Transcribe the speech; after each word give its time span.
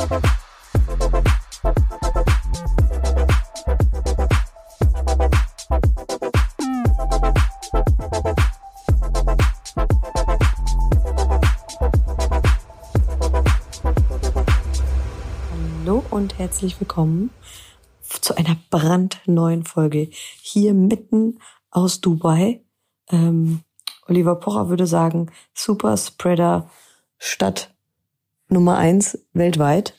Hallo 0.00 0.08
und 16.08 16.38
herzlich 16.38 16.80
willkommen 16.80 17.28
zu 18.00 18.34
einer 18.36 18.56
brandneuen 18.70 19.64
Folge 19.64 20.08
hier 20.40 20.72
mitten 20.72 21.40
aus 21.70 22.00
Dubai. 22.00 22.64
Ähm, 23.10 23.60
Oliver 24.06 24.36
Pocher 24.36 24.70
würde 24.70 24.86
sagen, 24.86 25.30
Super 25.52 25.98
Spreader 25.98 26.70
Stadt 27.18 27.69
Nummer 28.50 28.76
eins 28.76 29.18
weltweit. 29.32 29.94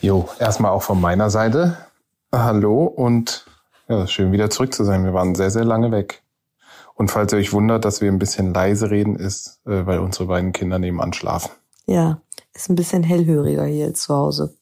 Jo, 0.00 0.28
erstmal 0.38 0.70
auch 0.70 0.82
von 0.82 1.00
meiner 1.00 1.30
Seite. 1.30 1.76
Hallo 2.30 2.84
und 2.84 3.46
ja, 3.88 4.06
schön 4.06 4.32
wieder 4.32 4.50
zurück 4.50 4.74
zu 4.74 4.84
sein. 4.84 5.04
Wir 5.04 5.14
waren 5.14 5.34
sehr, 5.34 5.50
sehr 5.50 5.64
lange 5.64 5.90
weg. 5.90 6.22
Und 6.94 7.10
falls 7.10 7.32
ihr 7.32 7.38
euch 7.38 7.52
wundert, 7.52 7.84
dass 7.84 8.00
wir 8.00 8.10
ein 8.10 8.18
bisschen 8.18 8.52
leise 8.52 8.90
reden, 8.90 9.16
ist, 9.16 9.60
äh, 9.66 9.86
weil 9.86 9.98
unsere 9.98 10.26
beiden 10.26 10.52
Kinder 10.52 10.78
nebenan 10.78 11.12
schlafen. 11.12 11.50
Ja, 11.86 12.20
ist 12.54 12.68
ein 12.68 12.76
bisschen 12.76 13.02
hellhöriger 13.02 13.64
hier 13.64 13.94
zu 13.94 14.14
Hause. 14.14 14.56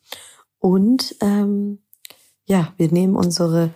Und 0.58 1.16
ähm, 1.20 1.80
ja, 2.46 2.72
wir 2.76 2.90
nehmen 2.90 3.16
unsere 3.16 3.70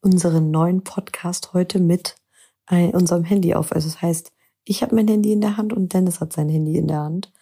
unseren 0.00 0.50
neuen 0.50 0.82
Podcast 0.82 1.52
heute 1.52 1.80
mit 1.80 2.16
äh, 2.68 2.88
unserem 2.92 3.24
Handy 3.24 3.54
auf. 3.54 3.72
Also 3.72 3.88
das 3.88 4.00
heißt, 4.00 4.32
ich 4.64 4.82
habe 4.82 4.94
mein 4.94 5.08
Handy 5.08 5.32
in 5.32 5.40
der 5.40 5.56
Hand 5.56 5.72
und 5.72 5.92
Dennis 5.92 6.20
hat 6.20 6.32
sein 6.32 6.48
Handy 6.48 6.76
in 6.76 6.88
der 6.88 7.00
Hand. 7.00 7.32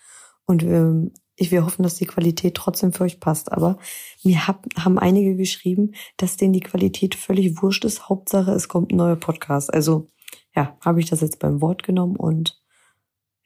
Und 0.47 0.63
wir, 0.63 1.11
ich, 1.37 1.51
wir 1.51 1.65
hoffen, 1.65 1.83
dass 1.83 1.97
die 1.97 2.07
Qualität 2.07 2.55
trotzdem 2.55 2.93
für 2.93 3.05
euch 3.05 3.21
passt. 3.21 3.53
Aber 3.53 3.79
mir 4.25 4.49
hab, 4.49 4.65
haben 4.79 4.99
einige 4.99 5.37
geschrieben, 5.37 5.93
dass 6.17 6.37
denen 6.37 6.55
die 6.55 6.61
Qualität 6.61 7.15
völlig 7.15 7.63
wurscht 7.63 7.85
ist. 7.85 8.09
Hauptsache, 8.09 8.53
es 8.53 8.69
kommt 8.69 8.93
ein 8.93 8.97
neuer 8.97 9.17
Podcast. 9.17 9.73
Also 9.73 10.09
ja, 10.55 10.77
habe 10.81 11.01
ich 11.01 11.11
das 11.11 11.21
jetzt 11.21 11.39
beim 11.39 11.61
Wort 11.61 11.83
genommen 11.83 12.17
und 12.17 12.61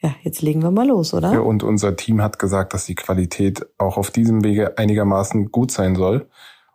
ja, 0.03 0.15
jetzt 0.23 0.41
legen 0.41 0.63
wir 0.63 0.71
mal 0.71 0.87
los, 0.87 1.13
oder? 1.13 1.33
Ja, 1.33 1.41
und 1.41 1.63
unser 1.63 1.95
Team 1.95 2.23
hat 2.23 2.39
gesagt, 2.39 2.73
dass 2.73 2.87
die 2.87 2.95
Qualität 2.95 3.67
auch 3.77 3.99
auf 3.99 4.11
diesem 4.11 4.43
Wege 4.45 4.79
einigermaßen 4.79 5.51
gut 5.51 5.71
sein 5.73 5.95
soll. 5.95 6.31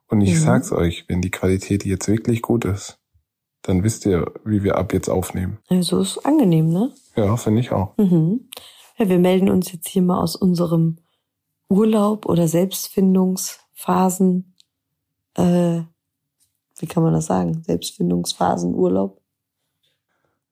Und 0.08 0.22
ich 0.22 0.36
Mhm. 0.36 0.40
sag's 0.40 0.72
euch, 0.72 1.06
wenn 1.08 1.22
die 1.22 1.32
Qualität 1.32 1.86
jetzt 1.86 2.08
wirklich 2.08 2.44
gut 2.44 2.66
ist, 2.66 3.00
dann 3.64 3.84
wisst 3.84 4.06
ihr, 4.06 4.32
wie 4.44 4.64
wir 4.64 4.76
ab 4.78 4.94
jetzt 4.94 5.10
aufnehmen. 5.10 5.58
Also 5.70 6.02
ist 6.02 6.24
angenehm, 6.24 6.70
ne? 6.70 6.92
Ja, 7.16 7.36
finde 7.38 7.62
ich 7.62 7.72
auch. 7.72 7.98
Mhm. 7.98 8.50
Ja, 8.98 9.10
wir 9.10 9.18
melden 9.18 9.50
uns 9.50 9.72
jetzt 9.72 9.88
hier 9.88 10.04
mal 10.04 10.22
aus 10.22 10.36
unserem 10.36 10.98
Urlaub 11.70 12.26
oder 12.26 12.48
Selbstfindungsphasen. 12.48 14.56
Äh, 15.36 15.82
wie 16.78 16.88
kann 16.88 17.04
man 17.04 17.14
das 17.14 17.28
sagen? 17.28 17.64
Selbstfindungsphasen, 17.64 18.74
Urlaub. 18.76 19.22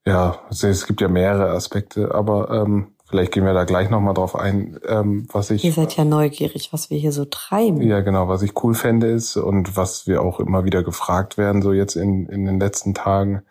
Ja, 0.06 0.38
es- 0.50 0.62
es 0.62 0.86
gibt 0.86 1.00
ja 1.00 1.08
mehrere 1.08 1.50
Aspekte, 1.50 2.14
aber 2.14 2.50
ähm, 2.50 2.94
vielleicht 3.06 3.32
gehen 3.32 3.44
wir 3.44 3.54
da 3.54 3.64
gleich 3.64 3.90
nochmal 3.90 4.14
drauf 4.14 4.36
ein, 4.36 4.78
ähm, 4.86 5.26
was 5.32 5.50
ich 5.50 5.64
Ihr 5.64 5.72
seid 5.72 5.96
ja 5.96 6.04
neugierig, 6.04 6.72
was 6.72 6.90
wir 6.90 6.98
hier 6.98 7.12
so 7.12 7.24
treiben. 7.24 7.80
Ja, 7.82 8.00
genau. 8.00 8.28
Was 8.28 8.42
ich 8.42 8.62
cool 8.62 8.74
fände 8.74 9.08
ist 9.10 9.36
und 9.36 9.76
was 9.76 10.06
wir 10.06 10.22
auch 10.22 10.40
immer 10.40 10.64
wieder 10.64 10.82
gefragt 10.82 11.38
werden, 11.38 11.62
so 11.62 11.72
jetzt 11.72 11.96
in, 11.96 12.26
in 12.26 12.44
den 12.44 12.60
letzten 12.60 12.94
Tagen. 12.94 13.42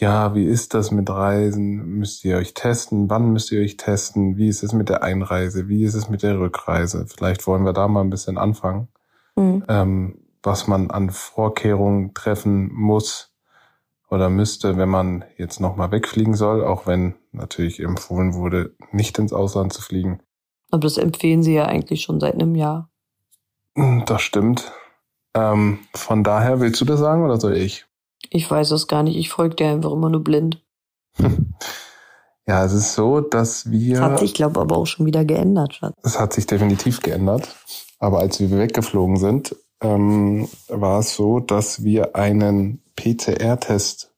Ja, 0.00 0.32
wie 0.36 0.44
ist 0.44 0.74
das 0.74 0.92
mit 0.92 1.10
Reisen? 1.10 1.84
Müsst 1.98 2.24
ihr 2.24 2.36
euch 2.36 2.54
testen? 2.54 3.10
Wann 3.10 3.32
müsst 3.32 3.50
ihr 3.50 3.60
euch 3.60 3.76
testen? 3.76 4.36
Wie 4.36 4.46
ist 4.46 4.62
es 4.62 4.72
mit 4.72 4.88
der 4.88 5.02
Einreise? 5.02 5.66
Wie 5.66 5.82
ist 5.82 5.94
es 5.94 6.08
mit 6.08 6.22
der 6.22 6.38
Rückreise? 6.38 7.06
Vielleicht 7.08 7.48
wollen 7.48 7.64
wir 7.64 7.72
da 7.72 7.88
mal 7.88 8.02
ein 8.02 8.10
bisschen 8.10 8.38
anfangen, 8.38 8.86
Mhm. 9.34 9.64
ähm, 9.68 10.18
was 10.40 10.68
man 10.68 10.92
an 10.92 11.10
Vorkehrungen 11.10 12.14
treffen 12.14 12.72
muss 12.72 13.34
oder 14.08 14.30
müsste, 14.30 14.76
wenn 14.76 14.88
man 14.88 15.24
jetzt 15.36 15.60
nochmal 15.60 15.90
wegfliegen 15.90 16.34
soll, 16.34 16.64
auch 16.64 16.86
wenn 16.86 17.16
natürlich 17.32 17.80
empfohlen 17.80 18.34
wurde, 18.34 18.76
nicht 18.92 19.18
ins 19.18 19.32
Ausland 19.32 19.72
zu 19.72 19.82
fliegen. 19.82 20.20
Aber 20.70 20.82
das 20.82 20.96
empfehlen 20.96 21.42
sie 21.42 21.54
ja 21.54 21.64
eigentlich 21.66 22.02
schon 22.02 22.20
seit 22.20 22.34
einem 22.34 22.54
Jahr. 22.54 22.88
Das 24.06 24.22
stimmt. 24.22 24.70
Ähm, 25.34 25.80
von 25.92 26.22
daher, 26.22 26.60
willst 26.60 26.80
du 26.80 26.84
das 26.84 27.00
sagen 27.00 27.24
oder 27.24 27.40
soll 27.40 27.56
ich? 27.56 27.87
Ich 28.30 28.50
weiß 28.50 28.70
es 28.72 28.86
gar 28.86 29.02
nicht. 29.02 29.16
Ich 29.16 29.30
folge 29.30 29.56
dir 29.56 29.68
einfach 29.68 29.92
immer 29.92 30.10
nur 30.10 30.22
blind. 30.24 30.62
Ja, 32.46 32.64
es 32.64 32.72
ist 32.72 32.94
so, 32.94 33.20
dass 33.20 33.70
wir. 33.70 34.00
Das 34.00 34.10
hat 34.12 34.18
sich, 34.20 34.32
glaube 34.32 34.58
aber 34.60 34.78
auch 34.78 34.86
schon 34.86 35.04
wieder 35.04 35.22
geändert, 35.26 35.74
Schatz. 35.74 35.94
es 36.02 36.18
hat 36.18 36.32
sich 36.32 36.46
definitiv 36.46 37.02
geändert. 37.02 37.54
Aber 37.98 38.20
als 38.20 38.40
wir 38.40 38.50
weggeflogen 38.50 39.18
sind, 39.18 39.54
ähm, 39.82 40.48
war 40.68 41.00
es 41.00 41.14
so, 41.14 41.40
dass 41.40 41.84
wir 41.84 42.16
einen 42.16 42.82
PCR-Test 42.96 44.14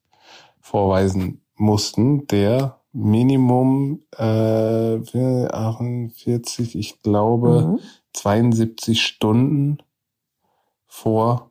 vorweisen 0.60 1.40
mussten, 1.56 2.28
der 2.28 2.80
Minimum 2.92 4.04
äh, 4.16 4.98
48, 5.48 6.76
ich 6.78 7.02
glaube, 7.02 7.62
Mhm. 7.66 7.80
72 8.12 9.02
Stunden 9.02 9.78
vor 10.86 11.50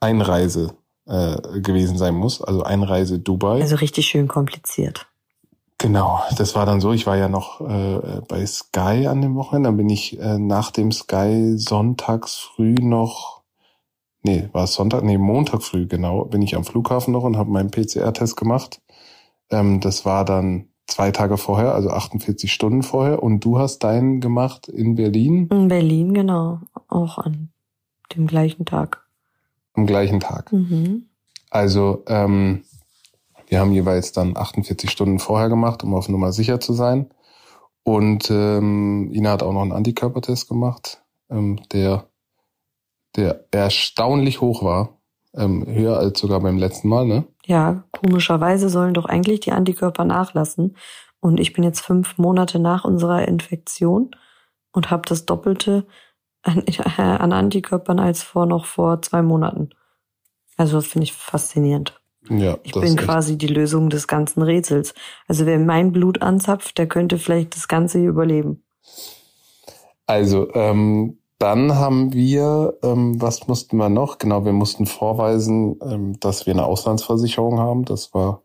Einreise 0.00 0.74
äh, 1.10 1.60
gewesen 1.60 1.98
sein 1.98 2.14
muss. 2.14 2.40
Also 2.40 2.62
Einreise 2.62 3.18
Dubai. 3.18 3.60
Also 3.60 3.76
richtig 3.76 4.06
schön 4.06 4.28
kompliziert. 4.28 5.06
Genau, 5.78 6.20
das 6.36 6.54
war 6.54 6.66
dann 6.66 6.80
so. 6.80 6.92
Ich 6.92 7.06
war 7.06 7.16
ja 7.16 7.28
noch 7.28 7.60
äh, 7.62 8.20
bei 8.28 8.44
Sky 8.46 9.06
an 9.08 9.22
dem 9.22 9.34
Wochenende. 9.34 9.68
Dann 9.68 9.76
bin 9.78 9.88
ich 9.88 10.20
äh, 10.20 10.38
nach 10.38 10.70
dem 10.70 10.92
Sky 10.92 11.54
sonntags 11.56 12.36
früh 12.36 12.74
noch, 12.74 13.42
nee, 14.22 14.48
war 14.52 14.64
es 14.64 14.74
Sonntag, 14.74 15.02
nee, 15.02 15.16
Montag 15.16 15.62
früh 15.62 15.86
genau, 15.86 16.26
bin 16.26 16.42
ich 16.42 16.54
am 16.54 16.64
Flughafen 16.64 17.12
noch 17.12 17.24
und 17.24 17.38
habe 17.38 17.50
meinen 17.50 17.70
PCR-Test 17.70 18.36
gemacht. 18.36 18.82
Ähm, 19.50 19.80
das 19.80 20.04
war 20.04 20.26
dann 20.26 20.68
zwei 20.86 21.12
Tage 21.12 21.38
vorher, 21.38 21.74
also 21.74 21.88
48 21.88 22.52
Stunden 22.52 22.82
vorher. 22.82 23.22
Und 23.22 23.44
du 23.44 23.58
hast 23.58 23.78
deinen 23.78 24.20
gemacht 24.20 24.68
in 24.68 24.96
Berlin 24.96 25.48
In 25.50 25.68
Berlin, 25.68 26.12
genau. 26.12 26.60
Auch 26.88 27.16
an 27.16 27.48
dem 28.14 28.26
gleichen 28.26 28.66
Tag. 28.66 29.06
Am 29.74 29.86
gleichen 29.86 30.20
Tag. 30.20 30.52
Mhm. 30.52 31.06
Also 31.50 32.04
ähm, 32.06 32.64
wir 33.48 33.58
haben 33.58 33.72
jeweils 33.72 34.12
dann 34.12 34.36
48 34.36 34.90
Stunden 34.90 35.18
vorher 35.18 35.48
gemacht, 35.48 35.82
um 35.82 35.94
auf 35.94 36.08
Nummer 36.08 36.32
sicher 36.32 36.60
zu 36.60 36.72
sein. 36.72 37.10
Und 37.82 38.30
ähm, 38.30 39.10
Ina 39.12 39.32
hat 39.32 39.42
auch 39.42 39.52
noch 39.52 39.62
einen 39.62 39.72
Antikörpertest 39.72 40.48
gemacht, 40.48 41.02
ähm, 41.30 41.60
der, 41.72 42.06
der 43.16 43.46
erstaunlich 43.50 44.40
hoch 44.40 44.62
war. 44.62 45.00
Ähm, 45.32 45.64
höher 45.66 45.96
als 45.96 46.18
sogar 46.18 46.40
beim 46.40 46.58
letzten 46.58 46.88
Mal, 46.88 47.06
ne? 47.06 47.24
Ja, 47.46 47.84
komischerweise 47.92 48.68
sollen 48.68 48.94
doch 48.94 49.06
eigentlich 49.06 49.40
die 49.40 49.52
Antikörper 49.52 50.04
nachlassen. 50.04 50.76
Und 51.20 51.38
ich 51.38 51.52
bin 51.52 51.62
jetzt 51.62 51.80
fünf 51.80 52.18
Monate 52.18 52.58
nach 52.58 52.84
unserer 52.84 53.28
Infektion 53.28 54.10
und 54.72 54.90
habe 54.90 55.02
das 55.06 55.26
Doppelte 55.26 55.86
an, 56.42 56.64
an 56.96 57.32
Antikörpern 57.32 57.98
als 57.98 58.22
vor 58.22 58.46
noch 58.46 58.66
vor 58.66 59.02
zwei 59.02 59.22
Monaten. 59.22 59.70
Also 60.56 60.76
das 60.76 60.86
finde 60.86 61.04
ich 61.04 61.12
faszinierend. 61.12 62.00
Ja, 62.28 62.58
Ich 62.62 62.72
das 62.72 62.82
bin 62.82 62.96
quasi 62.96 63.38
die 63.38 63.46
Lösung 63.46 63.88
des 63.88 64.06
ganzen 64.06 64.42
Rätsels. 64.42 64.94
Also 65.26 65.46
wer 65.46 65.58
mein 65.58 65.92
Blut 65.92 66.20
anzapft, 66.20 66.76
der 66.76 66.86
könnte 66.86 67.18
vielleicht 67.18 67.56
das 67.56 67.66
Ganze 67.66 67.98
hier 67.98 68.10
überleben. 68.10 68.62
Also, 70.06 70.52
ähm, 70.54 71.18
dann 71.38 71.76
haben 71.76 72.12
wir, 72.12 72.74
ähm, 72.82 73.20
was 73.22 73.48
mussten 73.48 73.78
wir 73.78 73.88
noch? 73.88 74.18
Genau, 74.18 74.44
wir 74.44 74.52
mussten 74.52 74.84
vorweisen, 74.84 75.78
ähm, 75.82 76.20
dass 76.20 76.44
wir 76.44 76.52
eine 76.52 76.66
Auslandsversicherung 76.66 77.58
haben. 77.58 77.86
Das 77.86 78.12
war 78.12 78.42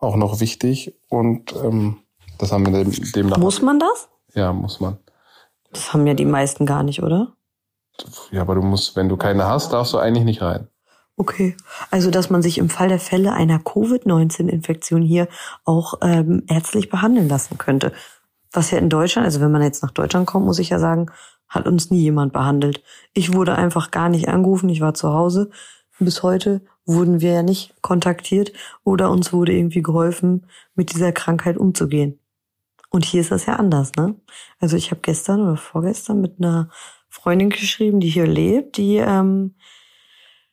auch 0.00 0.16
noch 0.16 0.40
wichtig. 0.40 0.94
Und 1.08 1.54
ähm, 1.56 1.96
das 2.36 2.52
haben 2.52 2.66
wir 2.66 2.84
dem, 2.84 2.92
demnach. 3.12 3.38
Muss 3.38 3.62
man 3.62 3.78
das? 3.78 4.10
Ja, 4.34 4.52
muss 4.52 4.80
man. 4.80 4.98
Das 5.72 5.92
haben 5.92 6.06
ja 6.06 6.14
die 6.14 6.24
meisten 6.24 6.66
gar 6.66 6.82
nicht, 6.82 7.02
oder? 7.02 7.32
Ja, 8.30 8.42
aber 8.42 8.54
du 8.54 8.62
musst, 8.62 8.96
wenn 8.96 9.08
du 9.08 9.16
keine 9.16 9.46
hast, 9.46 9.72
darfst 9.72 9.92
du 9.92 9.98
eigentlich 9.98 10.24
nicht 10.24 10.42
rein. 10.42 10.68
Okay. 11.16 11.56
Also, 11.90 12.10
dass 12.10 12.30
man 12.30 12.42
sich 12.42 12.58
im 12.58 12.70
Fall 12.70 12.88
der 12.88 12.98
Fälle 12.98 13.32
einer 13.32 13.58
Covid-19-Infektion 13.58 15.02
hier 15.02 15.28
auch 15.64 15.94
ähm, 16.00 16.44
ärztlich 16.48 16.88
behandeln 16.88 17.28
lassen 17.28 17.58
könnte. 17.58 17.92
Was 18.52 18.70
ja 18.70 18.78
in 18.78 18.88
Deutschland, 18.88 19.26
also 19.26 19.40
wenn 19.40 19.52
man 19.52 19.62
jetzt 19.62 19.82
nach 19.82 19.90
Deutschland 19.90 20.26
kommt, 20.26 20.46
muss 20.46 20.58
ich 20.58 20.70
ja 20.70 20.78
sagen, 20.78 21.10
hat 21.46 21.66
uns 21.66 21.90
nie 21.90 22.00
jemand 22.00 22.32
behandelt. 22.32 22.82
Ich 23.12 23.34
wurde 23.34 23.56
einfach 23.56 23.90
gar 23.90 24.08
nicht 24.08 24.28
angerufen, 24.28 24.68
ich 24.70 24.80
war 24.80 24.94
zu 24.94 25.12
Hause. 25.12 25.50
Bis 25.98 26.22
heute 26.22 26.62
wurden 26.86 27.20
wir 27.20 27.32
ja 27.32 27.42
nicht 27.42 27.74
kontaktiert 27.82 28.52
oder 28.84 29.10
uns 29.10 29.32
wurde 29.32 29.52
irgendwie 29.52 29.82
geholfen, 29.82 30.46
mit 30.74 30.94
dieser 30.94 31.12
Krankheit 31.12 31.58
umzugehen. 31.58 32.19
Und 32.90 33.04
hier 33.04 33.20
ist 33.20 33.30
das 33.30 33.46
ja 33.46 33.56
anders, 33.56 33.94
ne? 33.94 34.16
Also 34.58 34.76
ich 34.76 34.90
habe 34.90 35.00
gestern 35.00 35.40
oder 35.40 35.56
vorgestern 35.56 36.20
mit 36.20 36.38
einer 36.38 36.70
Freundin 37.08 37.50
geschrieben, 37.50 38.00
die 38.00 38.08
hier 38.08 38.26
lebt, 38.26 38.76
die 38.76 38.96
ähm, 38.96 39.54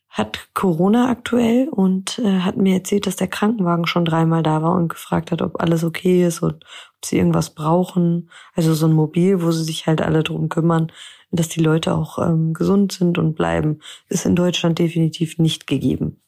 hat 0.10 0.50
Corona 0.54 1.10
aktuell 1.10 1.70
und 1.70 2.18
äh, 2.20 2.40
hat 2.40 2.58
mir 2.58 2.76
erzählt, 2.76 3.06
dass 3.06 3.18
der 3.18 3.28
Krankenwagen 3.28 3.86
schon 3.86 4.06
dreimal 4.06 4.42
da 4.42 4.64
war 4.64 4.74
und 4.74 4.88
gefragt 4.88 5.32
hat, 5.32 5.42
ob 5.42 5.62
alles 5.62 5.84
okay 5.84 6.26
ist 6.26 6.42
und 6.42 6.64
ob 6.64 7.06
sie 7.06 7.18
irgendwas 7.18 7.52
brauchen. 7.52 8.30
Also 8.56 8.74
so 8.74 8.88
ein 8.88 8.94
Mobil, 8.94 9.44
wo 9.44 9.52
sie 9.52 9.64
sich 9.64 9.86
halt 9.86 10.02
alle 10.02 10.24
drum 10.24 10.50
kümmern, 10.50 10.92
dass 11.32 11.50
die 11.50 11.60
Leute 11.60 11.94
auch 11.94 12.18
ähm, 12.18 12.54
gesund 12.54 12.94
sind 12.94 13.18
und 13.18 13.36
bleiben, 13.36 13.80
ist 14.10 14.26
in 14.26 14.36
Deutschland 14.36 14.80
definitiv 14.80 15.38
nicht 15.38 15.68
gegeben. 15.68 16.22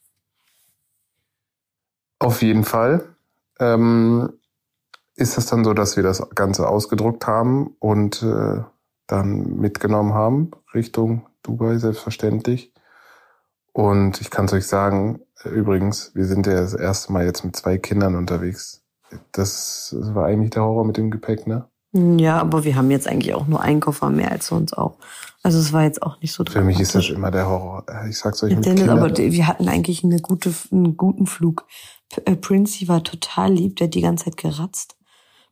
Auf 2.20 2.42
jeden 2.42 2.64
Fall. 2.64 3.16
Ähm, 3.58 4.39
ist 5.20 5.38
es 5.38 5.46
dann 5.46 5.64
so, 5.64 5.74
dass 5.74 5.96
wir 5.96 6.02
das 6.02 6.22
Ganze 6.34 6.68
ausgedruckt 6.68 7.26
haben 7.26 7.74
und 7.78 8.22
äh, 8.22 8.62
dann 9.06 9.56
mitgenommen 9.56 10.14
haben 10.14 10.50
Richtung 10.74 11.26
Dubai, 11.42 11.78
selbstverständlich. 11.78 12.72
Und 13.72 14.20
ich 14.20 14.30
kann 14.30 14.46
es 14.46 14.52
euch 14.52 14.66
sagen, 14.66 15.20
übrigens, 15.44 16.12
wir 16.14 16.24
sind 16.26 16.46
ja 16.46 16.54
das 16.54 16.74
erste 16.74 17.12
Mal 17.12 17.24
jetzt 17.24 17.44
mit 17.44 17.54
zwei 17.56 17.78
Kindern 17.78 18.16
unterwegs. 18.16 18.82
Das, 19.32 19.94
das 19.98 20.14
war 20.14 20.26
eigentlich 20.26 20.50
der 20.50 20.62
Horror 20.62 20.84
mit 20.84 20.96
dem 20.96 21.10
Gepäck, 21.10 21.46
ne? 21.46 21.66
Ja, 21.92 22.38
aber 22.40 22.62
wir 22.62 22.76
haben 22.76 22.90
jetzt 22.92 23.08
eigentlich 23.08 23.34
auch 23.34 23.48
nur 23.48 23.60
einen 23.60 23.80
Koffer 23.80 24.10
mehr 24.10 24.30
als 24.30 24.46
sonst 24.46 24.78
auch. 24.78 24.96
Also 25.42 25.58
es 25.58 25.72
war 25.72 25.82
jetzt 25.82 26.02
auch 26.02 26.20
nicht 26.20 26.32
so 26.32 26.44
Für 26.44 26.60
mich 26.62 26.78
ist 26.78 26.94
das 26.94 27.08
immer 27.08 27.32
der 27.32 27.48
Horror. 27.48 27.84
Ich 28.08 28.18
sag's 28.18 28.42
euch 28.44 28.54
mit 28.54 28.64
Dennis, 28.64 28.80
Kindern. 28.82 28.98
aber 28.98 29.16
wir 29.16 29.46
hatten 29.48 29.68
eigentlich 29.68 30.04
eine 30.04 30.20
gute, 30.20 30.52
einen 30.70 30.96
guten 30.96 31.26
Flug. 31.26 31.66
P- 32.10 32.22
äh, 32.26 32.36
Princey 32.36 32.86
war 32.86 33.02
total 33.02 33.52
lieb, 33.52 33.76
der 33.76 33.88
hat 33.88 33.94
die 33.94 34.02
ganze 34.02 34.26
Zeit 34.26 34.36
geratzt. 34.36 34.96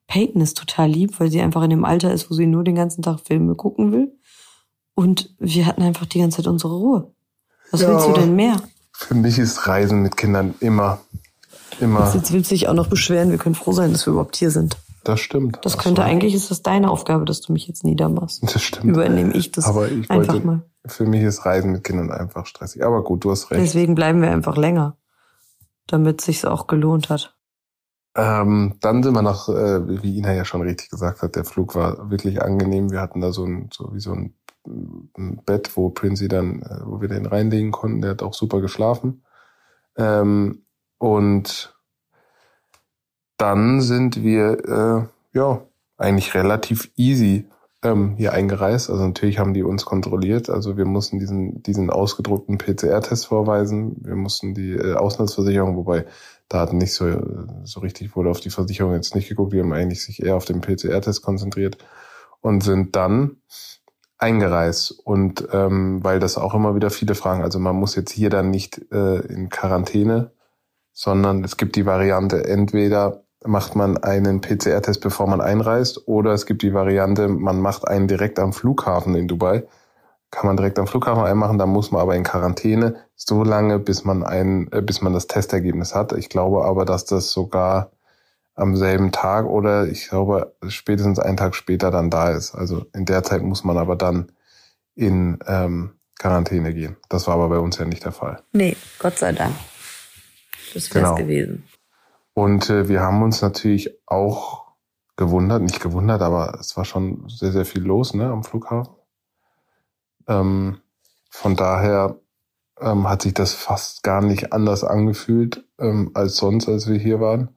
Peyton 0.09 0.41
ist 0.41 0.57
total 0.57 0.89
lieb, 0.91 1.21
weil 1.21 1.31
sie 1.31 1.41
einfach 1.41 1.63
in 1.63 1.71
dem 1.71 1.85
Alter 1.85 2.13
ist, 2.13 2.31
wo 2.31 2.35
sie 2.35 2.47
nur 2.47 2.65
den 2.65 2.75
ganzen 2.75 3.03
Tag 3.03 3.21
Filme 3.21 3.55
gucken 3.55 3.93
will. 3.93 4.13
Und 4.95 5.35
wir 5.39 5.67
hatten 5.67 5.83
einfach 5.83 6.07
die 6.07 6.19
ganze 6.19 6.39
Zeit 6.39 6.47
unsere 6.49 6.75
Ruhe. 6.75 7.13
Was 7.71 7.83
Ja, 7.83 7.89
willst 7.91 8.09
du 8.09 8.13
denn 8.15 8.35
mehr? 8.35 8.57
Für 8.93 9.15
mich 9.15 9.39
ist 9.39 9.69
Reisen 9.69 10.03
mit 10.03 10.17
Kindern 10.17 10.55
immer, 10.61 10.99
immer, 11.79 12.13
Jetzt 12.15 12.33
willst 12.33 12.51
du 12.51 12.55
dich 12.55 12.69
auch 12.69 12.75
noch 12.75 12.89
beschweren. 12.89 13.31
Wir 13.31 13.39
können 13.39 13.55
froh 13.55 13.71
sein, 13.73 13.93
dass 13.93 14.07
wir 14.07 14.13
überhaupt 14.13 14.35
hier 14.37 14.51
sind. 14.51 14.77
das 15.05 15.21
stimmt. 15.21 15.59
Das 15.63 15.79
könnte 15.79 16.01
so. 16.03 16.07
eigentlich, 16.09 16.35
ist 16.35 16.51
das 16.51 16.63
deine 16.63 16.91
Aufgabe, 16.91 17.25
dass 17.25 17.41
du 17.43 17.53
mich 17.53 17.69
jetzt 17.69 17.85
niedermachst. 17.85 18.43
Das 18.43 18.61
stimmt. 18.63 18.87
Übernehme 18.87 19.35
ich 19.35 19.53
das 19.53 19.67
Aber 19.67 19.89
ich 19.89 20.11
einfach 20.11 20.33
wollte, 20.33 20.47
mal. 20.47 20.63
für 20.87 21.05
mich 21.07 21.23
ist 21.23 21.45
Reisen 21.47 21.71
mit 21.73 21.85
Kindern 21.85 22.11
einfach 22.11 22.47
stressig. 22.47 22.85
Aber 22.85 23.05
gut, 23.05 23.25
du 23.25 23.31
hast 23.31 23.51
recht. 23.51 23.61
Deswegen 23.63 23.95
bleiben 23.95 24.21
wir 24.23 24.31
einfach 24.33 24.57
länger, 24.57 24.97
damit 25.87 26.21
sich's 26.23 26.45
auch 26.45 26.67
gelohnt 26.67 27.09
hat. 27.11 27.37
Ähm, 28.19 28.75
dann 28.81 29.05
sind 29.05 29.15
wir 29.15 29.23
nach, 29.23 29.49
äh, 29.49 30.03
wie 30.03 30.19
Ina 30.19 30.35
ja 30.35 30.45
schon 30.45 30.63
richtig 30.63 30.91
gesagt 30.91 31.23
hat, 31.23 31.37
der 31.37 31.45
Flug 31.45 31.77
war 31.77 32.11
wirklich 32.11 32.43
angenehm. 32.43 32.91
Wir 32.91 33.01
hatten 33.01 33.21
da 33.21 33.31
so 33.31 33.45
ein, 33.45 33.71
so 33.73 33.95
wie 33.95 34.01
so 34.01 34.13
ein, 34.13 34.35
ein 34.67 35.41
Bett, 35.47 35.77
wo 35.77 35.91
Princey 35.91 36.27
dann, 36.27 36.63
äh, 36.63 36.81
wo 36.85 37.01
wir 37.01 37.07
den 37.07 37.27
reinlegen 37.27 37.71
konnten. 37.71 38.01
Der 38.01 38.11
hat 38.11 38.23
auch 38.23 38.35
super 38.35 38.61
geschlafen. 38.61 39.23
Ähm, 39.97 40.65
und 40.99 41.79
dann 43.37 43.81
sind 43.81 44.21
wir, 44.21 44.65
äh, 44.67 45.39
ja, 45.39 45.63
eigentlich 45.97 46.35
relativ 46.35 46.91
easy 46.97 47.47
ähm, 47.85 48.17
hier 48.17 48.33
eingereist. 48.33 48.91
Also 48.91 49.07
natürlich 49.07 49.39
haben 49.39 49.55
die 49.55 49.63
uns 49.63 49.85
kontrolliert. 49.85 50.51
Also 50.51 50.77
wir 50.77 50.87
mussten 50.87 51.21
diesen, 51.21 51.63
diesen 51.63 51.91
ausgedruckten 51.91 52.59
PCR-Test 52.59 53.27
vorweisen. 53.27 53.97
Wir 54.05 54.17
mussten 54.17 54.55
die 54.55 54.73
äh, 54.73 54.95
Auslandsversicherung, 54.95 55.77
wobei 55.77 56.05
da 56.49 56.61
hat 56.61 56.73
nicht 56.73 56.95
so, 56.95 57.07
so 57.65 57.81
richtig 57.81 58.17
wurde 58.17 58.31
auf 58.31 58.41
die 58.41 58.51
Versicherung 58.51 58.95
jetzt 58.95 59.15
nicht 59.15 59.29
geguckt. 59.29 59.53
Die 59.53 59.61
haben 59.61 59.73
eigentlich 59.73 60.03
sich 60.03 60.23
eher 60.23 60.37
auf 60.37 60.47
den 60.47 60.61
PCR-Test 60.61 61.23
konzentriert 61.23 61.79
und 62.41 62.63
sind 62.63 62.97
dann 62.97 63.43
eingereist. 64.17 64.91
Und 64.91 65.47
ähm, 65.53 66.03
weil 66.03 66.21
das 66.21 66.39
auch 66.39 66.55
immer 66.55 66.75
wieder 66.75 66.91
viele 66.91 67.15
fragen, 67.15 67.43
also 67.43 67.59
man 67.59 67.77
muss 67.77 67.95
jetzt 67.95 68.13
hier 68.13 68.31
dann 68.31 68.51
nicht 68.51 68.81
äh, 68.93 69.19
in 69.27 69.49
Quarantäne, 69.49 70.33
sondern 70.93 71.45
es 71.45 71.57
gibt 71.57 71.77
die 71.77 71.87
Variante, 71.87 72.45
entweder 72.47 73.23
macht 73.45 73.77
man 73.77 73.97
einen 73.99 74.41
PCR-Test, 74.41 75.01
bevor 75.01 75.29
man 75.29 75.41
einreist, 75.41 76.09
oder 76.09 76.33
es 76.33 76.45
gibt 76.45 76.63
die 76.63 76.75
Variante, 76.75 77.29
man 77.29 77.61
macht 77.61 77.87
einen 77.87 78.09
direkt 78.09 78.41
am 78.41 78.53
Flughafen 78.53 79.15
in 79.15 79.29
Dubai. 79.29 79.65
Kann 80.31 80.47
man 80.47 80.57
direkt 80.57 80.79
am 80.79 80.87
Flughafen 80.87 81.25
einmachen, 81.25 81.59
dann 81.59 81.71
muss 81.71 81.91
man 81.91 82.03
aber 82.03 82.15
in 82.15 82.23
Quarantäne 82.23 82.97
so 83.17 83.45
lange, 83.45 83.79
bis 83.79 84.05
man 84.05 84.23
ein, 84.25 84.71
äh, 84.73 84.83
bis 84.83 85.01
man 85.01 85.15
das 85.15 85.27
Testergebnis 85.27 85.95
hat. 85.95 86.13
Ich 86.13 86.29
glaube 86.29 86.65
aber, 86.65 86.85
dass 86.85 87.05
das 87.07 87.31
sogar 87.31 87.91
am 88.55 88.77
selben 88.77 89.13
Tag 89.13 89.47
oder 89.47 89.87
ich 89.87 90.09
glaube 90.09 90.55
spätestens 90.67 91.19
einen 91.19 91.37
Tag 91.37 91.55
später 91.55 91.91
dann 91.91 92.11
da 92.11 92.31
ist. 92.31 92.55
Also 92.55 92.87
in 92.93 93.05
der 93.05 93.23
Zeit 93.23 93.43
muss 93.43 93.65
man 93.65 93.79
aber 93.79 93.97
dann 93.97 94.33
in 94.95 95.39
ähm, 95.47 95.93
Quarantäne 96.19 96.75
gehen. 96.75 96.97
Das 97.09 97.27
war 97.29 97.35
aber 97.35 97.49
bei 97.49 97.59
uns 97.59 97.79
ja 97.79 97.85
nicht 97.85 98.05
der 98.05 98.13
Fall. 98.13 98.43
Nee, 98.53 98.77
Gott 98.99 99.17
sei 99.17 99.33
Dank. 99.33 99.55
Das 100.75 100.93
wär's 100.95 101.05
Genau. 101.05 101.15
gewesen. 101.15 101.65
Und 102.35 102.69
äh, 102.69 102.89
wir 102.89 103.01
haben 103.01 103.23
uns 103.23 103.41
natürlich 103.43 103.97
auch 104.07 104.67
gewundert, 105.17 105.63
nicht 105.63 105.81
gewundert, 105.81 106.21
aber 106.21 106.59
es 106.61 106.77
war 106.77 106.85
schon 106.85 107.29
sehr, 107.29 107.53
sehr 107.53 107.65
viel 107.65 107.83
los 107.83 108.15
ne, 108.15 108.27
am 108.27 108.45
Flughafen. 108.45 108.93
Ähm, 110.29 110.79
von 111.31 111.57
daher 111.57 112.17
ähm, 112.81 113.09
hat 113.09 113.23
sich 113.23 113.35
das 113.35 113.53
fast 113.55 114.03
gar 114.03 114.23
nicht 114.23 114.53
anders 114.53 114.85
angefühlt 114.85 115.65
ähm, 115.79 116.11
als 116.15 116.37
sonst, 116.37 116.69
als 116.69 116.89
wir 116.89 116.99
hier 116.99 117.21
waren. 117.21 117.51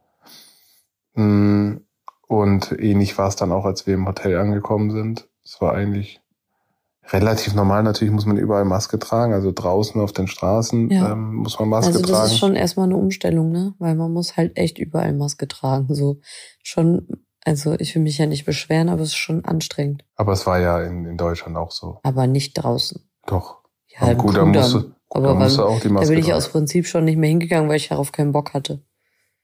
Mm, 1.15 1.77
Und 2.27 2.71
ähnlich 2.79 3.17
war 3.17 3.27
es 3.27 3.35
dann 3.35 3.51
auch, 3.51 3.65
als 3.65 3.85
wir 3.87 3.93
im 3.95 4.07
Hotel 4.07 4.37
angekommen 4.37 4.91
sind. 4.91 5.27
Es 5.43 5.59
war 5.61 5.73
eigentlich 5.73 6.21
relativ 7.09 7.53
normal. 7.55 7.83
Natürlich 7.83 8.13
muss 8.13 8.25
man 8.25 8.37
überall 8.37 8.63
Maske 8.63 8.97
tragen, 8.99 9.33
also 9.33 9.51
draußen 9.53 9.99
auf 9.99 10.13
den 10.13 10.27
Straßen 10.27 10.89
Ja. 10.89 11.11
ähm, 11.11 11.35
muss 11.35 11.59
man 11.59 11.67
Maske 11.69 11.87
Also 11.87 12.01
das 12.01 12.11
tragen. 12.11 12.25
ist 12.31 12.37
schon 12.37 12.55
erstmal 12.55 12.85
eine 12.85 12.95
Umstellung, 12.95 13.51
ne? 13.51 13.73
Weil 13.79 13.95
man 13.95 14.13
muss 14.13 14.37
halt 14.37 14.57
echt 14.57 14.79
überall 14.79 15.11
Maske 15.13 15.47
tragen. 15.47 15.93
So 15.93 16.19
schon, 16.63 17.07
also 17.45 17.73
ich 17.79 17.95
will 17.95 18.01
mich 18.03 18.17
ja 18.17 18.25
nicht 18.25 18.45
beschweren, 18.45 18.89
aber 18.89 19.01
es 19.01 19.09
ist 19.09 19.15
schon 19.15 19.45
anstrengend. 19.45 20.03
Aber 20.15 20.33
es 20.33 20.45
war 20.45 20.59
ja 20.59 20.81
in, 20.81 21.05
in 21.05 21.17
Deutschland 21.17 21.57
auch 21.57 21.71
so. 21.71 21.99
Aber 22.03 22.27
nicht 22.27 22.53
draußen. 22.53 23.01
Doch. 23.25 23.61
Ja, 23.99 24.13
gut, 24.13 24.35
da 24.37 24.45
musst 24.45 24.73
du, 24.73 24.91
aber 25.09 25.27
da 25.29 25.33
musst 25.33 25.57
du 25.57 25.63
auch 25.63 25.79
die 25.79 25.87
da 25.87 25.93
Maske 25.95 26.09
bin 26.09 26.19
ich 26.19 26.33
aus 26.33 26.49
Prinzip 26.49 26.87
schon 26.87 27.05
nicht 27.05 27.17
mehr 27.17 27.29
hingegangen, 27.29 27.69
weil 27.69 27.77
ich 27.77 27.89
darauf 27.89 28.11
keinen 28.11 28.31
Bock 28.31 28.53
hatte. 28.53 28.81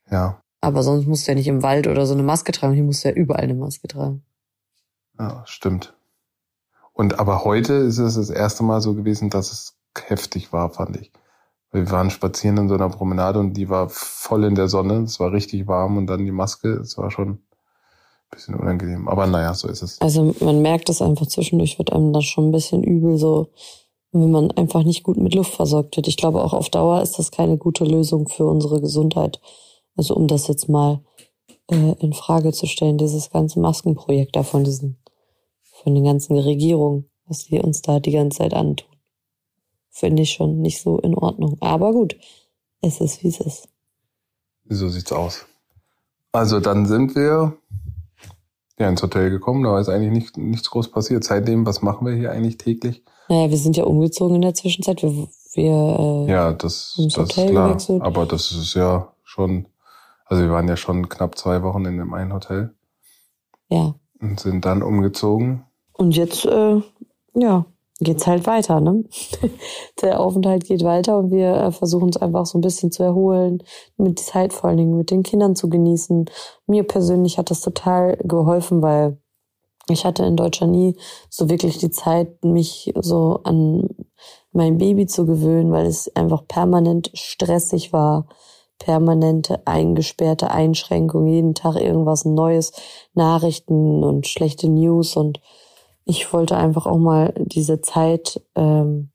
Ja, 0.09 0.41
Aber 0.61 0.83
sonst 0.83 1.05
musst 1.05 1.27
du 1.27 1.31
ja 1.31 1.35
nicht 1.35 1.47
im 1.47 1.63
Wald 1.63 1.87
oder 1.87 2.05
so 2.05 2.13
eine 2.13 2.23
Maske 2.23 2.51
tragen. 2.53 2.73
Hier 2.73 2.83
musst 2.83 3.03
du 3.03 3.09
ja 3.09 3.15
überall 3.15 3.43
eine 3.43 3.55
Maske 3.55 3.87
tragen. 3.87 4.23
ja, 5.19 5.43
stimmt. 5.45 5.93
Und 6.93 7.19
aber 7.19 7.43
heute 7.43 7.73
ist 7.73 7.97
es 7.99 8.15
das 8.15 8.29
erste 8.29 8.63
Mal 8.63 8.81
so 8.81 8.95
gewesen, 8.95 9.29
dass 9.29 9.51
es 9.51 9.77
heftig 9.99 10.53
war, 10.53 10.71
fand 10.71 10.97
ich. 10.97 11.11
Wir 11.71 11.91
waren 11.91 12.09
spazieren 12.09 12.57
in 12.57 12.69
so 12.69 12.75
einer 12.75 12.89
Promenade 12.89 13.39
und 13.39 13.53
die 13.53 13.69
war 13.69 13.89
voll 13.89 14.45
in 14.45 14.55
der 14.55 14.67
Sonne. 14.69 15.01
Es 15.03 15.19
war 15.19 15.31
richtig 15.31 15.67
warm 15.67 15.97
und 15.97 16.07
dann 16.07 16.25
die 16.25 16.31
Maske. 16.31 16.69
Es 16.69 16.97
war 16.97 17.11
schon 17.11 17.43
bisschen 18.29 18.55
unangenehm. 18.55 19.07
Aber 19.07 19.27
naja, 19.27 19.53
so 19.53 19.67
ist 19.67 19.81
es. 19.81 20.01
Also 20.01 20.35
man 20.39 20.61
merkt 20.61 20.89
es 20.89 21.01
einfach 21.01 21.27
zwischendurch, 21.27 21.77
wird 21.77 21.93
einem 21.93 22.13
das 22.13 22.25
schon 22.25 22.49
ein 22.49 22.51
bisschen 22.51 22.83
übel, 22.83 23.17
so 23.17 23.49
wenn 24.11 24.31
man 24.31 24.51
einfach 24.51 24.83
nicht 24.83 25.03
gut 25.03 25.17
mit 25.17 25.35
Luft 25.35 25.53
versorgt 25.53 25.97
wird. 25.97 26.07
Ich 26.07 26.17
glaube, 26.17 26.43
auch 26.43 26.53
auf 26.53 26.69
Dauer 26.69 27.01
ist 27.01 27.19
das 27.19 27.31
keine 27.31 27.57
gute 27.57 27.83
Lösung 27.83 28.27
für 28.27 28.45
unsere 28.45 28.81
Gesundheit. 28.81 29.39
Also 29.95 30.15
um 30.15 30.27
das 30.27 30.47
jetzt 30.47 30.69
mal 30.69 31.01
äh, 31.69 31.93
in 31.99 32.13
Frage 32.13 32.51
zu 32.51 32.67
stellen, 32.67 32.97
dieses 32.97 33.29
ganze 33.29 33.59
Maskenprojekt 33.59 34.35
da 34.35 34.43
von 34.43 34.63
diesen, 34.63 34.97
von 35.83 35.93
den 35.93 36.03
ganzen 36.03 36.37
Regierungen, 36.37 37.09
was 37.25 37.45
die 37.45 37.59
uns 37.59 37.81
da 37.81 37.99
die 37.99 38.11
ganze 38.11 38.39
Zeit 38.39 38.53
antun. 38.53 38.89
Finde 39.89 40.23
ich 40.23 40.31
schon 40.31 40.61
nicht 40.61 40.81
so 40.81 40.99
in 40.99 41.15
Ordnung. 41.15 41.57
Aber 41.59 41.91
gut, 41.91 42.17
es 42.81 43.01
ist 43.01 43.23
wie 43.23 43.29
es 43.29 43.39
ist. 43.39 43.67
So 44.69 44.89
sieht's 44.89 45.11
aus. 45.11 45.45
Also 46.31 46.59
dann 46.59 46.85
sind 46.85 47.15
wir 47.15 47.57
ja 48.79 48.89
ins 48.89 49.01
Hotel 49.01 49.29
gekommen. 49.29 49.63
Da 49.63 49.79
ist 49.79 49.89
eigentlich 49.89 50.11
nicht, 50.11 50.37
nichts 50.37 50.69
groß 50.69 50.91
passiert. 50.91 51.23
Seitdem, 51.23 51.65
was 51.65 51.81
machen 51.81 52.05
wir 52.05 52.13
hier 52.13 52.31
eigentlich 52.31 52.57
täglich? 52.57 53.03
Naja, 53.29 53.49
wir 53.49 53.57
sind 53.57 53.75
ja 53.75 53.83
umgezogen 53.83 54.35
in 54.35 54.41
der 54.41 54.53
Zwischenzeit. 54.53 55.01
Wir, 55.01 55.27
wir 55.53 56.27
äh, 56.27 56.31
Ja, 56.31 56.53
das, 56.53 56.93
das 56.97 57.05
ist 57.05 57.17
Hotel 57.17 57.49
klar. 57.49 57.69
gewechselt. 57.69 58.01
Aber 58.01 58.25
das 58.25 58.51
ist 58.51 58.73
ja 58.73 59.11
schon, 59.23 59.67
also 60.25 60.43
wir 60.43 60.51
waren 60.51 60.67
ja 60.67 60.77
schon 60.77 61.09
knapp 61.09 61.37
zwei 61.37 61.63
Wochen 61.63 61.85
in 61.85 61.97
dem 61.97 62.13
einen 62.13 62.33
Hotel 62.33 62.73
ja, 63.69 63.95
und 64.21 64.39
sind 64.39 64.65
dann 64.65 64.81
umgezogen. 64.81 65.65
Und 65.93 66.15
jetzt, 66.15 66.45
äh, 66.45 66.81
ja, 67.33 67.65
geht's 67.99 68.27
halt 68.27 68.45
weiter, 68.45 68.79
ne? 68.79 69.03
Der 70.01 70.19
Aufenthalt 70.19 70.65
geht 70.65 70.83
weiter 70.83 71.17
und 71.17 71.31
wir 71.31 71.53
äh, 71.55 71.71
versuchen 71.71 72.09
es 72.09 72.17
einfach 72.17 72.45
so 72.45 72.57
ein 72.57 72.61
bisschen 72.61 72.91
zu 72.91 73.03
erholen, 73.03 73.63
mit 73.97 74.19
Zeit 74.19 74.53
vor 74.53 74.69
allen 74.69 74.77
Dingen 74.77 74.97
mit 74.97 75.11
den 75.11 75.23
Kindern 75.23 75.55
zu 75.55 75.69
genießen. 75.69 76.29
Mir 76.67 76.83
persönlich 76.83 77.37
hat 77.37 77.49
das 77.49 77.61
total 77.61 78.17
geholfen, 78.17 78.81
weil 78.81 79.17
ich 79.89 80.05
hatte 80.05 80.25
in 80.25 80.35
Deutschland 80.35 80.73
nie 80.73 80.95
so 81.29 81.49
wirklich 81.49 81.77
die 81.77 81.89
Zeit, 81.89 82.43
mich 82.43 82.93
so 82.99 83.39
an 83.43 83.87
mein 84.51 84.77
Baby 84.77 85.05
zu 85.05 85.25
gewöhnen, 85.25 85.71
weil 85.71 85.85
es 85.85 86.13
einfach 86.15 86.47
permanent 86.47 87.11
stressig 87.13 87.93
war, 87.93 88.27
permanente 88.79 89.65
eingesperrte 89.65 90.51
Einschränkungen, 90.51 91.27
jeden 91.27 91.53
Tag 91.55 91.75
irgendwas 91.75 92.25
Neues, 92.25 92.73
Nachrichten 93.13 94.03
und 94.03 94.27
schlechte 94.27 94.69
News 94.69 95.15
und 95.15 95.39
ich 96.07 96.31
wollte 96.33 96.55
einfach 96.55 96.85
auch 96.85 96.97
mal 96.97 97.33
diese 97.37 97.81
Zeit, 97.81 98.41
ähm, 98.55 99.09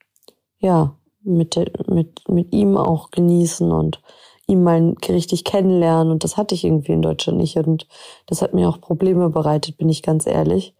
ja, 0.59 0.95
mit, 1.23 1.57
mit, 1.89 2.29
mit 2.29 2.53
ihm 2.53 2.77
auch 2.77 3.11
genießen 3.11 3.73
und 3.73 4.03
ihm 4.47 4.63
mal 4.63 4.95
richtig 5.09 5.45
kennenlernen. 5.45 6.13
Und 6.13 6.25
das 6.25 6.37
hatte 6.37 6.55
ich 6.55 6.65
irgendwie 6.65 6.93
in 6.93 7.03
Deutschland 7.03 7.39
nicht. 7.39 7.57
Und 7.57 7.87
das 8.27 8.43
hat 8.43 8.55
mir 8.55 8.69
auch 8.69 8.81
Probleme 8.81 9.31
bereitet, 9.31 9.79
bin 9.79 9.89
ich 9.89 10.03
ganz 10.03 10.27
ehrlich. 10.27 10.75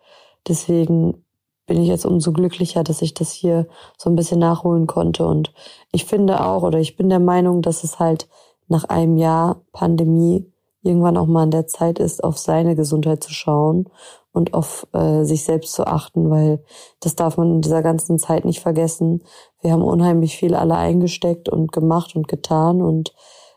Deswegen 0.47 1.25
bin 1.67 1.81
ich 1.81 1.89
jetzt 1.89 2.05
umso 2.05 2.33
glücklicher, 2.33 2.85
dass 2.85 3.01
ich 3.01 3.15
das 3.15 3.33
hier 3.33 3.67
so 3.97 4.11
ein 4.11 4.17
bisschen 4.17 4.41
nachholen 4.41 4.87
konnte. 4.87 5.27
Und 5.27 5.53
ich 5.93 6.05
finde 6.05 6.45
auch, 6.45 6.63
oder 6.63 6.79
ich 6.79 6.97
bin 6.97 7.09
der 7.09 7.21
Meinung, 7.21 7.63
dass 7.63 7.85
es 7.85 7.99
halt 7.99 8.29
nach 8.69 8.85
einem 8.85 9.17
Jahr 9.17 9.63
Pandemie 9.73 10.52
irgendwann 10.83 11.17
auch 11.17 11.27
mal 11.27 11.45
an 11.45 11.51
der 11.51 11.67
Zeit 11.67 11.99
ist, 11.99 12.23
auf 12.25 12.39
seine 12.39 12.75
Gesundheit 12.77 13.23
zu 13.23 13.33
schauen 13.33 13.89
und 14.33 14.55
auf 14.55 14.87
äh, 14.93 15.25
sich 15.25 15.45
selbst 15.45 15.73
zu 15.73 15.87
achten, 15.87 16.31
weil 16.31 16.65
das 17.01 17.15
darf 17.15 17.37
man 17.37 17.53
in 17.53 17.61
dieser 17.61 17.83
ganzen 17.83 18.19
Zeit 18.19 18.45
nicht 18.45 18.61
vergessen. 18.61 19.23
Wir 19.61 19.73
haben 19.73 19.83
unheimlich 19.83 20.37
viel 20.37 20.55
alle 20.55 20.77
eingesteckt 20.77 21.49
und 21.49 21.73
gemacht 21.73 22.17
und 22.17 22.29
getan 22.29 22.83
und 22.83 23.15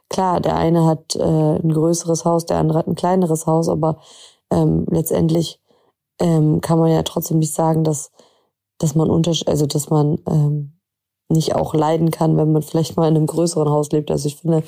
klar, 0.10 0.40
der 0.42 0.56
eine 0.58 0.86
hat 0.86 1.16
äh, 1.16 1.22
ein 1.22 1.72
größeres 1.72 2.26
Haus, 2.26 2.46
der 2.46 2.58
andere 2.58 2.80
hat 2.80 2.88
ein 2.88 2.96
kleineres 2.96 3.48
Haus, 3.48 3.70
aber 3.70 4.00
ähm, 4.52 4.86
letztendlich 4.90 5.62
ähm, 6.20 6.62
kann 6.62 6.80
man 6.80 6.92
ja 6.92 7.04
trotzdem 7.04 7.40
nicht 7.40 7.54
sagen, 7.54 7.84
dass 7.84 8.12
dass 8.78 8.94
man 8.94 9.10
unter 9.10 9.32
also 9.48 9.66
dass 9.66 9.90
man 9.90 10.20
ähm, 10.28 10.74
nicht 11.28 11.56
auch 11.56 11.74
leiden 11.74 12.12
kann, 12.12 12.38
wenn 12.38 12.52
man 12.52 12.62
vielleicht 12.62 12.98
mal 12.98 13.08
in 13.08 13.16
einem 13.16 13.26
größeren 13.26 13.70
Haus 13.70 13.92
lebt. 13.92 14.12
Also 14.12 14.28
ich 14.28 14.38
finde, 14.38 14.64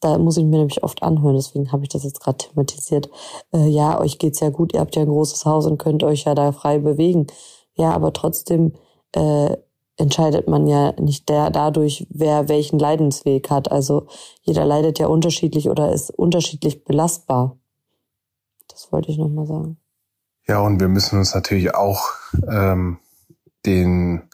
da 0.00 0.18
muss 0.18 0.36
ich 0.36 0.44
mir 0.44 0.58
nämlich 0.58 0.82
oft 0.82 1.02
anhören, 1.02 1.36
deswegen 1.36 1.70
habe 1.70 1.82
ich 1.82 1.90
das 1.90 2.04
jetzt 2.04 2.20
gerade 2.20 2.38
thematisiert. 2.38 3.10
Äh, 3.52 3.68
ja, 3.68 4.00
euch 4.00 4.18
geht's 4.18 4.40
ja 4.40 4.50
gut, 4.50 4.72
ihr 4.72 4.80
habt 4.80 4.96
ja 4.96 5.02
ein 5.02 5.08
großes 5.08 5.44
Haus 5.44 5.66
und 5.66 5.78
könnt 5.78 6.02
euch 6.02 6.24
ja 6.24 6.34
da 6.34 6.52
frei 6.52 6.78
bewegen. 6.78 7.26
Ja, 7.74 7.90
aber 7.92 8.12
trotzdem 8.12 8.72
äh, 9.12 9.56
entscheidet 9.96 10.48
man 10.48 10.66
ja 10.66 10.92
nicht 10.98 11.28
der, 11.28 11.50
dadurch, 11.50 12.06
wer 12.10 12.48
welchen 12.48 12.78
Leidensweg 12.78 13.50
hat. 13.50 13.70
Also 13.70 14.06
jeder 14.42 14.64
leidet 14.64 14.98
ja 14.98 15.08
unterschiedlich 15.08 15.68
oder 15.68 15.92
ist 15.92 16.10
unterschiedlich 16.10 16.84
belastbar. 16.84 17.58
Das 18.68 18.92
wollte 18.92 19.10
ich 19.10 19.18
nochmal 19.18 19.46
sagen. 19.46 19.76
Ja, 20.46 20.60
und 20.60 20.80
wir 20.80 20.88
müssen 20.88 21.18
uns 21.18 21.34
natürlich 21.34 21.74
auch 21.74 22.12
ähm, 22.48 22.98
den 23.66 24.27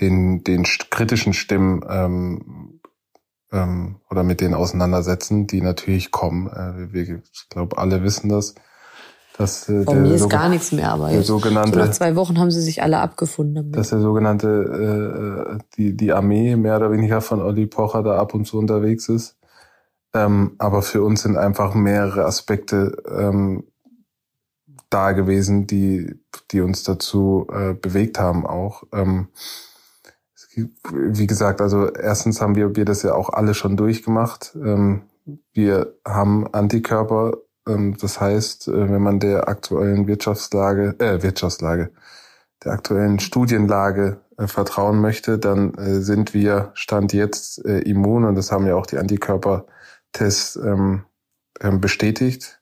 den, 0.00 0.44
den 0.44 0.64
kritischen 0.64 1.32
Stimmen 1.32 1.84
ähm, 1.88 2.80
ähm, 3.52 3.96
oder 4.10 4.22
mit 4.22 4.40
denen 4.40 4.54
auseinandersetzen, 4.54 5.46
die 5.46 5.60
natürlich 5.60 6.10
kommen. 6.10 6.48
Äh, 6.48 6.92
wir, 6.92 7.22
ich 7.32 7.48
glaube, 7.48 7.78
alle 7.78 8.02
wissen 8.02 8.28
das. 8.28 8.54
Dass, 9.36 9.68
äh, 9.68 9.84
Bei 9.84 9.94
mir 9.94 10.14
ist 10.14 10.28
gar 10.28 10.48
nichts 10.48 10.70
mehr, 10.70 10.92
aber 10.92 11.10
der 11.10 11.22
sogenannte, 11.22 11.78
nach 11.78 11.90
zwei 11.90 12.14
Wochen 12.14 12.38
haben 12.38 12.52
sie 12.52 12.60
sich 12.60 12.82
alle 12.82 12.98
abgefunden. 12.98 13.54
Damit. 13.54 13.76
Dass 13.76 13.90
der 13.90 14.00
sogenannte, 14.00 15.58
äh, 15.58 15.64
die, 15.76 15.96
die 15.96 16.12
Armee 16.12 16.54
mehr 16.56 16.76
oder 16.76 16.92
weniger 16.92 17.20
von 17.20 17.42
Olli 17.42 17.66
Pocher 17.66 18.02
da 18.02 18.16
ab 18.16 18.34
und 18.34 18.46
zu 18.46 18.58
unterwegs 18.58 19.08
ist. 19.08 19.36
Ähm, 20.14 20.54
aber 20.58 20.82
für 20.82 21.02
uns 21.02 21.22
sind 21.22 21.36
einfach 21.36 21.74
mehrere 21.74 22.24
Aspekte 22.24 23.02
ähm, 23.08 23.64
da 24.88 25.10
gewesen, 25.10 25.66
die, 25.66 26.14
die 26.52 26.60
uns 26.60 26.84
dazu 26.84 27.48
äh, 27.52 27.74
bewegt 27.74 28.20
haben 28.20 28.46
auch. 28.46 28.84
Ähm, 28.92 29.28
wie 30.92 31.26
gesagt, 31.26 31.60
also 31.60 31.88
erstens 31.88 32.40
haben 32.40 32.54
wir, 32.54 32.76
wir 32.76 32.84
das 32.84 33.02
ja 33.02 33.14
auch 33.14 33.30
alle 33.30 33.54
schon 33.54 33.76
durchgemacht. 33.76 34.56
Ähm, 34.56 35.02
wir 35.52 35.94
haben 36.06 36.52
Antikörper, 36.52 37.38
ähm, 37.68 37.96
das 38.00 38.20
heißt, 38.20 38.68
äh, 38.68 38.90
wenn 38.90 39.02
man 39.02 39.20
der 39.20 39.48
aktuellen 39.48 40.06
Wirtschaftslage, 40.06 40.96
äh, 40.98 41.22
Wirtschaftslage, 41.22 41.90
der 42.64 42.72
aktuellen 42.72 43.18
Studienlage 43.20 44.20
äh, 44.36 44.46
vertrauen 44.46 45.00
möchte, 45.00 45.38
dann 45.38 45.74
äh, 45.74 46.00
sind 46.00 46.34
wir 46.34 46.70
Stand 46.74 47.12
jetzt 47.12 47.58
immun 47.58 48.24
und 48.24 48.34
das 48.34 48.52
haben 48.52 48.66
ja 48.66 48.74
auch 48.74 48.86
die 48.86 48.98
Antikörpertests 48.98 50.56
ähm 50.56 51.04
bestätigt. 51.80 52.60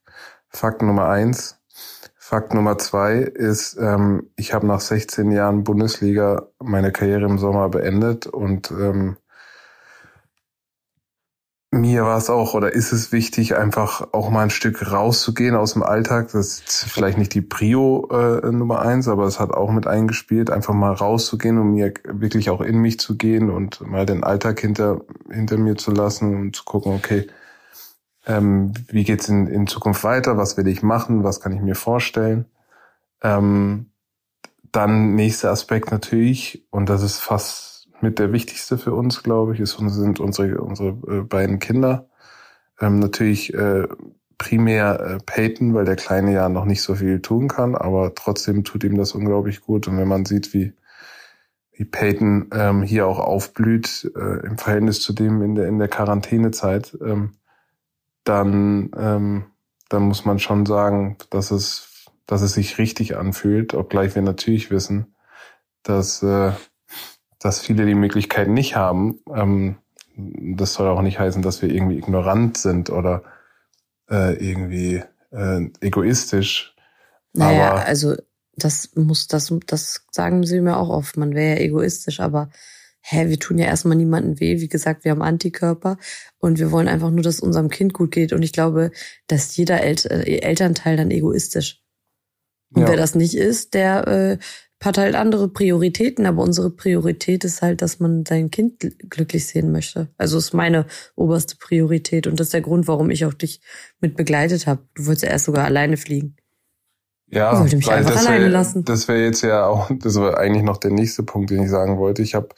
Fakt 0.51 0.83
Nummer 0.83 1.09
eins. 1.09 1.62
Fakt 2.33 2.55
Nummer 2.55 2.79
zwei 2.79 3.17
ist, 3.17 3.77
ähm, 3.79 4.31
ich 4.37 4.55
habe 4.55 4.67
nach 4.67 4.81
16 4.81 5.33
Jahren 5.33 5.65
Bundesliga 5.65 6.49
meine 6.59 6.91
Karriere 6.91 7.27
im 7.27 7.37
Sommer 7.37 7.69
beendet 7.69 8.27
und 8.27 8.71
ähm, 8.71 9.19
mir 11.71 12.05
war 12.05 12.17
es 12.17 12.31
auch 12.31 12.55
oder 12.55 12.73
ist 12.73 12.93
es 12.93 13.13
wichtig, 13.13 13.59
einfach 13.59 14.15
auch 14.15 14.31
mal 14.31 14.45
ein 14.45 14.49
Stück 14.49 14.91
rauszugehen 14.91 15.55
aus 15.55 15.75
dem 15.75 15.83
Alltag. 15.83 16.33
Das 16.33 16.61
ist 16.61 16.87
vielleicht 16.89 17.19
nicht 17.19 17.35
die 17.35 17.43
Prio 17.43 18.09
äh, 18.11 18.51
Nummer 18.51 18.81
eins, 18.81 19.09
aber 19.09 19.27
es 19.27 19.39
hat 19.39 19.53
auch 19.53 19.71
mit 19.71 19.87
eingespielt, 19.87 20.51
einfach 20.51 20.73
mal 20.73 20.95
rauszugehen 20.95 21.59
und 21.59 21.73
mir 21.73 21.93
wirklich 22.05 22.49
auch 22.49 22.63
in 22.63 22.79
mich 22.79 22.99
zu 22.99 23.19
gehen 23.19 23.51
und 23.51 23.87
mal 23.87 24.07
den 24.07 24.25
Alltag 24.25 24.59
hinter, 24.59 25.03
hinter 25.31 25.59
mir 25.59 25.77
zu 25.77 25.91
lassen 25.91 26.35
und 26.35 26.57
zu 26.57 26.65
gucken, 26.65 26.95
okay, 26.95 27.27
ähm, 28.27 28.73
wie 28.89 29.05
geht's 29.05 29.29
in, 29.29 29.47
in 29.47 29.67
Zukunft 29.67 30.05
weiter? 30.05 30.37
Was 30.37 30.57
will 30.57 30.69
ich 30.69 30.83
machen? 30.83 31.25
Was 31.25 31.41
kann 31.41 31.53
ich 31.53 31.61
mir 31.61 31.75
vorstellen? 31.75 32.47
Ähm, 33.23 33.91
dann 34.71 35.15
nächster 35.15 35.51
Aspekt 35.51 35.91
natürlich, 35.91 36.67
und 36.71 36.89
das 36.89 37.03
ist 37.03 37.19
fast 37.19 37.89
mit 38.01 38.19
der 38.19 38.33
wichtigste 38.33 38.79
für 38.79 38.95
uns, 38.95 39.23
glaube 39.23 39.55
ich, 39.55 39.61
ist, 39.61 39.77
sind 39.79 40.19
unsere, 40.19 40.61
unsere 40.61 40.89
äh, 41.07 41.21
beiden 41.23 41.59
Kinder. 41.59 42.09
Ähm, 42.81 42.99
natürlich 42.99 43.55
äh, 43.55 43.87
primär 44.39 45.01
äh, 45.01 45.19
Peyton, 45.25 45.75
weil 45.75 45.85
der 45.85 45.97
Kleine 45.97 46.33
ja 46.33 46.49
noch 46.49 46.65
nicht 46.65 46.83
so 46.83 46.95
viel 46.97 47.21
tun 47.21 47.49
kann, 47.49 47.77
aber 47.77 48.15
trotzdem 48.15 48.65
tut 48.65 48.83
ihm 48.83 48.97
das 48.97 49.13
unglaublich 49.13 49.61
gut. 49.61 49.87
Und 49.87 49.99
wenn 49.99 50.09
man 50.09 50.25
sieht, 50.25 50.53
wie, 50.53 50.73
wie 51.73 51.85
Peyton 51.85 52.51
ähm, 52.53 52.83
hier 52.83 53.07
auch 53.07 53.21
aufblüht 53.21 54.11
äh, 54.17 54.47
im 54.47 54.59
Verhältnis 54.59 55.01
zu 55.01 55.13
dem 55.13 55.43
in 55.43 55.55
der, 55.55 55.69
in 55.69 55.79
der 55.79 55.89
Quarantänezeit, 55.89 56.97
ähm, 57.05 57.35
dann, 58.25 58.91
ähm, 58.97 59.45
dann 59.89 60.03
muss 60.03 60.25
man 60.25 60.39
schon 60.39 60.67
sagen, 60.67 61.17
dass 61.31 61.51
es, 61.51 62.07
dass 62.27 62.43
es 62.43 62.55
sich 62.55 62.79
richtig 62.79 63.17
anfühlt, 63.17 63.75
obgleich 63.75 64.15
wir 64.15 64.23
natürlich 64.23 64.71
wissen, 64.71 65.15
dass, 65.83 66.23
äh, 66.23 66.53
dass 67.39 67.61
viele 67.61 67.87
die 67.87 67.95
Möglichkeit 67.95 68.49
nicht 68.49 68.77
haben. 68.77 69.21
Ähm, 69.35 69.77
das 70.17 70.75
soll 70.75 70.89
auch 70.89 71.03
nicht 71.03 71.19
heißen, 71.19 71.43
dass 71.43 71.63
wir 71.63 71.71
irgendwie 71.71 71.99
ignorant 71.99 72.59
sind 72.59 72.91
oder 72.91 73.23
äh, 74.11 74.35
irgendwie 74.35 75.03
äh, 75.31 75.71
egoistisch. 75.81 76.75
Naja, 77.33 77.71
aber 77.71 77.87
also 77.87 78.15
das 78.57 78.91
muss, 78.95 79.27
das, 79.27 79.53
das 79.67 80.07
sagen 80.11 80.45
sie 80.45 80.61
mir 80.61 80.77
auch 80.77 80.91
oft. 80.91 81.17
Man 81.17 81.35
wäre 81.35 81.57
ja 81.57 81.65
egoistisch, 81.65 82.21
aber 82.21 82.51
hä, 83.03 83.29
wir 83.29 83.39
tun 83.39 83.59
ja 83.59 83.67
erstmal 83.67 83.97
niemanden 83.97 84.41
weh. 84.41 84.61
Wie 84.61 84.69
gesagt, 84.69 85.05
wir 85.05 85.11
haben 85.11 85.23
Antikörper 85.23 85.99
und 86.39 86.59
wir 86.59 86.71
wollen 86.71 86.89
einfach 86.89 87.11
nur, 87.11 87.23
dass 87.23 87.41
unserem 87.41 87.69
Kind 87.69 87.93
gut 87.93 88.13
geht. 88.13 88.33
Und 88.33 88.43
ich 88.43 88.53
glaube, 88.53 88.93
dass 89.27 89.57
jeder 89.57 89.83
El 89.83 89.97
äh, 90.09 90.39
Elternteil 90.39 90.97
dann 90.97 91.11
egoistisch. 91.11 91.83
Und 92.75 92.83
ja. 92.83 92.89
wer 92.89 92.97
das 92.97 93.15
nicht 93.15 93.35
ist, 93.35 93.75
der 93.75 94.07
äh, 94.07 94.39
hat 94.85 94.99
halt 94.99 95.15
andere 95.15 95.49
Prioritäten, 95.49 96.27
aber 96.27 96.43
unsere 96.43 96.71
Priorität 96.71 97.45
ist 97.45 97.63
halt, 97.63 97.83
dass 97.83 98.01
man 98.01 98.25
sein 98.27 98.51
Kind 98.51 98.81
glücklich 99.11 99.47
sehen 99.47 99.71
möchte. 99.71 100.09
Also 100.17 100.39
ist 100.39 100.55
meine 100.55 100.87
oberste 101.15 101.57
Priorität 101.57 102.27
und 102.27 102.41
das 102.41 102.49
ist 102.49 102.55
der 102.55 102.63
Grund, 102.63 102.89
warum 102.89 103.11
ich 103.11 103.25
auch 103.25 103.35
dich 103.35 103.61
mit 104.01 104.17
begleitet 104.17 104.67
habe. 104.67 104.83
Du 104.95 105.07
wolltest 105.07 105.25
ja 105.25 105.31
erst 105.31 105.45
sogar 105.45 105.65
alleine 105.65 105.97
fliegen. 105.97 106.37
Ja, 107.29 107.59
wollte 107.59 107.77
mich 107.77 107.91
einfach 107.91 108.17
alleine 108.17 108.49
lassen. 108.49 108.85
Das 108.85 109.09
wäre 109.09 109.23
jetzt 109.23 109.43
ja 109.43 109.67
auch, 109.67 109.91
das 110.01 110.17
war 110.17 110.39
eigentlich 110.39 110.65
noch 110.65 110.77
der 110.77 110.91
nächste 110.91 111.23
Punkt, 111.23 111.51
den 111.51 111.63
ich 111.63 111.71
sagen 111.71 111.99
wollte. 111.99 112.23
Ich 112.23 112.35
habe 112.35 112.49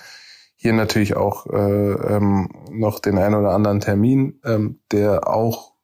hier 0.65 0.73
natürlich 0.73 1.15
auch 1.15 1.47
äh, 1.53 1.93
ähm, 1.93 2.49
noch 2.71 2.99
den 2.99 3.19
einen 3.19 3.35
oder 3.35 3.51
anderen 3.51 3.81
Termin, 3.81 4.41
ähm, 4.47 4.81
der 4.93 5.29
auch 5.29 5.75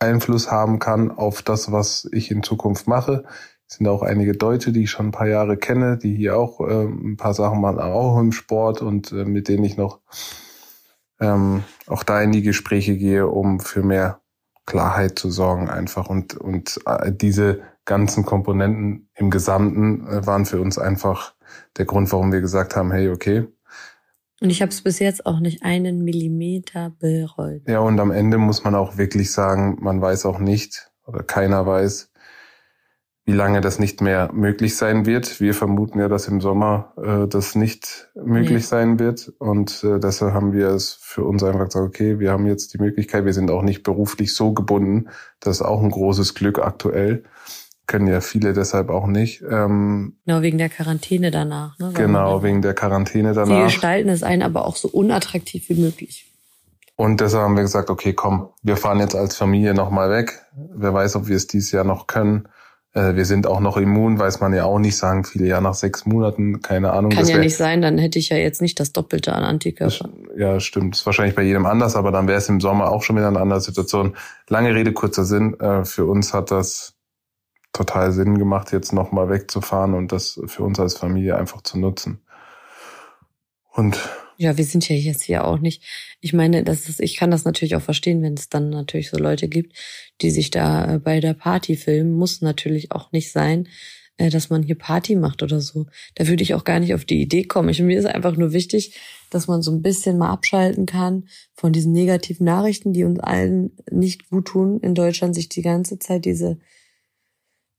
Einfluss 0.00 0.50
haben 0.50 0.80
kann 0.80 1.12
auf 1.12 1.42
das, 1.42 1.70
was 1.70 2.08
ich 2.10 2.32
in 2.32 2.42
Zukunft 2.42 2.88
mache. 2.88 3.22
Es 3.68 3.76
sind 3.76 3.86
auch 3.86 4.02
einige 4.02 4.32
Deutsche, 4.32 4.72
die 4.72 4.82
ich 4.82 4.90
schon 4.90 5.06
ein 5.06 5.12
paar 5.12 5.28
Jahre 5.28 5.56
kenne, 5.56 5.96
die 5.96 6.16
hier 6.16 6.36
auch 6.36 6.60
äh, 6.60 6.86
ein 6.86 7.16
paar 7.16 7.34
Sachen 7.34 7.60
machen, 7.60 7.78
auch 7.78 8.18
im 8.18 8.32
Sport 8.32 8.82
und 8.82 9.12
äh, 9.12 9.24
mit 9.24 9.46
denen 9.46 9.62
ich 9.62 9.76
noch 9.76 10.00
ähm, 11.20 11.62
auch 11.86 12.02
da 12.02 12.20
in 12.20 12.32
die 12.32 12.42
Gespräche 12.42 12.96
gehe, 12.96 13.28
um 13.28 13.60
für 13.60 13.84
mehr 13.84 14.22
Klarheit 14.66 15.20
zu 15.20 15.30
sorgen 15.30 15.70
einfach. 15.70 16.10
Und, 16.10 16.36
und 16.36 16.80
äh, 16.84 17.12
diese 17.12 17.60
ganzen 17.84 18.24
Komponenten 18.24 19.08
im 19.14 19.30
Gesamten 19.30 20.04
äh, 20.08 20.26
waren 20.26 20.46
für 20.46 20.60
uns 20.60 20.78
einfach 20.78 21.36
der 21.76 21.84
Grund, 21.84 22.10
warum 22.10 22.32
wir 22.32 22.40
gesagt 22.40 22.74
haben, 22.74 22.90
hey, 22.90 23.08
okay, 23.08 23.46
und 24.40 24.50
ich 24.50 24.60
habe 24.60 24.70
es 24.70 24.82
bis 24.82 24.98
jetzt 24.98 25.24
auch 25.24 25.40
nicht 25.40 25.62
einen 25.62 26.04
Millimeter 26.04 26.92
bereut. 26.98 27.62
Ja, 27.66 27.80
und 27.80 27.98
am 27.98 28.10
Ende 28.10 28.38
muss 28.38 28.64
man 28.64 28.74
auch 28.74 28.98
wirklich 28.98 29.32
sagen, 29.32 29.78
man 29.80 30.00
weiß 30.00 30.26
auch 30.26 30.38
nicht 30.38 30.90
oder 31.06 31.22
keiner 31.22 31.66
weiß, 31.66 32.10
wie 33.26 33.32
lange 33.32 33.60
das 33.60 33.80
nicht 33.80 34.00
mehr 34.02 34.30
möglich 34.32 34.76
sein 34.76 35.04
wird. 35.04 35.40
Wir 35.40 35.52
vermuten 35.52 35.98
ja, 35.98 36.08
dass 36.08 36.28
im 36.28 36.40
Sommer 36.40 36.92
äh, 36.96 37.26
das 37.26 37.56
nicht 37.56 38.08
möglich 38.14 38.50
nee. 38.50 38.58
sein 38.58 38.98
wird. 39.00 39.32
Und 39.38 39.82
äh, 39.82 39.98
deshalb 39.98 40.32
haben 40.32 40.52
wir 40.52 40.68
es 40.68 40.92
für 41.00 41.24
uns 41.24 41.42
einfach 41.42 41.64
gesagt, 41.64 41.88
okay, 41.88 42.20
wir 42.20 42.30
haben 42.30 42.46
jetzt 42.46 42.72
die 42.72 42.78
Möglichkeit, 42.78 43.24
wir 43.24 43.32
sind 43.32 43.50
auch 43.50 43.62
nicht 43.62 43.82
beruflich 43.82 44.32
so 44.32 44.52
gebunden. 44.52 45.08
Das 45.40 45.56
ist 45.56 45.62
auch 45.62 45.82
ein 45.82 45.90
großes 45.90 46.34
Glück 46.34 46.60
aktuell, 46.60 47.24
können 47.86 48.06
ja 48.06 48.20
viele 48.20 48.52
deshalb 48.52 48.90
auch 48.90 49.06
nicht. 49.06 49.42
Ähm, 49.42 50.16
genau, 50.26 50.42
wegen 50.42 50.58
der 50.58 50.68
Quarantäne 50.68 51.30
danach. 51.30 51.78
Ne? 51.78 51.92
Genau, 51.94 52.42
wegen 52.42 52.62
der 52.62 52.74
Quarantäne 52.74 53.32
danach. 53.32 53.68
Sie 53.68 53.74
gestalten 53.74 54.08
es 54.08 54.22
einen 54.22 54.42
aber 54.42 54.66
auch 54.66 54.76
so 54.76 54.88
unattraktiv 54.88 55.68
wie 55.68 55.74
möglich. 55.74 56.26
Und 56.96 57.20
deshalb 57.20 57.44
haben 57.44 57.56
wir 57.56 57.62
gesagt, 57.62 57.90
okay, 57.90 58.14
komm, 58.14 58.48
wir 58.62 58.76
fahren 58.76 59.00
jetzt 59.00 59.14
als 59.14 59.36
Familie 59.36 59.74
nochmal 59.74 60.10
weg. 60.10 60.46
Wer 60.74 60.94
weiß, 60.94 61.16
ob 61.16 61.28
wir 61.28 61.36
es 61.36 61.46
dieses 61.46 61.70
Jahr 61.70 61.84
noch 61.84 62.06
können. 62.06 62.48
Äh, 62.94 63.14
wir 63.14 63.26
sind 63.26 63.46
auch 63.46 63.60
noch 63.60 63.76
immun, 63.76 64.18
weiß 64.18 64.40
man 64.40 64.54
ja 64.54 64.64
auch 64.64 64.78
nicht, 64.78 64.96
sagen 64.96 65.24
viele 65.24 65.46
ja 65.46 65.60
nach 65.60 65.74
sechs 65.74 66.06
Monaten, 66.06 66.62
keine 66.62 66.92
Ahnung. 66.92 67.10
Kann 67.10 67.26
ja 67.26 67.36
nicht 67.36 67.56
sein, 67.56 67.82
dann 67.82 67.98
hätte 67.98 68.18
ich 68.18 68.30
ja 68.30 68.38
jetzt 68.38 68.62
nicht 68.62 68.80
das 68.80 68.92
Doppelte 68.92 69.34
an 69.34 69.44
Antikörpern. 69.44 70.12
Ja, 70.36 70.58
stimmt. 70.58 70.96
Ist 70.96 71.04
wahrscheinlich 71.04 71.36
bei 71.36 71.42
jedem 71.42 71.66
anders, 71.66 71.94
aber 71.94 72.10
dann 72.10 72.26
wäre 72.26 72.38
es 72.38 72.48
im 72.48 72.60
Sommer 72.60 72.90
auch 72.90 73.02
schon 73.02 73.16
wieder 73.16 73.28
eine 73.28 73.40
andere 73.40 73.60
Situation. 73.60 74.16
Lange 74.48 74.74
Rede, 74.74 74.92
kurzer 74.92 75.24
Sinn. 75.24 75.60
Äh, 75.60 75.84
für 75.84 76.06
uns 76.06 76.32
hat 76.32 76.50
das 76.50 76.95
total 77.76 78.12
Sinn 78.12 78.38
gemacht, 78.38 78.72
jetzt 78.72 78.92
nochmal 78.92 79.28
wegzufahren 79.28 79.94
und 79.94 80.12
das 80.12 80.40
für 80.46 80.62
uns 80.62 80.80
als 80.80 80.94
Familie 80.94 81.36
einfach 81.36 81.62
zu 81.62 81.78
nutzen. 81.78 82.20
Und 83.72 83.98
ja, 84.38 84.56
wir 84.56 84.64
sind 84.64 84.88
ja 84.88 84.96
jetzt 84.96 85.22
hier 85.22 85.44
auch 85.44 85.58
nicht. 85.58 85.82
Ich 86.20 86.32
meine, 86.32 86.62
das 86.62 86.88
ist, 86.88 87.00
ich 87.00 87.16
kann 87.16 87.30
das 87.30 87.44
natürlich 87.44 87.76
auch 87.76 87.82
verstehen, 87.82 88.22
wenn 88.22 88.34
es 88.34 88.48
dann 88.48 88.70
natürlich 88.70 89.10
so 89.10 89.16
Leute 89.16 89.48
gibt, 89.48 89.74
die 90.20 90.30
sich 90.30 90.50
da 90.50 90.94
äh, 90.94 90.98
bei 90.98 91.20
der 91.20 91.34
Party 91.34 91.76
filmen. 91.76 92.12
Muss 92.12 92.42
natürlich 92.42 92.92
auch 92.92 93.12
nicht 93.12 93.32
sein, 93.32 93.68
äh, 94.18 94.28
dass 94.28 94.50
man 94.50 94.62
hier 94.62 94.74
Party 94.76 95.16
macht 95.16 95.42
oder 95.42 95.60
so. 95.60 95.86
Da 96.16 96.26
würde 96.26 96.42
ich 96.42 96.54
auch 96.54 96.64
gar 96.64 96.80
nicht 96.80 96.94
auf 96.94 97.06
die 97.06 97.20
Idee 97.20 97.44
kommen. 97.44 97.70
Ich, 97.70 97.80
mir 97.80 97.98
ist 97.98 98.06
einfach 98.06 98.36
nur 98.36 98.52
wichtig, 98.52 98.98
dass 99.30 99.46
man 99.46 99.62
so 99.62 99.70
ein 99.72 99.82
bisschen 99.82 100.18
mal 100.18 100.30
abschalten 100.30 100.84
kann 100.84 101.28
von 101.54 101.72
diesen 101.72 101.92
negativen 101.92 102.44
Nachrichten, 102.44 102.92
die 102.92 103.04
uns 103.04 103.20
allen 103.20 103.72
nicht 103.90 104.28
gut 104.28 104.48
tun, 104.48 104.80
in 104.80 104.94
Deutschland 104.94 105.34
sich 105.34 105.48
die 105.48 105.62
ganze 105.62 105.98
Zeit 105.98 106.26
diese 106.26 106.58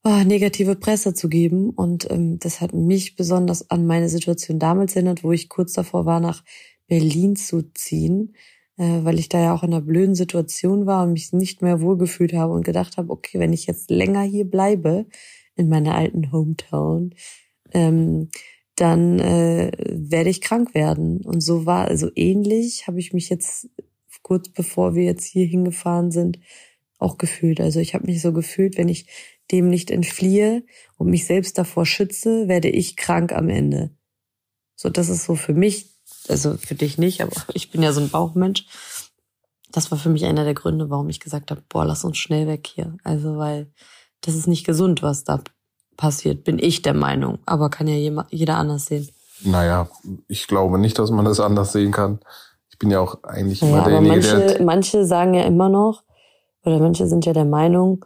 oh, 0.08 0.24
negative 0.24 0.76
Presse 0.76 1.14
zu 1.14 1.28
geben. 1.28 1.70
Und 1.70 2.10
ähm, 2.10 2.40
das 2.40 2.62
hat 2.62 2.74
mich 2.74 3.16
besonders 3.16 3.70
an 3.70 3.86
meine 3.86 4.10
Situation 4.10 4.60
damals 4.60 4.96
erinnert, 4.96 5.24
wo 5.24 5.32
ich 5.32 5.50
kurz 5.50 5.74
davor 5.74 6.06
war, 6.06 6.20
nach 6.20 6.44
Berlin 6.88 7.36
zu 7.36 7.64
ziehen, 7.74 8.34
äh, 8.78 9.04
weil 9.04 9.20
ich 9.20 9.28
da 9.28 9.40
ja 9.40 9.54
auch 9.54 9.64
in 9.64 9.74
einer 9.74 9.82
blöden 9.82 10.16
Situation 10.16 10.86
war 10.86 11.04
und 11.04 11.14
mich 11.14 11.34
nicht 11.34 11.62
mehr 11.62 11.82
wohlgefühlt 11.82 12.34
habe 12.34 12.54
und 12.54 12.66
gedacht 12.66 12.98
habe, 12.98 13.12
okay, 13.12 13.40
wenn 13.40 13.52
ich 13.52 13.68
jetzt 13.68 13.90
länger 13.90 14.22
hier 14.22 14.46
bleibe, 14.46 15.08
in 15.56 15.70
meiner 15.70 15.96
alten 15.96 16.32
Hometown, 16.32 17.14
ähm, 17.74 18.30
dann 18.76 19.20
äh, 19.20 19.72
werde 19.90 20.30
ich 20.30 20.40
krank 20.40 20.74
werden. 20.76 21.22
Und 21.26 21.42
so 21.42 21.66
war, 21.66 21.88
also 21.88 22.10
ähnlich 22.16 22.88
habe 22.88 23.00
ich 23.00 23.12
mich 23.12 23.30
jetzt 23.30 23.70
kurz 24.22 24.50
bevor 24.50 24.94
wir 24.96 25.04
jetzt 25.04 25.26
hier 25.26 25.46
hingefahren 25.46 26.12
sind, 26.12 26.40
auch 27.00 27.18
gefühlt. 27.18 27.60
Also 27.60 27.80
ich 27.80 27.94
habe 27.94 28.06
mich 28.06 28.22
so 28.22 28.34
gefühlt, 28.34 28.78
wenn 28.78 28.90
ich 28.90 29.08
dem 29.52 29.70
nicht 29.70 29.92
entfliehe 29.92 30.64
und 30.98 31.10
mich 31.10 31.26
selbst 31.26 31.58
davor 31.58 31.86
schütze, 31.86 32.48
werde 32.48 32.70
ich 32.70 32.98
krank 32.98 33.32
am 33.32 33.50
Ende. 33.50 33.92
So, 34.76 34.90
das 34.90 35.10
ist 35.10 35.26
so 35.26 35.36
für 35.36 35.54
mich, 35.54 35.90
also 36.28 36.58
für 36.58 36.76
dich 36.76 36.98
nicht, 36.98 37.22
aber 37.22 37.36
ich 37.54 37.72
bin 37.72 37.82
ja 37.82 37.92
so 37.92 38.02
ein 38.02 38.10
Bauchmensch. 38.10 38.66
Das 39.72 39.92
war 39.92 39.98
für 39.98 40.10
mich 40.10 40.26
einer 40.26 40.46
der 40.46 40.54
Gründe, 40.54 40.90
warum 40.90 41.10
ich 41.10 41.20
gesagt 41.20 41.52
habe, 41.52 41.62
boah, 41.68 41.86
lass 41.86 42.06
uns 42.06 42.18
schnell 42.18 42.48
weg 42.48 42.68
hier. 42.68 42.98
Also, 43.04 43.38
weil 43.38 43.72
das 44.22 44.36
ist 44.36 44.48
nicht 44.48 44.66
gesund, 44.66 45.04
was 45.04 45.24
da 45.24 45.42
passiert, 45.98 46.44
bin 46.44 46.58
ich 46.60 46.82
der 46.84 46.94
Meinung. 46.94 47.40
Aber 47.46 47.70
kann 47.70 47.88
ja 47.88 48.26
jeder 48.30 48.56
anders 48.56 48.86
sehen. 48.86 49.10
Naja, 49.42 49.90
ich 50.28 50.48
glaube 50.48 50.80
nicht, 50.80 50.98
dass 50.98 51.12
man 51.12 51.26
das 51.26 51.40
anders 51.40 51.74
sehen 51.74 51.92
kann. 51.92 52.20
Ich 52.70 52.80
bin 52.80 52.92
ja 52.92 53.00
auch 53.00 53.24
eigentlich 53.24 53.62
immer 53.62 53.84
derjenige, 53.84 54.16
manche, 54.16 54.38
der... 54.38 54.64
Manche 54.64 55.06
sagen 55.06 55.34
ja 55.34 55.44
immer 55.44 55.70
noch, 55.70 56.04
oder 56.64 56.80
manche 56.80 57.08
sind 57.08 57.26
ja 57.26 57.34
der 57.34 57.46
Meinung, 57.46 58.06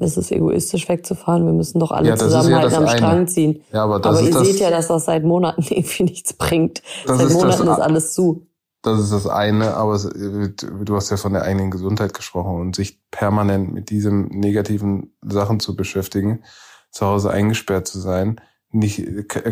es 0.00 0.16
ist 0.16 0.30
egoistisch 0.32 0.88
wegzufahren, 0.88 1.46
wir 1.46 1.52
müssen 1.52 1.78
doch 1.78 1.90
alle 1.90 2.08
ja, 2.08 2.16
zusammenhalten 2.16 2.72
ja 2.72 2.78
am 2.78 2.86
eine. 2.86 2.96
Strang 2.96 3.28
ziehen. 3.28 3.62
Ja, 3.72 3.84
aber 3.84 4.00
das 4.00 4.18
aber 4.18 4.20
ist 4.20 4.26
ihr 4.26 4.38
das, 4.38 4.48
seht 4.48 4.60
ja, 4.60 4.70
dass 4.70 4.88
das 4.88 5.04
seit 5.04 5.24
Monaten 5.24 5.62
irgendwie 5.68 6.04
nichts 6.04 6.32
bringt. 6.32 6.82
Seit 7.06 7.20
ist 7.20 7.34
Monaten 7.34 7.68
ist 7.68 7.80
alles 7.80 8.14
zu. 8.14 8.46
Das 8.82 9.00
ist 9.00 9.12
das 9.12 9.26
eine, 9.26 9.74
aber 9.74 9.98
du 9.98 10.96
hast 10.96 11.10
ja 11.10 11.16
von 11.16 11.32
der 11.32 11.42
eigenen 11.42 11.70
Gesundheit 11.70 12.14
gesprochen 12.14 12.60
und 12.60 12.76
sich 12.76 13.00
permanent 13.10 13.72
mit 13.72 13.90
diesen 13.90 14.28
negativen 14.28 15.16
Sachen 15.22 15.58
zu 15.58 15.74
beschäftigen, 15.74 16.44
zu 16.90 17.06
Hause 17.06 17.30
eingesperrt 17.30 17.88
zu 17.88 17.98
sein, 17.98 18.40
nicht, 18.70 19.02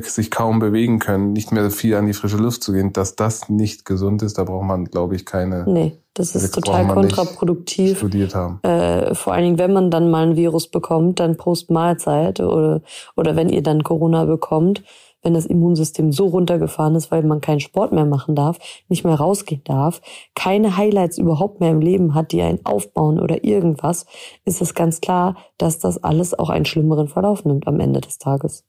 sich 0.04 0.30
kaum 0.30 0.58
bewegen 0.58 0.98
können, 0.98 1.32
nicht 1.32 1.50
mehr 1.50 1.70
viel 1.70 1.94
an 1.94 2.06
die 2.06 2.12
frische 2.12 2.36
Luft 2.36 2.62
zu 2.62 2.72
gehen, 2.72 2.92
dass 2.92 3.16
das 3.16 3.48
nicht 3.48 3.86
gesund 3.86 4.22
ist, 4.22 4.36
da 4.36 4.44
braucht 4.44 4.66
man, 4.66 4.84
glaube 4.84 5.16
ich, 5.16 5.24
keine. 5.24 5.64
Nee, 5.66 5.98
das 6.12 6.34
ist 6.34 6.54
total 6.54 6.86
kontraproduktiv. 6.86 7.98
Studiert 7.98 8.34
haben. 8.34 8.60
Äh, 8.62 9.14
vor 9.14 9.32
allen 9.32 9.44
Dingen, 9.44 9.58
wenn 9.58 9.72
man 9.72 9.90
dann 9.90 10.10
mal 10.10 10.28
ein 10.28 10.36
Virus 10.36 10.68
bekommt, 10.68 11.20
dann 11.20 11.38
post 11.38 11.70
Mahlzeit 11.70 12.40
oder, 12.40 12.82
oder 13.16 13.36
wenn 13.36 13.48
ihr 13.48 13.62
dann 13.62 13.82
Corona 13.82 14.26
bekommt, 14.26 14.82
wenn 15.22 15.32
das 15.32 15.46
Immunsystem 15.46 16.12
so 16.12 16.26
runtergefahren 16.26 16.94
ist, 16.94 17.10
weil 17.10 17.22
man 17.22 17.40
keinen 17.40 17.60
Sport 17.60 17.92
mehr 17.92 18.04
machen 18.04 18.36
darf, 18.36 18.58
nicht 18.88 19.04
mehr 19.04 19.14
rausgehen 19.14 19.62
darf, 19.64 20.02
keine 20.34 20.76
Highlights 20.76 21.16
überhaupt 21.18 21.60
mehr 21.60 21.70
im 21.70 21.80
Leben 21.80 22.14
hat, 22.14 22.32
die 22.32 22.42
einen 22.42 22.64
aufbauen 22.64 23.18
oder 23.18 23.44
irgendwas, 23.44 24.06
ist 24.44 24.60
es 24.60 24.74
ganz 24.74 25.00
klar, 25.00 25.36
dass 25.56 25.78
das 25.78 26.04
alles 26.04 26.38
auch 26.38 26.50
einen 26.50 26.66
schlimmeren 26.66 27.08
Verlauf 27.08 27.44
nimmt 27.44 27.66
am 27.66 27.80
Ende 27.80 28.00
des 28.02 28.18
Tages. 28.18 28.64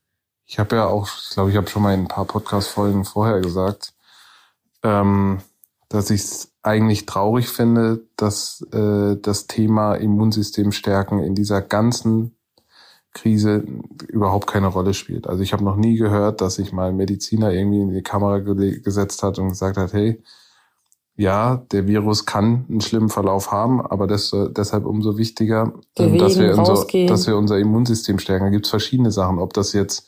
Ich 0.50 0.60
habe 0.60 0.78
ja 0.78 0.88
auch, 0.88 1.08
ich 1.08 1.32
glaube, 1.32 1.52
ich 1.52 1.58
habe 1.58 1.68
schon 1.68 1.84
mal 1.84 1.94
in 1.94 2.02
ein 2.02 2.08
paar 2.08 2.24
Podcast-Folgen 2.24 3.04
vorher 3.04 3.42
gesagt, 3.42 3.94
ähm, 4.82 5.40
dass 5.90 6.10
ich 6.10 6.22
es 6.22 6.52
eigentlich 6.64 7.06
traurig 7.06 7.50
finde, 7.50 8.02
dass 8.16 8.66
äh, 8.72 9.18
das 9.22 9.48
Thema 9.48 9.96
Immunsystem 9.96 10.72
stärken 10.72 11.20
in 11.20 11.36
dieser 11.36 11.62
ganzen 11.62 12.38
Krise 13.14 13.66
überhaupt 14.08 14.48
keine 14.48 14.68
Rolle 14.68 14.94
spielt. 14.94 15.28
Also 15.28 15.44
ich 15.44 15.52
habe 15.52 15.66
noch 15.66 15.76
nie 15.76 15.98
gehört, 15.98 16.40
dass 16.40 16.56
sich 16.56 16.72
mal 16.72 16.90
ein 16.90 16.96
Mediziner 16.96 17.52
irgendwie 17.52 17.82
in 17.82 17.94
die 17.94 18.04
Kamera 18.04 18.40
gesetzt 18.40 19.24
hat 19.24 19.40
und 19.40 19.50
gesagt 19.50 19.76
hat, 19.76 19.92
hey, 19.92 20.24
ja, 21.18 21.58
der 21.72 21.88
Virus 21.88 22.26
kann 22.26 22.66
einen 22.70 22.80
schlimmen 22.80 23.10
Verlauf 23.10 23.52
haben, 23.52 23.82
aber 23.82 24.08
das, 24.08 24.34
deshalb 24.52 24.86
umso 24.86 25.18
wichtiger, 25.18 25.74
Bewegen, 25.96 26.20
dass, 26.20 26.38
wir 26.38 26.58
unser, 26.58 26.86
dass 27.08 27.28
wir 27.28 27.36
unser 27.36 27.58
Immunsystem 27.58 28.20
stärken. 28.20 28.46
Da 28.46 28.52
gibt's 28.52 28.70
verschiedene 28.70 29.12
Sachen, 29.12 29.40
ob 29.40 29.54
das 29.54 29.74
jetzt 29.74 30.08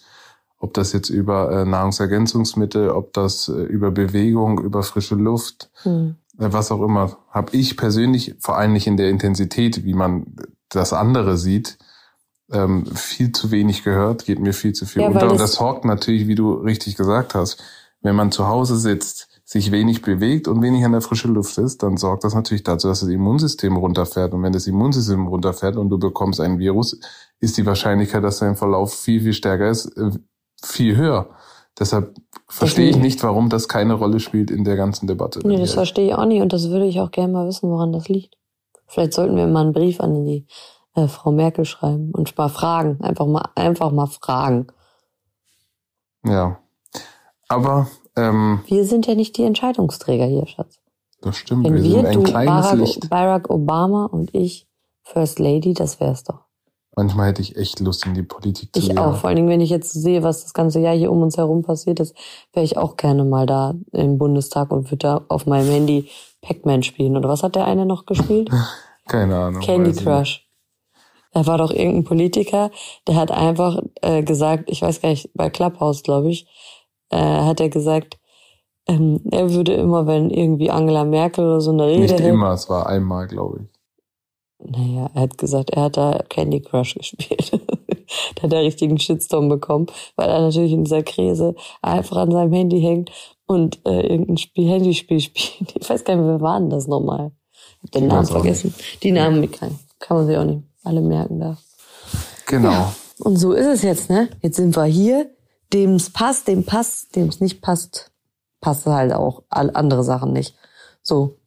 ob 0.59 0.73
das 0.73 0.91
jetzt 0.91 1.09
über 1.09 1.51
äh, 1.51 1.65
Nahrungsergänzungsmittel, 1.65 2.89
ob 2.89 3.13
das 3.13 3.47
äh, 3.47 3.53
über 3.53 3.91
Bewegung, 3.91 4.61
über 4.61 4.83
frische 4.83 5.15
Luft, 5.15 5.71
hm. 5.83 6.15
äh, 6.37 6.47
was 6.51 6.71
auch 6.71 6.81
immer, 6.81 7.17
habe 7.29 7.55
ich 7.55 7.77
persönlich, 7.77 8.35
vor 8.39 8.57
allem 8.57 8.73
nicht 8.73 8.85
in 8.85 8.97
der 8.97 9.09
Intensität, 9.09 9.85
wie 9.85 9.93
man 9.93 10.35
das 10.67 10.93
andere 10.93 11.37
sieht, 11.37 11.77
ähm, 12.51 12.85
viel 12.87 13.31
zu 13.31 13.51
wenig 13.51 13.83
gehört, 13.83 14.25
geht 14.25 14.39
mir 14.39 14.53
viel 14.53 14.73
zu 14.73 14.85
viel 14.85 15.03
ja, 15.03 15.07
unter. 15.07 15.31
Und 15.31 15.39
das 15.39 15.53
sorgt 15.53 15.85
natürlich, 15.85 16.27
wie 16.27 16.35
du 16.35 16.53
richtig 16.53 16.97
gesagt 16.97 17.35
hast, 17.35 17.63
wenn 18.01 18.15
man 18.15 18.31
zu 18.31 18.47
Hause 18.47 18.77
sitzt, 18.77 19.27
sich 19.45 19.71
wenig 19.71 20.03
bewegt 20.03 20.47
und 20.47 20.61
wenig 20.61 20.85
an 20.85 20.91
der 20.91 21.01
frischen 21.01 21.33
Luft 21.33 21.57
ist, 21.57 21.81
dann 21.81 21.97
sorgt 21.97 22.23
das 22.23 22.35
natürlich 22.35 22.61
dazu, 22.61 22.87
dass 22.87 22.99
das 22.99 23.09
Immunsystem 23.09 23.77
runterfährt. 23.77 24.33
Und 24.33 24.43
wenn 24.43 24.53
das 24.53 24.67
Immunsystem 24.67 25.25
runterfährt 25.25 25.75
und 25.75 25.89
du 25.89 25.97
bekommst 25.97 26.39
ein 26.39 26.59
Virus, 26.59 26.99
ist 27.39 27.57
die 27.57 27.65
Wahrscheinlichkeit, 27.65 28.23
dass 28.23 28.39
dein 28.39 28.55
Verlauf 28.55 28.93
viel, 28.93 29.21
viel 29.21 29.33
stärker 29.33 29.69
ist, 29.69 29.87
äh, 29.97 30.11
viel 30.65 30.95
höher. 30.95 31.29
Deshalb 31.77 32.15
verstehe 32.47 32.89
ich 32.89 32.97
nicht, 32.97 33.23
warum 33.23 33.49
das 33.49 33.69
keine 33.69 33.93
Rolle 33.93 34.19
spielt 34.19 34.51
in 34.51 34.65
der 34.65 34.75
ganzen 34.75 35.07
Debatte. 35.07 35.39
Nee, 35.45 35.57
das 35.57 35.73
verstehe 35.73 36.07
ich 36.07 36.15
auch 36.15 36.25
nicht 36.25 36.41
und 36.41 36.51
das 36.51 36.69
würde 36.69 36.85
ich 36.85 36.99
auch 36.99 37.11
gerne 37.11 37.31
mal 37.31 37.47
wissen, 37.47 37.69
woran 37.69 37.93
das 37.93 38.09
liegt. 38.09 38.35
Vielleicht 38.87 39.13
sollten 39.13 39.37
wir 39.37 39.47
mal 39.47 39.61
einen 39.61 39.73
Brief 39.73 40.01
an 40.01 40.25
die 40.25 40.45
äh, 40.95 41.07
Frau 41.07 41.31
Merkel 41.31 41.63
schreiben 41.63 42.11
und 42.11 42.37
mal 42.37 42.49
fragen. 42.49 42.99
Einfach 43.01 43.27
mal, 43.27 43.47
einfach 43.55 43.91
mal 43.91 44.07
fragen. 44.07 44.67
Ja. 46.25 46.59
Aber 47.47 47.87
ähm, 48.15 48.61
wir 48.67 48.83
sind 48.83 49.07
ja 49.07 49.15
nicht 49.15 49.37
die 49.37 49.43
Entscheidungsträger 49.43 50.25
hier, 50.25 50.47
Schatz. 50.47 50.79
Das 51.21 51.37
stimmt. 51.37 51.65
Wenn 51.65 51.75
wir, 51.75 51.83
wir 51.83 51.91
sind 51.91 52.05
ein 52.07 52.13
du, 52.13 52.23
kleines 52.23 52.65
Barack, 52.65 52.79
Licht. 52.79 53.09
Barack 53.09 53.49
Obama 53.49 54.05
und 54.05 54.33
ich 54.33 54.67
First 55.03 55.39
Lady, 55.39 55.73
das 55.73 55.99
wär's 55.99 56.23
doch. 56.23 56.48
Manchmal 56.95 57.29
hätte 57.29 57.41
ich 57.41 57.55
echt 57.55 57.79
Lust, 57.79 58.05
in 58.05 58.13
die 58.13 58.23
Politik 58.23 58.73
zu 58.73 58.81
gehen. 58.81 58.91
Ich 58.91 58.97
auch, 58.97 59.15
vor 59.15 59.29
allen 59.29 59.37
Dingen, 59.37 59.49
wenn 59.49 59.61
ich 59.61 59.69
jetzt 59.69 59.93
sehe, 59.93 60.23
was 60.23 60.43
das 60.43 60.53
ganze 60.53 60.79
Jahr 60.79 60.95
hier 60.95 61.11
um 61.11 61.21
uns 61.21 61.37
herum 61.37 61.61
passiert 61.61 61.99
ist, 61.99 62.15
wäre 62.51 62.65
ich 62.65 62.77
auch 62.77 62.97
gerne 62.97 63.23
mal 63.23 63.45
da 63.45 63.75
im 63.91 64.17
Bundestag 64.17 64.71
und 64.71 64.91
würde 64.91 64.97
da 64.97 65.21
auf 65.29 65.45
meinem 65.45 65.69
Handy 65.69 66.09
Pac-Man 66.41 66.83
spielen. 66.83 67.15
Oder 67.15 67.29
was 67.29 67.43
hat 67.43 67.55
der 67.55 67.65
eine 67.65 67.85
noch 67.85 68.05
gespielt? 68.05 68.49
Keine 69.07 69.35
Ahnung. 69.35 69.61
Candy 69.61 69.93
Crush. 69.93 70.45
Da 71.31 71.45
war 71.45 71.57
doch 71.59 71.71
irgendein 71.71 72.05
Politiker, 72.05 72.71
der 73.07 73.15
hat 73.15 73.29
einfach 73.29 73.79
äh, 74.01 74.23
gesagt, 74.23 74.63
ich 74.67 74.81
weiß 74.81 75.01
gar 75.01 75.09
nicht, 75.09 75.29
bei 75.35 75.51
Clubhouse, 75.51 76.01
glaube 76.01 76.29
ich, 76.29 76.47
äh, 77.11 77.17
hat 77.17 77.59
er 77.59 77.69
gesagt, 77.69 78.19
ähm, 78.87 79.21
er 79.29 79.53
würde 79.53 79.73
immer, 79.73 80.07
wenn 80.07 80.31
irgendwie 80.31 80.71
Angela 80.71 81.05
Merkel 81.05 81.45
oder 81.45 81.61
so 81.61 81.71
eine 81.71 81.85
Rede 81.85 82.01
Nicht 82.01 82.19
immer, 82.19 82.53
es 82.53 82.67
war 82.67 82.87
einmal, 82.87 83.27
glaube 83.27 83.59
ich. 83.61 83.78
Naja, 84.59 85.09
er 85.13 85.21
hat 85.21 85.37
gesagt, 85.37 85.71
er 85.71 85.83
hat 85.83 85.97
da 85.97 86.21
Candy 86.29 86.61
Crush 86.61 86.95
gespielt. 86.99 87.51
da 88.35 88.43
hat 88.43 88.53
er 88.53 88.61
richtigen 88.61 88.99
Shitstorm 88.99 89.49
bekommen, 89.49 89.87
weil 90.15 90.29
er 90.29 90.41
natürlich 90.41 90.73
in 90.73 90.83
dieser 90.83 91.03
Krise 91.03 91.55
einfach 91.81 92.17
an 92.17 92.31
seinem 92.31 92.53
Handy 92.53 92.81
hängt 92.81 93.11
und 93.45 93.79
äh, 93.85 94.01
irgendein 94.01 94.37
Spiel, 94.37 94.69
Handyspiel 94.69 95.19
spielt. 95.19 95.75
Ich 95.79 95.89
weiß 95.89 96.03
gar 96.03 96.15
nicht, 96.15 96.25
wer 96.25 96.41
war 96.41 96.59
denn 96.59 96.69
das 96.69 96.87
nochmal? 96.87 97.31
Ich 97.51 97.83
hab 97.83 97.91
den 97.91 98.07
Namen 98.07 98.27
vergessen. 98.27 98.73
Die 99.01 99.11
Namen, 99.11 99.49
kann, 99.49 99.79
kann 99.99 100.17
man 100.17 100.27
sich 100.27 100.37
auch 100.37 100.43
nicht 100.43 100.63
alle 100.83 101.01
merken 101.01 101.39
da. 101.39 101.57
Genau. 102.45 102.71
Ja. 102.71 102.95
Und 103.19 103.37
so 103.37 103.53
ist 103.53 103.67
es 103.67 103.81
jetzt, 103.81 104.09
ne? 104.09 104.29
Jetzt 104.41 104.57
sind 104.57 104.75
wir 104.75 104.85
hier, 104.85 105.29
dem 105.73 105.95
es 105.95 106.09
passt, 106.09 106.47
dem 106.47 106.63
passt, 106.63 107.15
dem 107.15 107.27
es 107.27 107.41
nicht 107.41 107.61
passt, 107.61 108.11
passt 108.61 108.85
halt 108.85 109.13
auch 109.13 109.43
all 109.49 109.75
andere 109.75 110.03
Sachen 110.03 110.33
nicht. 110.33 110.55
So. 111.01 111.37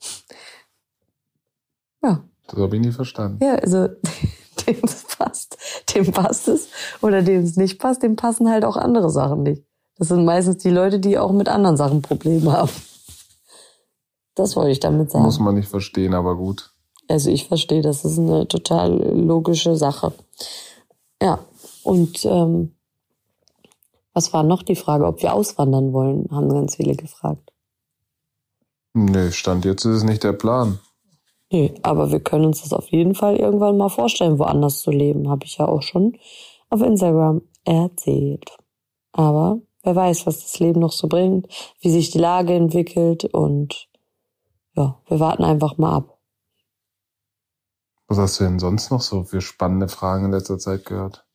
Ja. 2.02 2.24
Das 2.52 2.60
habe 2.60 2.76
ich 2.76 2.82
nie 2.82 2.92
verstanden. 2.92 3.42
Ja, 3.42 3.54
also 3.54 3.88
dem 4.66 4.76
es 4.82 5.04
passt, 5.16 5.56
dem 5.94 6.10
passt 6.12 6.48
es. 6.48 6.68
Oder 7.00 7.22
dem 7.22 7.42
es 7.42 7.56
nicht 7.56 7.78
passt, 7.78 8.02
dem 8.02 8.16
passen 8.16 8.50
halt 8.50 8.64
auch 8.64 8.76
andere 8.76 9.10
Sachen 9.10 9.42
nicht. 9.42 9.64
Das 9.96 10.08
sind 10.08 10.24
meistens 10.24 10.58
die 10.58 10.70
Leute, 10.70 11.00
die 11.00 11.18
auch 11.18 11.32
mit 11.32 11.48
anderen 11.48 11.76
Sachen 11.76 12.02
Probleme 12.02 12.52
haben. 12.52 12.70
Das 14.34 14.56
wollte 14.56 14.70
ich 14.70 14.80
damit 14.80 15.10
sagen. 15.10 15.24
Muss 15.24 15.38
man 15.38 15.54
nicht 15.54 15.68
verstehen, 15.68 16.14
aber 16.14 16.36
gut. 16.36 16.72
Also 17.08 17.30
ich 17.30 17.48
verstehe, 17.48 17.82
das 17.82 18.04
ist 18.04 18.18
eine 18.18 18.46
total 18.48 18.92
logische 19.14 19.76
Sache. 19.76 20.12
Ja, 21.22 21.40
und 21.82 22.24
ähm, 22.24 22.74
was 24.14 24.32
war 24.32 24.42
noch 24.42 24.62
die 24.62 24.76
Frage, 24.76 25.06
ob 25.06 25.22
wir 25.22 25.34
auswandern 25.34 25.92
wollen, 25.92 26.28
haben 26.30 26.48
ganz 26.48 26.76
viele 26.76 26.94
gefragt. 26.94 27.52
Nee, 28.94 29.30
Stand 29.32 29.64
jetzt 29.64 29.84
ist 29.84 29.96
es 29.96 30.04
nicht 30.04 30.22
der 30.22 30.32
Plan. 30.32 30.78
Nee, 31.52 31.74
aber 31.82 32.10
wir 32.10 32.20
können 32.20 32.46
uns 32.46 32.62
das 32.62 32.72
auf 32.72 32.88
jeden 32.90 33.14
Fall 33.14 33.36
irgendwann 33.36 33.76
mal 33.76 33.90
vorstellen, 33.90 34.38
woanders 34.38 34.80
zu 34.80 34.90
leben. 34.90 35.28
Habe 35.28 35.44
ich 35.44 35.58
ja 35.58 35.68
auch 35.68 35.82
schon 35.82 36.16
auf 36.70 36.80
Instagram 36.80 37.42
erzählt. 37.64 38.56
Aber 39.12 39.60
wer 39.82 39.94
weiß, 39.94 40.26
was 40.26 40.40
das 40.40 40.58
Leben 40.60 40.80
noch 40.80 40.92
so 40.92 41.08
bringt, 41.08 41.46
wie 41.80 41.90
sich 41.90 42.10
die 42.10 42.18
Lage 42.18 42.54
entwickelt 42.54 43.26
und 43.26 43.88
ja, 44.74 44.98
wir 45.06 45.20
warten 45.20 45.44
einfach 45.44 45.76
mal 45.76 45.94
ab. 45.94 46.18
Was 48.08 48.16
hast 48.16 48.40
du 48.40 48.44
denn 48.44 48.58
sonst 48.58 48.90
noch 48.90 49.02
so 49.02 49.24
für 49.24 49.42
spannende 49.42 49.88
Fragen 49.88 50.24
in 50.24 50.30
letzter 50.30 50.58
Zeit 50.58 50.86
gehört? 50.86 51.26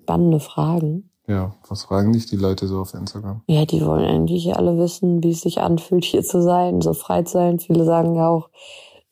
Spannende 0.00 0.40
Fragen. 0.40 1.10
Ja, 1.26 1.54
was 1.68 1.84
fragen 1.84 2.14
dich 2.14 2.24
die 2.26 2.36
Leute 2.36 2.66
so 2.66 2.80
auf 2.80 2.94
Instagram? 2.94 3.42
Ja, 3.46 3.66
die 3.66 3.84
wollen 3.84 4.06
eigentlich 4.06 4.56
alle 4.56 4.78
wissen, 4.78 5.22
wie 5.22 5.30
es 5.30 5.42
sich 5.42 5.60
anfühlt, 5.60 6.04
hier 6.04 6.22
zu 6.22 6.42
sein, 6.42 6.80
so 6.80 6.94
frei 6.94 7.22
zu 7.24 7.32
sein. 7.32 7.58
Viele 7.58 7.84
sagen 7.84 8.14
ja 8.14 8.28
auch, 8.28 8.48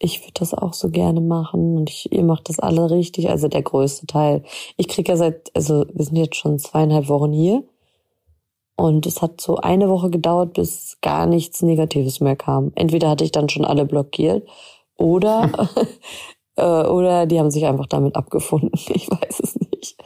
ich 0.03 0.23
würde 0.23 0.35
das 0.35 0.55
auch 0.55 0.73
so 0.73 0.91
gerne 0.91 1.21
machen 1.21 1.77
und 1.77 1.91
ich, 1.91 2.13
ihr 2.13 2.25
macht 2.25 2.49
das 2.49 2.59
alle 2.59 2.91
richtig, 2.91 3.31
also 3.31 3.49
der 3.49 3.63
größte 3.63 4.07
Teil. 4.07 4.43
Ich 4.77 4.89
krieg 4.89 5.09
ja 5.09 5.17
seit, 5.17 5.51
also 5.55 5.87
wir 5.93 6.05
sind 6.05 6.17
jetzt 6.17 6.37
schon 6.37 6.59
zweieinhalb 6.59 7.09
Wochen 7.09 7.33
hier 7.33 7.63
und 8.77 9.07
es 9.07 9.23
hat 9.23 9.41
so 9.41 9.57
eine 9.57 9.89
Woche 9.89 10.11
gedauert, 10.11 10.55
bis 10.55 10.99
gar 11.03 11.27
nichts 11.27 11.63
Negatives 11.63 12.21
mehr 12.21 12.37
kam. 12.37 12.73
Entweder 12.75 13.09
hatte 13.11 13.25
ich 13.25 13.33
dann 13.33 13.49
schon 13.49 13.65
alle 13.65 13.85
blockiert 13.85 14.49
oder 14.97 15.51
äh, 16.57 16.87
oder 16.87 17.27
die 17.27 17.39
haben 17.39 17.51
sich 17.51 17.67
einfach 17.67 17.87
damit 17.87 18.17
abgefunden. 18.17 18.73
Ich 18.95 19.11
weiß 19.11 19.41
es 19.41 19.59
nicht. 19.61 19.97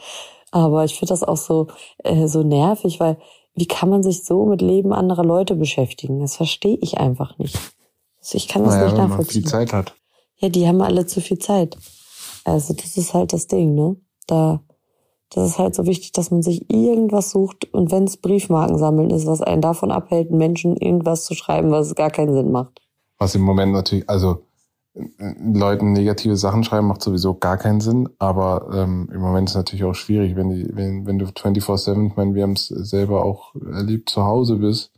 Aber 0.51 0.85
ich 0.85 0.95
finde 0.95 1.09
das 1.09 1.23
auch 1.23 1.37
so, 1.37 1.67
äh, 2.03 2.27
so 2.27 2.43
nervig, 2.43 2.99
weil 2.99 3.17
wie 3.55 3.67
kann 3.67 3.89
man 3.89 4.03
sich 4.03 4.23
so 4.23 4.45
mit 4.45 4.61
Leben 4.61 4.93
anderer 4.93 5.25
Leute 5.25 5.55
beschäftigen? 5.55 6.19
Das 6.19 6.35
verstehe 6.35 6.77
ich 6.81 6.99
einfach 6.99 7.37
nicht. 7.39 7.57
Ich 8.33 8.47
kann 8.47 8.63
das 8.63 8.73
naja, 8.73 8.85
nicht 8.85 8.97
wenn 8.97 9.09
nachvollziehen. 9.09 9.43
man 9.43 9.49
viel 9.49 9.51
Zeit 9.51 9.73
hat. 9.73 9.95
Ja, 10.37 10.49
die 10.49 10.67
haben 10.67 10.81
alle 10.81 11.05
zu 11.05 11.21
viel 11.21 11.39
Zeit. 11.39 11.77
Also 12.43 12.73
das 12.73 12.97
ist 12.97 13.13
halt 13.13 13.33
das 13.33 13.47
Ding, 13.47 13.75
ne? 13.75 13.97
Da, 14.27 14.61
das 15.29 15.51
ist 15.51 15.57
halt 15.57 15.75
so 15.75 15.85
wichtig, 15.85 16.11
dass 16.13 16.31
man 16.31 16.41
sich 16.41 16.69
irgendwas 16.69 17.31
sucht 17.31 17.73
und 17.73 17.91
wenn 17.91 18.05
es 18.05 18.17
Briefmarken 18.17 18.77
sammeln 18.77 19.09
ist, 19.09 19.25
was 19.25 19.41
einen 19.41 19.61
davon 19.61 19.91
abhält, 19.91 20.31
Menschen 20.31 20.77
irgendwas 20.77 21.25
zu 21.25 21.33
schreiben, 21.33 21.71
was 21.71 21.95
gar 21.95 22.09
keinen 22.09 22.33
Sinn 22.33 22.51
macht. 22.51 22.81
Was 23.17 23.35
im 23.35 23.41
Moment 23.41 23.73
natürlich, 23.73 24.09
also 24.09 24.43
Leuten 25.19 25.93
negative 25.93 26.37
Sachen 26.37 26.63
schreiben 26.63 26.87
macht 26.87 27.03
sowieso 27.03 27.35
gar 27.35 27.57
keinen 27.57 27.81
Sinn, 27.81 28.09
aber 28.17 28.69
ähm, 28.73 29.09
im 29.13 29.21
Moment 29.21 29.49
ist 29.49 29.55
es 29.55 29.57
natürlich 29.57 29.85
auch 29.85 29.93
schwierig, 29.93 30.35
wenn 30.35 30.49
die, 30.49 30.67
wenn, 30.73 31.05
wenn 31.05 31.19
du 31.19 31.25
24-7, 31.25 32.07
ich 32.07 32.15
meine, 32.15 32.33
wir 32.33 32.43
haben 32.43 32.53
es 32.53 32.67
selber 32.67 33.23
auch 33.23 33.53
erlebt, 33.55 34.09
zu 34.09 34.23
Hause 34.23 34.55
bist 34.55 34.91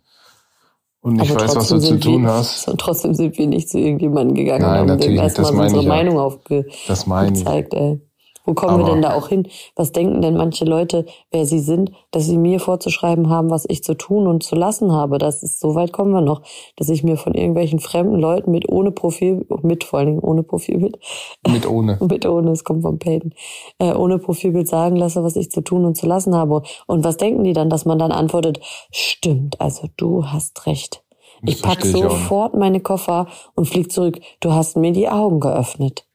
und 1.02 1.14
nicht 1.14 1.32
Aber 1.32 1.42
weißt, 1.42 1.56
was 1.56 1.70
du 1.70 1.80
zu 1.80 2.00
tun 2.00 2.24
wir, 2.24 2.34
hast. 2.34 2.68
Und 2.68 2.80
trotzdem 2.80 3.14
sind 3.14 3.38
wir 3.38 3.48
nicht 3.48 3.70
zu 3.70 3.80
irgendjemandem 3.80 4.36
gegangen 4.36 4.64
Nein, 4.64 4.84
und 4.84 4.92
haben 4.92 5.00
dem 5.00 5.16
erstmal 5.16 5.56
unsere. 5.56 5.88
Meinung 5.88 6.18
aufge 6.20 6.66
Das 6.88 7.08
meine 7.08 7.32
ich. 7.32 7.44
gezeigt, 7.44 7.74
ey. 7.74 8.02
Wo 8.46 8.54
kommen 8.54 8.78
wir 8.80 8.86
Aber- 8.86 8.94
denn 8.94 9.02
da 9.02 9.14
auch 9.16 9.28
hin? 9.28 9.48
Was 9.76 9.92
denken 9.92 10.22
denn 10.22 10.36
manche 10.36 10.66
Leute, 10.66 11.06
wer 11.32 11.46
sie 11.46 11.60
sind, 11.60 11.92
dass 12.12 12.26
sie 12.26 12.38
mir 12.38 12.60
vorzuschreiben 12.60 13.30
haben, 13.30 13.50
was 13.50 13.66
ich 13.70 13.84
zu 13.84 13.94
tun 13.96 14.28
und 14.28 14.44
zu 14.44 14.56
lassen 14.56 14.92
habe? 14.92 15.18
Das 15.18 15.44
ist, 15.44 15.60
so 15.60 15.76
weit 15.76 15.92
kommen 15.92 16.12
wir 16.12 16.22
noch, 16.22 16.42
dass 16.78 16.90
ich 16.90 17.04
mir 17.04 17.18
von 17.18 17.34
irgendwelchen 17.34 17.80
fremden 17.80 18.16
Leuten 18.20 18.52
mit 18.52 18.68
ohne 18.70 18.92
Profil, 18.92 19.46
mit 19.62 19.84
vor 19.84 20.00
allen 20.00 20.08
Dingen 20.08 20.20
ohne 20.20 20.44
Profilbild, 20.44 20.98
Mit 21.48 21.68
ohne. 21.70 21.98
mit 22.02 22.26
ohne, 22.26 22.52
es 22.52 22.64
kommt 22.64 22.82
vom 22.82 22.98
Payton, 23.00 23.34
äh, 23.80 23.94
ohne 23.94 24.18
Profilbild 24.20 24.68
sagen 24.68 24.96
lasse, 24.96 25.24
was 25.24 25.36
ich 25.36 25.52
zu 25.52 25.62
tun 25.62 25.86
und 25.86 25.96
zu 25.96 26.06
lassen 26.08 26.36
habe. 26.36 26.64
Und 26.88 27.04
was 27.04 27.18
denken 27.18 27.44
die 27.44 27.54
dann, 27.54 27.70
dass 27.70 27.86
man 27.86 28.00
dann 28.00 28.12
antwortet, 28.12 28.60
stimmt, 28.92 29.60
also 29.62 29.88
du 29.98 30.26
hast 30.26 30.66
recht. 30.66 31.04
Das 31.42 31.56
Ich 31.56 31.62
pack 31.62 31.86
sofort 31.86 32.54
meine 32.56 32.82
Koffer 32.82 33.28
und 33.56 33.66
flieg 33.66 33.92
zurück. 33.92 34.20
Du 34.42 34.52
hast 34.54 34.76
mir 34.76 34.92
die 34.92 35.08
Augen 35.08 35.40
geöffnet. 35.40 36.06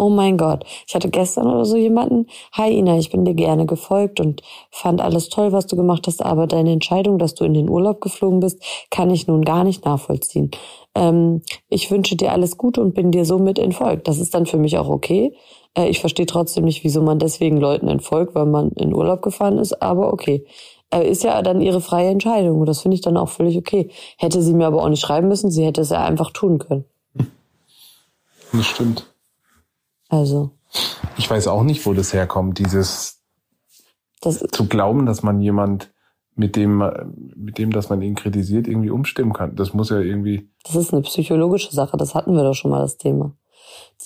Oh 0.00 0.10
mein 0.10 0.36
Gott. 0.36 0.64
Ich 0.86 0.94
hatte 0.94 1.10
gestern 1.10 1.48
oder 1.48 1.64
so 1.64 1.76
jemanden, 1.76 2.28
hi 2.52 2.70
Ina, 2.70 2.98
ich 2.98 3.10
bin 3.10 3.24
dir 3.24 3.34
gerne 3.34 3.66
gefolgt 3.66 4.20
und 4.20 4.42
fand 4.70 5.00
alles 5.00 5.28
toll, 5.28 5.50
was 5.50 5.66
du 5.66 5.74
gemacht 5.74 6.06
hast, 6.06 6.24
aber 6.24 6.46
deine 6.46 6.70
Entscheidung, 6.70 7.18
dass 7.18 7.34
du 7.34 7.42
in 7.42 7.52
den 7.52 7.68
Urlaub 7.68 8.00
geflogen 8.00 8.38
bist, 8.38 8.62
kann 8.90 9.10
ich 9.10 9.26
nun 9.26 9.42
gar 9.42 9.64
nicht 9.64 9.84
nachvollziehen. 9.84 10.52
Ähm, 10.94 11.42
ich 11.68 11.90
wünsche 11.90 12.14
dir 12.14 12.30
alles 12.30 12.56
Gute 12.56 12.80
und 12.80 12.94
bin 12.94 13.10
dir 13.10 13.24
somit 13.24 13.58
entfolgt. 13.58 14.06
Das 14.06 14.20
ist 14.20 14.34
dann 14.34 14.46
für 14.46 14.56
mich 14.56 14.78
auch 14.78 14.88
okay. 14.88 15.34
Äh, 15.74 15.88
ich 15.88 15.98
verstehe 15.98 16.26
trotzdem 16.26 16.64
nicht, 16.64 16.84
wieso 16.84 17.02
man 17.02 17.18
deswegen 17.18 17.56
Leuten 17.56 17.88
entfolgt, 17.88 18.36
weil 18.36 18.46
man 18.46 18.70
in 18.76 18.94
Urlaub 18.94 19.20
gefahren 19.20 19.58
ist, 19.58 19.82
aber 19.82 20.12
okay. 20.12 20.46
Äh, 20.90 21.10
ist 21.10 21.24
ja 21.24 21.42
dann 21.42 21.60
ihre 21.60 21.80
freie 21.80 22.10
Entscheidung 22.10 22.60
und 22.60 22.66
das 22.66 22.82
finde 22.82 22.94
ich 22.94 23.00
dann 23.00 23.16
auch 23.16 23.30
völlig 23.30 23.58
okay. 23.58 23.90
Hätte 24.16 24.42
sie 24.42 24.54
mir 24.54 24.68
aber 24.68 24.84
auch 24.84 24.88
nicht 24.88 25.02
schreiben 25.02 25.26
müssen, 25.26 25.50
sie 25.50 25.64
hätte 25.64 25.80
es 25.80 25.90
ja 25.90 26.04
einfach 26.04 26.30
tun 26.30 26.58
können. 26.60 26.84
Das 28.52 28.64
stimmt. 28.64 29.04
Also, 30.08 30.50
Ich 31.16 31.28
weiß 31.28 31.48
auch 31.48 31.62
nicht, 31.62 31.84
wo 31.86 31.92
das 31.92 32.12
herkommt, 32.12 32.58
dieses 32.58 33.22
das 34.20 34.38
zu 34.50 34.66
glauben, 34.66 35.06
dass 35.06 35.22
man 35.22 35.40
jemand 35.40 35.92
mit 36.34 36.56
dem, 36.56 36.82
mit 37.36 37.58
dem, 37.58 37.72
dass 37.72 37.88
man 37.88 38.00
ihn 38.00 38.14
kritisiert, 38.14 38.68
irgendwie 38.68 38.90
umstimmen 38.90 39.32
kann. 39.32 39.56
Das 39.56 39.74
muss 39.74 39.90
ja 39.90 39.98
irgendwie, 39.98 40.50
Das 40.64 40.76
ist 40.76 40.92
eine 40.92 41.02
psychologische 41.02 41.72
Sache, 41.72 41.96
das 41.96 42.14
hatten 42.14 42.34
wir 42.34 42.44
doch 42.44 42.54
schon 42.54 42.70
mal 42.70 42.80
das 42.80 42.96
Thema. 42.96 43.36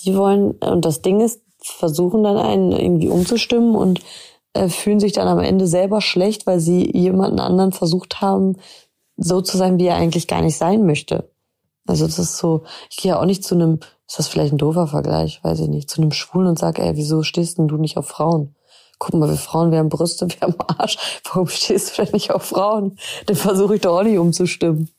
Die 0.03 0.15
wollen, 0.15 0.51
und 0.51 0.83
das 0.83 1.01
Ding 1.01 1.21
ist, 1.21 1.41
versuchen 1.61 2.23
dann 2.23 2.37
einen 2.37 2.71
irgendwie 2.71 3.09
umzustimmen 3.09 3.75
und 3.75 4.01
äh, 4.53 4.67
fühlen 4.67 4.99
sich 4.99 5.13
dann 5.13 5.27
am 5.27 5.39
Ende 5.39 5.67
selber 5.67 6.01
schlecht, 6.01 6.45
weil 6.45 6.59
sie 6.59 6.91
jemanden 6.95 7.39
anderen 7.39 7.71
versucht 7.71 8.21
haben, 8.21 8.57
so 9.15 9.41
zu 9.41 9.57
sein, 9.57 9.79
wie 9.79 9.85
er 9.85 9.95
eigentlich 9.95 10.27
gar 10.27 10.41
nicht 10.41 10.57
sein 10.57 10.85
möchte. 10.85 11.29
Also 11.85 12.05
das 12.05 12.17
ist 12.17 12.37
so, 12.37 12.63
ich 12.89 12.97
gehe 12.97 13.11
ja 13.11 13.19
auch 13.19 13.25
nicht 13.25 13.43
zu 13.43 13.55
einem, 13.55 13.79
ist 14.07 14.19
das 14.19 14.27
vielleicht 14.27 14.53
ein 14.53 14.57
doofer 14.57 14.87
Vergleich, 14.87 15.43
weiß 15.43 15.59
ich 15.61 15.69
nicht, 15.69 15.89
zu 15.89 16.01
einem 16.01 16.11
Schwulen 16.11 16.47
und 16.47 16.59
sag, 16.59 16.79
ey, 16.79 16.95
wieso 16.95 17.23
stehst 17.23 17.57
denn 17.57 17.67
du 17.67 17.77
nicht 17.77 17.97
auf 17.97 18.07
Frauen? 18.07 18.55
Guck 18.99 19.15
mal, 19.15 19.29
wir 19.29 19.35
Frauen, 19.35 19.71
wir 19.71 19.79
haben 19.79 19.89
Brüste, 19.89 20.27
wir 20.27 20.41
haben 20.41 20.55
Arsch. 20.59 21.21
Warum 21.25 21.47
stehst 21.47 21.97
du 21.97 22.03
denn 22.03 22.13
nicht 22.13 22.31
auf 22.31 22.43
Frauen? 22.43 22.97
Den 23.27 23.35
versuche 23.35 23.75
ich 23.75 23.81
doch 23.81 23.99
auch 23.99 24.03
nicht 24.03 24.17
umzustimmen. 24.17 24.89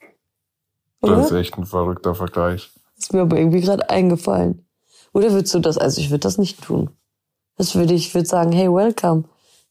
Oder? 1.01 1.17
das 1.17 1.31
ist 1.31 1.37
echt 1.37 1.59
ein 1.59 1.67
verrückter 1.67 2.15
Vergleich. 2.15 2.71
Ist 2.99 3.13
mir 3.13 3.23
aber 3.23 3.39
irgendwie 3.39 3.61
gerade 3.61 3.89
eingefallen. 3.91 4.67
Oder 5.13 5.33
würdest 5.33 5.55
du 5.55 5.61
das, 5.61 5.79
also 5.79 6.01
ich 6.01 6.11
würde 6.11 6.21
das 6.21 6.39
nicht 6.39 6.63
tun. 6.63 6.91
Das 7.57 7.75
würde 7.75 7.95
ich, 7.95 8.15
würde 8.15 8.27
sagen, 8.27 8.53
hey, 8.53 8.69
welcome. 8.69 9.25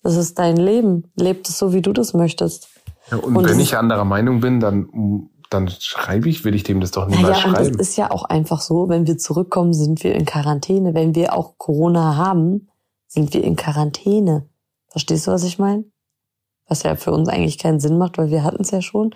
Das 0.03 0.15
ist 0.15 0.39
dein 0.39 0.57
Leben. 0.57 1.11
Lebt 1.15 1.49
es 1.49 1.57
so, 1.57 1.73
wie 1.73 1.81
du 1.81 1.91
das 1.91 2.13
möchtest. 2.13 2.69
Ja, 3.11 3.17
und, 3.17 3.35
Und 3.35 3.47
wenn 3.47 3.59
ich 3.59 3.77
anderer 3.77 4.05
Meinung 4.05 4.39
bin, 4.39 4.59
dann, 4.59 5.29
dann 5.53 5.69
schreibe 5.69 6.27
ich, 6.29 6.43
will 6.43 6.55
ich 6.55 6.63
dem 6.63 6.81
das 6.81 6.91
doch 6.91 7.07
niemals 7.07 7.37
Naja, 7.37 7.45
und 7.47 7.53
das 7.57 7.67
schreiben. 7.67 7.79
ist 7.79 7.97
ja 7.97 8.11
auch 8.11 8.23
einfach 8.25 8.61
so, 8.61 8.89
wenn 8.89 9.07
wir 9.07 9.17
zurückkommen, 9.17 9.73
sind 9.73 10.03
wir 10.03 10.15
in 10.15 10.25
Quarantäne. 10.25 10.93
Wenn 10.93 11.15
wir 11.15 11.33
auch 11.37 11.57
Corona 11.57 12.15
haben, 12.17 12.69
sind 13.07 13.33
wir 13.33 13.43
in 13.43 13.55
Quarantäne. 13.55 14.47
Verstehst 14.89 15.27
du, 15.27 15.31
was 15.31 15.43
ich 15.43 15.59
meine? 15.59 15.85
Was 16.67 16.83
ja 16.83 16.95
für 16.95 17.11
uns 17.11 17.29
eigentlich 17.29 17.57
keinen 17.57 17.79
Sinn 17.79 17.97
macht, 17.97 18.17
weil 18.17 18.31
wir 18.31 18.43
hatten 18.43 18.61
es 18.63 18.71
ja 18.71 18.81
schon. 18.81 19.13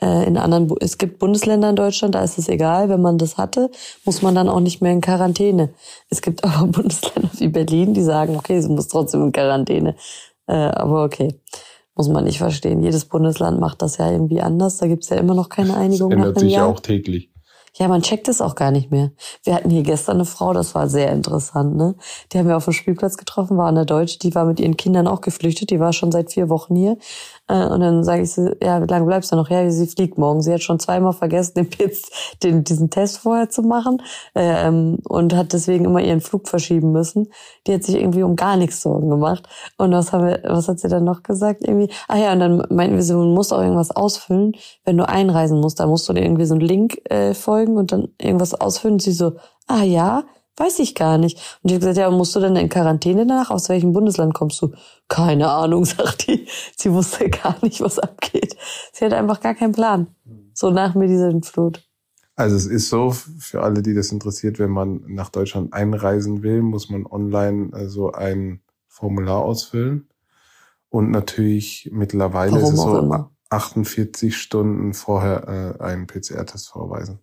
Äh, 0.00 0.26
In 0.26 0.36
anderen, 0.36 0.66
Bu- 0.68 0.76
es 0.80 0.98
gibt 0.98 1.18
Bundesländer 1.18 1.70
in 1.70 1.76
Deutschland, 1.76 2.14
da 2.14 2.22
ist 2.22 2.38
es 2.38 2.48
egal, 2.48 2.88
wenn 2.88 3.00
man 3.02 3.18
das 3.18 3.36
hatte, 3.38 3.70
muss 4.04 4.22
man 4.22 4.34
dann 4.34 4.48
auch 4.48 4.60
nicht 4.60 4.80
mehr 4.82 4.92
in 4.92 5.00
Quarantäne. 5.00 5.70
Es 6.10 6.22
gibt 6.22 6.44
aber 6.44 6.66
Bundesländer 6.66 7.30
wie 7.38 7.48
Berlin, 7.48 7.94
die 7.94 8.02
sagen, 8.02 8.36
okay, 8.36 8.60
sie 8.60 8.68
muss 8.68 8.88
trotzdem 8.88 9.22
in 9.24 9.32
Quarantäne. 9.32 9.96
Äh, 10.46 10.54
Aber 10.54 11.04
okay, 11.04 11.40
muss 11.94 12.08
man 12.08 12.24
nicht 12.24 12.38
verstehen. 12.38 12.82
Jedes 12.82 13.04
Bundesland 13.04 13.60
macht 13.60 13.82
das 13.82 13.98
ja 13.98 14.10
irgendwie 14.10 14.40
anders. 14.40 14.78
Da 14.78 14.86
gibt's 14.86 15.08
ja 15.08 15.16
immer 15.16 15.34
noch 15.34 15.48
keine 15.48 15.76
Einigung 15.76 16.10
nach 16.10 16.18
Ändert 16.18 16.40
sich 16.40 16.52
ja 16.52 16.66
auch 16.66 16.80
täglich. 16.80 17.32
Ja, 17.74 17.88
man 17.88 18.02
checkt 18.02 18.28
es 18.28 18.42
auch 18.42 18.54
gar 18.54 18.70
nicht 18.70 18.90
mehr. 18.90 19.12
Wir 19.44 19.54
hatten 19.54 19.70
hier 19.70 19.82
gestern 19.82 20.16
eine 20.16 20.26
Frau, 20.26 20.52
das 20.52 20.74
war 20.74 20.88
sehr 20.88 21.10
interessant, 21.10 21.74
ne? 21.74 21.94
Die 22.30 22.38
haben 22.38 22.46
wir 22.46 22.58
auf 22.58 22.64
dem 22.64 22.74
Spielplatz 22.74 23.16
getroffen, 23.16 23.56
war 23.56 23.68
eine 23.68 23.86
Deutsche, 23.86 24.18
die 24.18 24.34
war 24.34 24.44
mit 24.44 24.60
ihren 24.60 24.76
Kindern 24.76 25.06
auch 25.06 25.22
geflüchtet, 25.22 25.70
die 25.70 25.80
war 25.80 25.94
schon 25.94 26.12
seit 26.12 26.30
vier 26.30 26.50
Wochen 26.50 26.76
hier. 26.76 26.98
Äh, 27.52 27.66
und 27.66 27.80
dann 27.80 28.02
sage 28.02 28.22
ich 28.22 28.32
so, 28.32 28.50
ja, 28.62 28.82
wie 28.82 28.86
lange 28.86 29.04
bleibst 29.04 29.30
du 29.30 29.36
noch? 29.36 29.50
Ja, 29.50 29.68
sie 29.70 29.86
fliegt 29.86 30.16
morgen. 30.16 30.40
Sie 30.40 30.52
hat 30.52 30.62
schon 30.62 30.78
zweimal 30.78 31.12
vergessen, 31.12 31.54
den, 31.56 31.68
Piz, 31.68 32.10
den 32.42 32.64
diesen 32.64 32.88
Test 32.88 33.18
vorher 33.18 33.50
zu 33.50 33.62
machen 33.62 34.02
ähm, 34.34 34.98
und 35.06 35.34
hat 35.34 35.52
deswegen 35.52 35.84
immer 35.84 36.00
ihren 36.00 36.22
Flug 36.22 36.48
verschieben 36.48 36.92
müssen. 36.92 37.28
Die 37.66 37.74
hat 37.74 37.82
sich 37.84 37.96
irgendwie 37.96 38.22
um 38.22 38.36
gar 38.36 38.56
nichts 38.56 38.80
Sorgen 38.80 39.10
gemacht. 39.10 39.46
Und 39.76 39.92
was 39.92 40.12
haben 40.12 40.26
wir, 40.26 40.40
was 40.44 40.68
hat 40.68 40.78
sie 40.78 40.88
dann 40.88 41.04
noch 41.04 41.22
gesagt? 41.22 41.62
Irgendwie, 41.62 41.90
ah 42.08 42.16
ja, 42.16 42.32
und 42.32 42.40
dann 42.40 42.66
meinten 42.70 42.96
wir 42.96 43.02
so, 43.02 43.22
du 43.22 43.28
musst 43.28 43.52
auch 43.52 43.60
irgendwas 43.60 43.90
ausfüllen, 43.90 44.52
wenn 44.84 44.96
du 44.96 45.06
einreisen 45.06 45.60
musst. 45.60 45.78
Da 45.80 45.86
musst 45.86 46.08
du 46.08 46.14
dir 46.14 46.22
irgendwie 46.22 46.46
so 46.46 46.54
einen 46.54 46.62
Link 46.62 46.98
äh, 47.10 47.34
folgen 47.34 47.76
und 47.76 47.92
dann 47.92 48.08
irgendwas 48.18 48.54
ausfüllen. 48.54 48.94
Und 48.94 49.02
sie 49.02 49.12
so, 49.12 49.32
ah 49.66 49.82
ja, 49.82 50.24
Weiß 50.56 50.78
ich 50.80 50.94
gar 50.94 51.16
nicht. 51.16 51.38
Und 51.62 51.70
ich 51.70 51.74
habe 51.74 51.80
gesagt, 51.80 51.96
ja, 51.96 52.10
musst 52.10 52.36
du 52.36 52.40
denn 52.40 52.56
in 52.56 52.68
Quarantäne 52.68 53.26
danach? 53.26 53.50
Aus 53.50 53.68
welchem 53.68 53.92
Bundesland 53.92 54.34
kommst 54.34 54.60
du? 54.60 54.72
Keine 55.08 55.50
Ahnung, 55.50 55.84
sagt 55.86 56.26
die. 56.26 56.46
Sie 56.76 56.92
wusste 56.92 57.30
gar 57.30 57.56
nicht, 57.62 57.80
was 57.80 57.98
abgeht. 57.98 58.56
Sie 58.92 59.04
hat 59.04 59.12
einfach 59.12 59.40
gar 59.40 59.54
keinen 59.54 59.72
Plan. 59.72 60.08
So 60.52 60.70
nach 60.70 60.94
mir 60.94 61.08
diese 61.08 61.40
Flut. 61.42 61.88
Also 62.34 62.56
es 62.56 62.66
ist 62.66 62.88
so, 62.88 63.10
für 63.10 63.62
alle, 63.62 63.82
die 63.82 63.94
das 63.94 64.10
interessiert, 64.10 64.58
wenn 64.58 64.70
man 64.70 65.02
nach 65.06 65.28
Deutschland 65.28 65.72
einreisen 65.72 66.42
will, 66.42 66.62
muss 66.62 66.88
man 66.88 67.06
online 67.06 67.68
so 67.70 67.76
also 67.76 68.12
ein 68.12 68.62
Formular 68.88 69.42
ausfüllen. 69.42 70.08
Und 70.88 71.10
natürlich 71.10 71.88
mittlerweile 71.92 72.52
Warum 72.52 72.74
ist 72.74 72.78
es 72.78 72.84
so 72.84 72.98
immer. 72.98 73.30
48 73.48 74.36
Stunden 74.36 74.94
vorher 74.94 75.76
äh, 75.80 75.82
einen 75.82 76.06
PCR-Test 76.06 76.68
vorweisen. 76.68 77.20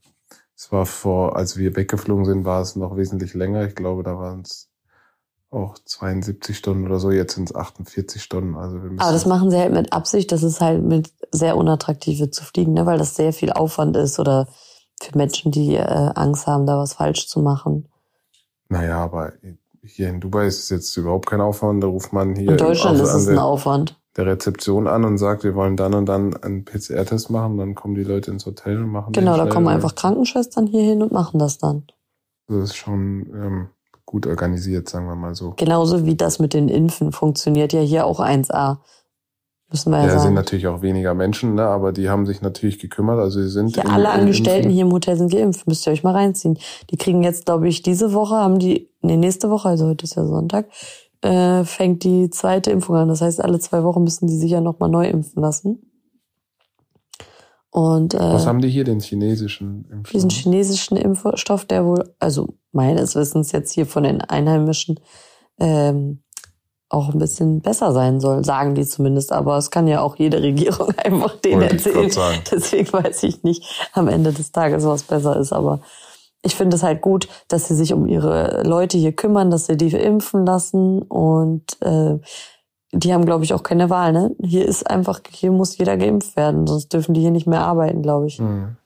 Es 0.60 0.74
war 0.74 0.86
vor, 0.86 1.38
als 1.38 1.56
wir 1.56 1.78
weggeflogen 1.78 2.26
sind, 2.26 2.43
war 2.43 2.62
es 2.62 2.76
noch 2.76 2.98
wesentlich 2.98 3.34
länger. 3.34 3.65
Ich 3.65 3.76
glaube, 3.76 4.04
da 4.04 4.19
waren 4.19 4.41
es 4.41 4.67
auch 5.52 5.78
72 5.86 6.58
Stunden 6.58 6.86
oder 6.86 7.00
so. 7.00 7.12
Jetzt 7.12 7.36
sind 7.36 7.50
es 7.50 7.56
48 7.56 8.22
Stunden. 8.22 8.58
Also 8.58 8.76
wir 8.84 8.89
müssen 8.89 9.00
Aber 9.00 9.13
das 9.13 9.26
machen 9.26 9.52
sie 9.52 9.58
halt 9.58 9.72
mit 9.72 9.93
Absicht. 9.93 10.34
Das 10.34 10.43
ist 10.43 10.60
halt 10.60 10.84
mit 10.84 11.13
sehr 11.32 11.56
unattraktive 11.56 12.30
zu 12.30 12.43
fliegen, 12.43 12.74
ne? 12.74 12.86
weil 12.86 12.98
das 12.98 13.15
sehr 13.15 13.32
viel 13.32 13.54
Aufwand 13.54 13.95
ist 13.95 14.19
oder 14.19 14.50
für 15.02 15.17
Menschen, 15.17 15.54
die 15.54 15.76
äh, 15.76 16.12
Angst 16.15 16.45
haben, 16.45 16.65
da 16.65 16.78
was 16.78 16.95
falsch 16.95 17.30
zu 17.30 17.39
machen. 17.39 17.88
Naja, 18.67 18.98
aber 18.98 19.32
hier 19.82 20.10
in 20.10 20.19
Dubai 20.19 20.48
ist 20.48 20.63
es 20.63 20.69
jetzt 20.69 20.98
überhaupt 20.98 21.28
kein 21.28 21.39
Aufwand. 21.39 21.82
Da 21.82 21.88
ruft 21.88 22.12
man 22.12 22.36
hier. 22.36 22.52
In 22.52 22.58
Deutschland 22.58 23.00
ist 23.00 23.13
es 23.13 23.30
ein 23.30 23.39
Aufwand 23.39 23.98
der 24.17 24.26
Rezeption 24.26 24.88
an 24.88 25.06
und 25.06 25.17
sagt, 25.17 25.43
wir 25.43 25.56
wollen 25.56 25.78
dann 25.78 25.93
und 25.93 26.08
dann 26.08 26.36
einen 26.36 26.65
PCR-Test 26.65 27.30
machen, 27.30 27.58
dann 27.58 27.76
kommen 27.76 27.95
die 27.95 28.04
Leute 28.04 28.32
ins 28.32 28.45
Hotel 28.45 28.84
und 28.84 28.89
machen 28.89 29.13
Genau, 29.13 29.38
da 29.38 29.45
kommen 29.45 29.67
einfach 29.67 29.95
Krankenschwestern 29.95 30.67
hier 30.67 30.82
hin 30.82 31.02
und 31.02 31.12
machen 31.12 31.39
das 31.39 31.58
dann. 31.58 31.84
Das 32.48 32.72
ist 32.72 32.76
schon 32.76 33.30
ähm, 33.34 33.69
gut 34.06 34.26
organisiert, 34.26 34.89
sagen 34.89 35.06
wir 35.06 35.15
mal 35.15 35.36
so. 35.36 35.54
Genauso 35.56 36.06
wie 36.06 36.15
das 36.15 36.39
mit 36.39 36.54
den 36.54 36.67
Impfen 36.67 37.12
funktioniert 37.12 37.74
ja 37.74 37.82
hier 37.82 38.06
auch 38.06 38.19
1A. 38.19 38.78
Müssen 39.72 39.91
wir 39.91 40.00
ja, 40.00 40.06
ja 40.06 40.10
sagen. 40.10 40.24
sind 40.24 40.34
natürlich 40.34 40.65
auch 40.65 40.82
weniger 40.82 41.13
Menschen, 41.13 41.54
ne? 41.54 41.65
aber 41.65 41.91
die 41.91 42.10
haben 42.10 42.26
sich 42.26 42.41
natürlich 42.41 42.80
gekümmert. 42.80 43.19
Also 43.19 43.39
sie 43.39 43.50
sind. 43.50 43.78
Ja, 43.78 43.84
alle 43.84 44.10
Angestellten 44.10 44.63
Impfen. 44.63 44.72
hier 44.72 44.86
im 44.86 44.91
Hotel 44.91 45.15
sind 45.15 45.32
geimpft. 45.32 45.67
Müsst 45.67 45.86
ihr 45.86 45.93
euch 45.93 46.02
mal 46.02 46.15
reinziehen. 46.15 46.58
Die 46.89 46.98
kriegen 46.98 47.22
jetzt, 47.22 47.45
glaube 47.45 47.67
ich, 47.67 47.84
diese 47.84 48.13
Woche 48.13 48.36
haben 48.36 48.58
die, 48.58 48.89
nee, 49.02 49.15
nächste 49.15 49.52
Woche, 49.52 49.69
also 49.69 49.86
heute 49.86 50.06
ist 50.06 50.15
ja 50.15 50.26
Sonntag, 50.26 50.65
äh, 51.21 51.63
fängt 51.63 52.03
die 52.03 52.29
zweite 52.29 52.71
Impfung 52.71 52.95
an. 52.95 53.08
Das 53.10 53.21
heißt, 53.21 53.43
alle 53.43 53.60
zwei 53.60 53.84
Wochen 53.84 54.03
müssen 54.03 54.27
die 54.27 54.38
sich 54.38 54.51
ja 54.51 54.62
nochmal 54.62 54.89
neu 54.89 55.08
impfen 55.08 55.41
lassen. 55.41 55.89
Und, 57.71 58.15
äh, 58.15 58.19
Was 58.19 58.47
haben 58.47 58.62
die 58.62 58.69
hier, 58.69 58.84
den 58.84 58.99
chinesischen 58.99 59.86
Impfstoff? 59.91 60.12
Diesen 60.12 60.29
chinesischen 60.29 60.97
Impfstoff, 60.97 61.65
der 61.65 61.86
wohl, 61.86 62.15
also 62.19 62.55
meines 62.71 63.15
Wissens 63.15 63.51
jetzt 63.51 63.73
hier 63.73 63.86
von 63.86 64.03
den 64.03 64.21
Einheimischen, 64.21 64.99
ähm, 65.60 66.23
auch 66.91 67.13
ein 67.13 67.19
bisschen 67.19 67.62
besser 67.62 67.93
sein 67.93 68.19
soll, 68.19 68.43
sagen 68.43 68.73
die 68.73 68.86
zumindest. 68.86 69.32
Aber 69.32 69.58
es 69.58 69.69
kann 69.69 69.88
ja 69.88 70.01
auch 70.01 70.15
jede 70.15 70.41
Regierung 70.41 70.91
einfach 70.97 71.36
den 71.36 71.62
erzählen. 71.62 72.12
Deswegen 72.51 72.91
weiß 72.91 73.23
ich 73.23 73.43
nicht 73.43 73.63
am 73.93 74.08
Ende 74.08 74.34
des 74.34 74.51
Tages, 74.51 74.86
was 74.86 75.03
besser 75.03 75.38
ist. 75.38 75.53
Aber 75.53 75.82
ich 76.41 76.56
finde 76.56 76.75
es 76.75 76.84
halt 76.84 77.02
gut, 77.02 77.28
dass 77.47 77.67
sie 77.67 77.75
sich 77.75 77.93
um 77.93 78.08
ihre 78.08 78.63
Leute 78.63 78.97
hier 78.97 79.13
kümmern, 79.13 79.52
dass 79.52 79.65
sie 79.65 79.78
die 79.78 79.88
impfen 79.88 80.45
lassen 80.45 81.02
und 81.02 81.82
äh, 81.82 82.19
die 82.91 83.13
haben, 83.13 83.25
glaube 83.25 83.43
ich, 83.43 83.54
auch 83.54 83.63
keine 83.63 83.89
Wahl. 83.89 84.13
Ne? 84.13 84.36
Hier 84.41 84.65
ist 84.65 84.89
einfach, 84.89 85.19
hier 85.30 85.52
muss 85.52 85.78
jeder 85.78 85.97
geimpft 85.97 86.36
werden, 86.36 86.65
sonst 86.65 86.93
dürfen 86.93 87.13
die 87.13 87.21
hier 87.21 87.32
nicht 87.32 87.47
mehr 87.47 87.62
arbeiten, 87.62 88.02
glaube 88.02 88.28
ich. 88.28 88.39
Mhm. 88.39 88.78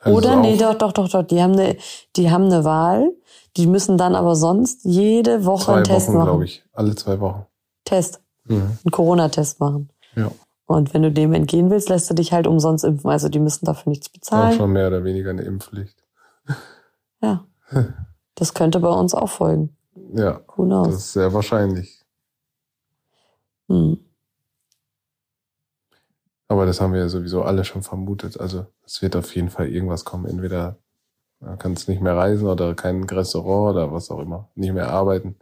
Also 0.00 0.16
Oder 0.16 0.36
nee, 0.36 0.56
doch, 0.56 0.74
doch, 0.74 0.92
doch, 0.92 1.08
doch. 1.08 1.24
Die 1.24 1.42
haben 1.42 1.54
eine, 1.54 1.76
die 2.16 2.30
haben 2.30 2.44
eine 2.44 2.64
Wahl. 2.64 3.10
Die 3.56 3.66
müssen 3.66 3.98
dann 3.98 4.14
aber 4.14 4.36
sonst 4.36 4.84
jede 4.84 5.44
Woche 5.44 5.64
zwei 5.64 5.74
einen 5.74 5.84
Test 5.84 6.08
Wochen, 6.08 6.16
machen. 6.16 6.26
glaube 6.26 6.44
ich, 6.44 6.64
alle 6.72 6.94
zwei 6.94 7.18
Wochen. 7.18 7.46
Test, 7.84 8.20
mhm. 8.44 8.78
einen 8.84 8.92
Corona-Test 8.92 9.58
machen. 9.58 9.90
Ja. 10.14 10.30
Und 10.66 10.94
wenn 10.94 11.02
du 11.02 11.10
dem 11.10 11.32
entgehen 11.32 11.70
willst, 11.70 11.88
lässt 11.88 12.08
du 12.10 12.14
dich 12.14 12.32
halt 12.32 12.46
umsonst 12.46 12.84
impfen. 12.84 13.10
Also 13.10 13.28
die 13.28 13.40
müssen 13.40 13.64
dafür 13.64 13.90
nichts 13.90 14.08
bezahlen. 14.08 14.52
Auch 14.52 14.56
schon 14.56 14.72
mehr 14.72 14.86
oder 14.86 15.02
weniger 15.02 15.30
eine 15.30 15.42
Impfpflicht. 15.42 15.96
Ja. 17.20 17.44
Das 18.34 18.54
könnte 18.54 18.80
bei 18.80 18.88
uns 18.88 19.14
auch 19.14 19.28
folgen. 19.28 19.76
Ja. 20.14 20.40
Who 20.56 20.64
knows? 20.64 20.88
Das 20.88 20.96
ist 20.96 21.12
sehr 21.12 21.32
wahrscheinlich. 21.32 22.04
Hm. 23.68 23.98
Aber 26.48 26.64
das 26.64 26.80
haben 26.80 26.94
wir 26.94 27.00
ja 27.00 27.08
sowieso 27.08 27.42
alle 27.42 27.64
schon 27.64 27.82
vermutet. 27.82 28.40
Also 28.40 28.66
es 28.84 29.02
wird 29.02 29.16
auf 29.16 29.34
jeden 29.34 29.50
Fall 29.50 29.68
irgendwas 29.68 30.04
kommen. 30.04 30.24
Entweder 30.26 30.78
man 31.40 31.58
kann 31.58 31.74
es 31.74 31.88
nicht 31.88 32.00
mehr 32.00 32.16
reisen 32.16 32.48
oder 32.48 32.74
kein 32.74 33.04
Restaurant 33.04 33.74
oder 33.74 33.92
was 33.92 34.10
auch 34.10 34.20
immer. 34.20 34.48
Nicht 34.54 34.72
mehr 34.72 34.90
arbeiten. 34.90 35.36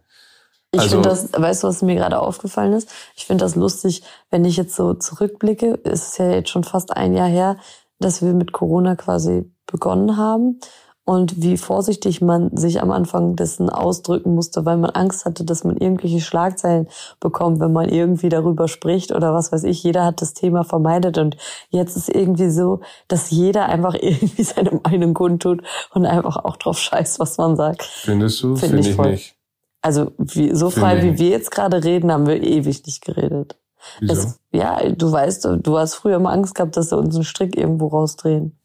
Ich 0.73 0.81
also, 0.81 0.97
finde 0.97 1.09
das, 1.09 1.33
weißt 1.33 1.63
du, 1.63 1.69
was 1.69 1.83
mir 1.83 1.95
gerade 1.95 2.21
aufgefallen 2.21 2.73
ist? 2.73 2.91
Ich 3.15 3.25
finde 3.25 3.45
das 3.45 3.55
lustig, 3.55 4.03
wenn 4.31 4.45
ich 4.45 4.57
jetzt 4.57 4.75
so 4.75 4.95
zurückblicke, 4.95 5.75
ist 5.85 6.09
es 6.09 6.19
ja 6.19 6.31
jetzt 6.31 6.51
schon 6.51 6.65
fast 6.65 6.95
ein 6.97 7.15
Jahr 7.15 7.29
her, 7.29 7.57
dass 7.99 8.21
wir 8.21 8.35
mit 8.35 8.53
Corona 8.53 8.97
quasi 8.97 9.51
begonnen 9.67 10.17
haben 10.17 10.61
und 11.07 11.41
wie 11.41 11.57
vorsichtig 11.57 12.21
man 12.21 12.55
sich 12.57 12.83
am 12.83 12.91
Anfang 12.91 13.37
dessen 13.37 13.71
ausdrücken 13.71 14.35
musste, 14.35 14.65
weil 14.67 14.77
man 14.77 14.91
Angst 14.91 15.25
hatte, 15.25 15.45
dass 15.45 15.63
man 15.63 15.77
irgendwelche 15.77 16.21
Schlagzeilen 16.21 16.89
bekommt, 17.21 17.61
wenn 17.61 17.73
man 17.73 17.89
irgendwie 17.89 18.29
darüber 18.29 18.67
spricht 18.67 19.13
oder 19.13 19.33
was 19.33 19.53
weiß 19.53 19.63
ich. 19.65 19.85
Jeder 19.85 20.05
hat 20.05 20.21
das 20.21 20.35
Thema 20.35 20.65
vermeidet 20.65 21.17
und 21.17 21.37
jetzt 21.71 21.97
ist 21.97 22.09
irgendwie 22.09 22.51
so, 22.51 22.81
dass 23.07 23.31
jeder 23.31 23.67
einfach 23.67 23.95
irgendwie 24.01 24.43
seine 24.43 24.81
Meinung 24.83 25.15
kundtut 25.15 25.63
und 25.95 26.07
einfach 26.07 26.39
auch 26.45 26.57
drauf 26.57 26.77
scheißt, 26.77 27.21
was 27.21 27.39
man 27.39 27.55
sagt. 27.55 27.85
Findest 27.85 28.43
du? 28.43 28.57
Finde 28.57 28.83
Find 28.83 28.89
ich, 28.89 28.95
voll. 28.97 29.11
nicht. 29.13 29.37
Also 29.83 30.11
wie, 30.19 30.53
so 30.57 30.71
frei 30.71 31.05
wie 31.05 31.19
wir 31.21 31.29
jetzt 31.29 31.53
gerade 31.53 31.85
reden, 31.85 32.11
haben 32.11 32.27
wir 32.27 32.43
ewig 32.43 32.85
nicht 32.85 33.05
geredet. 33.05 33.57
Wieso? 34.01 34.13
Es, 34.13 34.41
ja, 34.51 34.89
du 34.89 35.13
weißt, 35.13 35.49
du 35.63 35.79
hast 35.79 35.95
früher 35.95 36.17
immer 36.17 36.33
Angst 36.33 36.57
gehabt, 36.57 36.77
dass 36.77 36.89
sie 36.89 36.97
uns 36.97 37.15
einen 37.15 37.23
Strick 37.23 37.57
irgendwo 37.57 37.87
rausdrehen. 37.87 38.59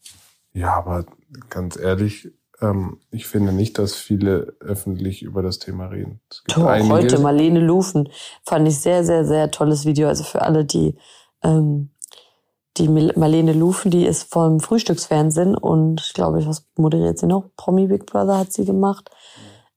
Ja, 0.53 0.73
aber 0.73 1.05
ganz 1.49 1.77
ehrlich, 1.77 2.31
ähm, 2.61 2.99
ich 3.11 3.27
finde 3.27 3.51
nicht, 3.51 3.77
dass 3.77 3.95
viele 3.95 4.55
öffentlich 4.59 5.23
über 5.23 5.41
das 5.41 5.59
Thema 5.59 5.87
reden. 5.87 6.21
Doch, 6.47 6.63
heute 6.63 7.19
Marlene 7.19 7.59
Lufen 7.59 8.09
fand 8.45 8.67
ich 8.67 8.79
sehr, 8.79 9.03
sehr, 9.03 9.25
sehr 9.25 9.51
tolles 9.51 9.85
Video. 9.85 10.07
Also 10.07 10.23
für 10.23 10.41
alle, 10.41 10.65
die 10.65 10.95
ähm, 11.43 11.89
die 12.77 12.87
Marlene 12.87 13.53
Lufen, 13.53 13.91
die 13.91 14.05
ist 14.05 14.31
vom 14.31 14.59
Frühstücksfernsehen 14.59 15.57
und 15.57 16.01
ich 16.01 16.13
glaube, 16.13 16.45
was 16.45 16.65
moderiert 16.77 17.19
sie 17.19 17.27
noch? 17.27 17.49
Promi 17.57 17.87
Big 17.87 18.05
Brother 18.05 18.37
hat 18.37 18.53
sie 18.53 18.65
gemacht. 18.65 19.09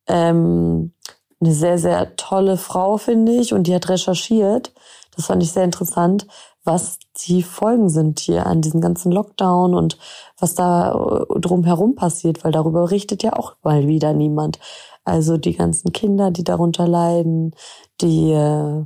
Ähm, 0.06 0.92
eine 1.40 1.52
sehr, 1.52 1.78
sehr 1.78 2.16
tolle 2.16 2.56
Frau, 2.56 2.96
finde 2.96 3.32
ich, 3.32 3.52
und 3.52 3.66
die 3.66 3.74
hat 3.74 3.88
recherchiert. 3.88 4.72
Das 5.16 5.26
fand 5.26 5.42
ich 5.42 5.52
sehr 5.52 5.64
interessant, 5.64 6.26
was 6.64 6.98
die 7.26 7.42
Folgen 7.42 7.88
sind 7.88 8.20
hier 8.20 8.46
an 8.46 8.60
diesem 8.60 8.80
ganzen 8.80 9.12
Lockdown 9.12 9.74
und 9.74 9.98
was 10.38 10.54
da 10.54 10.92
äh, 10.92 11.40
drumherum 11.40 11.94
passiert, 11.94 12.44
weil 12.44 12.52
darüber 12.52 12.82
berichtet 12.82 13.22
ja 13.22 13.34
auch 13.34 13.54
mal 13.62 13.86
wieder 13.86 14.12
niemand. 14.12 14.58
Also 15.04 15.36
die 15.36 15.54
ganzen 15.54 15.92
Kinder, 15.92 16.30
die 16.30 16.44
darunter 16.44 16.88
leiden, 16.88 17.54
die 18.00 18.32
äh, 18.32 18.84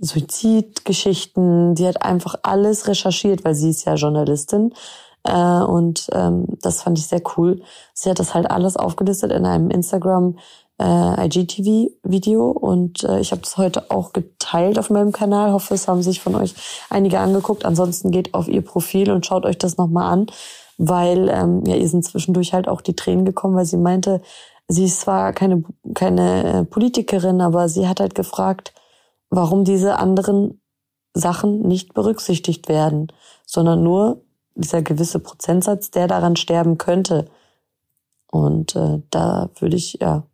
Suizidgeschichten, 0.00 1.74
die 1.74 1.86
hat 1.86 2.02
einfach 2.02 2.36
alles 2.42 2.88
recherchiert, 2.88 3.44
weil 3.44 3.54
sie 3.54 3.70
ist 3.70 3.84
ja 3.84 3.94
Journalistin. 3.94 4.72
Äh, 5.24 5.62
und 5.62 6.08
ähm, 6.12 6.46
das 6.62 6.82
fand 6.82 6.98
ich 6.98 7.06
sehr 7.06 7.22
cool. 7.36 7.62
Sie 7.92 8.08
hat 8.08 8.18
das 8.18 8.34
halt 8.34 8.50
alles 8.50 8.76
aufgelistet 8.76 9.32
in 9.32 9.44
einem 9.44 9.70
Instagram 9.70 10.38
äh, 10.80 11.26
IGTV-Video 11.26 12.50
und 12.50 13.02
äh, 13.04 13.20
ich 13.20 13.32
habe 13.32 13.42
das 13.42 13.56
heute 13.56 13.90
auch 13.90 14.12
geteilt 14.12 14.78
auf 14.78 14.90
meinem 14.90 15.12
Kanal. 15.12 15.52
Hoffe, 15.52 15.74
es 15.74 15.88
haben 15.88 16.02
sich 16.02 16.20
von 16.20 16.34
euch 16.34 16.54
einige 16.88 17.18
angeguckt. 17.18 17.64
Ansonsten 17.64 18.10
geht 18.10 18.34
auf 18.34 18.48
ihr 18.48 18.62
Profil 18.62 19.10
und 19.10 19.26
schaut 19.26 19.44
euch 19.44 19.58
das 19.58 19.76
nochmal 19.76 20.12
an, 20.12 20.26
weil 20.76 21.28
ähm, 21.28 21.64
ja, 21.66 21.74
ihr 21.74 21.88
sind 21.88 22.04
zwischendurch 22.04 22.52
halt 22.52 22.68
auch 22.68 22.80
die 22.80 22.94
Tränen 22.94 23.24
gekommen, 23.24 23.56
weil 23.56 23.66
sie 23.66 23.76
meinte, 23.76 24.22
sie 24.68 24.84
ist 24.84 25.00
zwar 25.00 25.32
keine, 25.32 25.64
keine 25.94 26.44
äh, 26.60 26.64
Politikerin, 26.64 27.40
aber 27.40 27.68
sie 27.68 27.88
hat 27.88 28.00
halt 28.00 28.14
gefragt, 28.14 28.72
warum 29.30 29.64
diese 29.64 29.98
anderen 29.98 30.60
Sachen 31.14 31.62
nicht 31.62 31.94
berücksichtigt 31.94 32.68
werden, 32.68 33.12
sondern 33.44 33.82
nur 33.82 34.22
dieser 34.54 34.82
gewisse 34.82 35.18
Prozentsatz, 35.18 35.90
der 35.90 36.06
daran 36.06 36.36
sterben 36.36 36.78
könnte. 36.78 37.26
Und 38.30 38.76
äh, 38.76 39.00
da 39.10 39.50
würde 39.58 39.76
ich, 39.76 39.98
ja, 40.00 40.24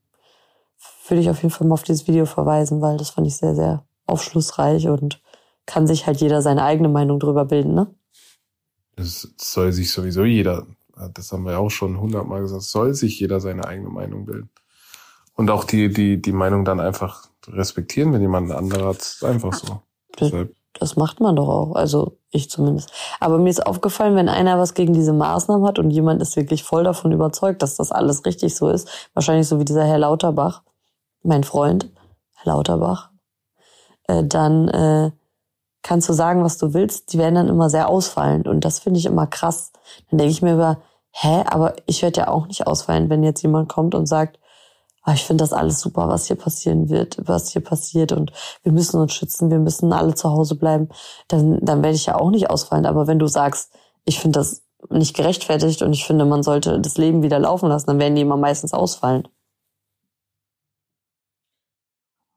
würde 1.09 1.21
ich 1.21 1.31
auf 1.31 1.43
jeden 1.43 1.51
Fall 1.51 1.67
mal 1.67 1.75
auf 1.75 1.83
dieses 1.83 2.07
Video 2.07 2.27
verweisen, 2.27 2.81
weil 2.81 2.97
das 2.97 3.11
fand 3.11 3.27
ich 3.27 3.37
sehr, 3.37 3.55
sehr 3.55 3.85
aufschlussreich 4.07 4.89
und 4.89 5.21
kann 5.67 5.87
sich 5.87 6.07
halt 6.07 6.21
jeder 6.21 6.43
seine 6.43 6.63
eigene 6.63 6.89
Meinung 6.89 7.19
drüber 7.19 7.45
bilden, 7.45 7.75
ne? 7.75 7.95
Das 8.97 9.29
soll 9.37 9.73
sich 9.73 9.91
sowieso 9.91 10.25
jeder, 10.25 10.67
das 11.15 11.33
haben 11.33 11.45
wir 11.45 11.53
ja 11.53 11.59
auch 11.59 11.71
schon 11.71 11.99
hundertmal 12.01 12.43
gesagt, 12.43 12.63
soll 12.63 12.95
sich 12.95 13.19
jeder 13.19 13.41
seine 13.41 13.67
eigene 13.67 13.89
Meinung 13.89 14.25
bilden. 14.25 14.51
Und 15.35 15.51
auch 15.51 15.65
die, 15.65 15.93
die, 15.93 16.23
die 16.23 16.33
Meinung 16.33 16.65
dann 16.65 16.79
einfach 16.79 17.29
respektieren, 17.49 18.13
wenn 18.13 18.21
jemand 18.21 18.51
ein 18.51 18.57
anderer 18.57 18.89
hat, 18.91 18.99
ist 18.99 19.25
einfach 19.25 19.53
so. 19.53 19.81
Das, 20.17 20.33
das 20.79 20.97
macht 20.97 21.21
man 21.21 21.35
doch 21.35 21.49
auch, 21.49 21.75
also 21.75 22.19
ich 22.31 22.51
zumindest. 22.51 22.93
Aber 23.19 23.39
mir 23.39 23.51
ist 23.51 23.67
aufgefallen, 23.67 24.15
wenn 24.15 24.29
einer 24.29 24.59
was 24.59 24.75
gegen 24.75 24.93
diese 24.93 25.13
Maßnahmen 25.13 25.67
hat 25.67 25.79
und 25.81 25.91
jemand 25.91 26.23
ist 26.23 26.37
wirklich 26.37 26.63
voll 26.63 26.85
davon 26.85 27.11
überzeugt, 27.11 27.63
dass 27.63 27.77
das 27.77 27.91
alles 27.91 28.25
richtig 28.25 28.55
so 28.55 28.69
ist, 28.69 28.89
wahrscheinlich 29.15 29.49
so 29.49 29.59
wie 29.59 29.65
dieser 29.65 29.85
Herr 29.85 29.99
Lauterbach, 29.99 30.63
mein 31.25 31.45
Freund, 31.45 31.91
Herr 32.35 32.53
Lauterbach, 32.55 33.11
äh, 34.09 34.23
dann 34.25 34.69
äh, 34.69 35.11
kannst 35.83 36.09
du 36.09 36.13
sagen, 36.13 36.45
was 36.45 36.59
du 36.59 36.75
willst, 36.75 37.13
die 37.13 37.19
werden 37.19 37.35
dann 37.35 37.49
immer 37.49 37.71
sehr 37.71 37.89
ausfallend 37.89 38.49
und 38.49 38.65
das 38.65 38.79
finde 38.79 38.99
ich 38.99 39.07
immer 39.07 39.27
krass. 39.27 39.73
Dann 40.11 40.19
denke 40.19 40.33
ich 40.33 40.43
mir 40.43 40.55
über, 40.55 40.79
hä, 41.11 41.45
aber 41.47 41.75
ich 41.87 42.03
werde 42.03 42.21
ja 42.21 42.29
auch 42.29 42.47
nicht 42.47 42.67
ausfallen, 42.67 43.11
wenn 43.11 43.23
jetzt 43.23 43.43
jemand 43.43 43.69
kommt 43.69 43.95
und 43.95 44.07
sagt, 44.07 44.39
ah, 45.03 45.13
ich 45.13 45.25
finde 45.25 45.45
das 45.45 45.53
alles 45.53 45.81
super, 45.81 46.09
was 46.09 46.27
hier 46.27 46.37
passieren 46.37 46.89
wird, 46.89 47.19
was 47.25 47.51
hier 47.51 47.63
passiert 47.63 48.13
und 48.13 48.33
wir 48.63 48.73
müssen 48.73 49.01
uns 49.01 49.13
schützen, 49.13 49.51
wir 49.51 49.59
müssen 49.59 49.93
alle 49.93 50.15
zu 50.15 50.31
Hause 50.31 50.57
bleiben, 50.57 50.89
dann, 51.29 51.61
dann 51.63 51.83
werde 51.83 51.97
ich 51.97 52.07
ja 52.07 52.19
auch 52.19 52.31
nicht 52.31 52.51
ausfallen. 52.51 52.87
Aber 52.87 53.07
wenn 53.07 53.19
du 53.19 53.27
sagst, 53.27 53.73
ich 54.05 54.19
finde 54.19 54.41
das 54.41 54.63
nicht 54.91 55.15
gerechtfertigt 55.15 55.83
und 55.83 55.93
ich 55.93 56.05
finde, 56.05 56.25
man 56.25 56.43
sollte 56.43 56.81
das 56.81 56.99
Leben 56.99 57.23
wieder 57.23 57.39
laufen 57.39 57.69
lassen, 57.69 57.87
dann 57.87 57.99
werden 57.99 58.15
die 58.15 58.23
immer 58.23 58.37
meistens 58.37 58.75
ausfallen. 58.75 59.29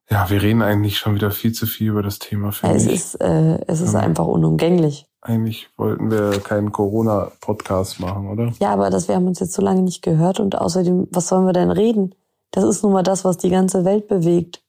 Ja, 0.10 0.30
wir 0.30 0.41
reden 0.41 0.62
eigentlich 0.62 0.98
schon 0.98 1.15
wieder 1.15 1.32
viel 1.32 1.52
zu 1.52 1.65
viel 1.65 1.89
über 1.89 2.02
das 2.02 2.20
Thema. 2.20 2.52
Es 2.62 2.86
ist, 2.86 3.15
äh, 3.15 3.60
es 3.67 3.82
ist 3.82 3.93
ja. 3.93 4.00
einfach 4.00 4.26
unumgänglich. 4.26 5.06
Eigentlich 5.22 5.67
wollten 5.76 6.10
wir 6.10 6.39
keinen 6.39 6.72
Corona-Podcast 6.72 8.00
machen, 8.00 8.30
oder? 8.30 8.54
Ja, 8.60 8.72
aber 8.72 8.89
das, 8.89 9.10
wir 9.10 9.15
haben 9.15 9.28
uns 9.28 9.41
jetzt 9.41 9.54
so 9.54 9.62
lange 9.62 9.82
nicht 9.82 10.02
gehört 10.02 10.39
und 10.39 10.58
außerdem, 10.58 11.08
was 11.12 11.28
sollen 11.28 11.46
wir 11.46 11.52
denn 11.52 11.72
reden? 11.72 12.15
Das 12.52 12.63
ist 12.63 12.84
nun 12.84 12.93
mal 12.93 13.04
das, 13.04 13.26
was 13.26 13.38
die 13.38 13.50
ganze 13.50 13.84
Welt 13.84 14.08
bewegt. 14.08 14.63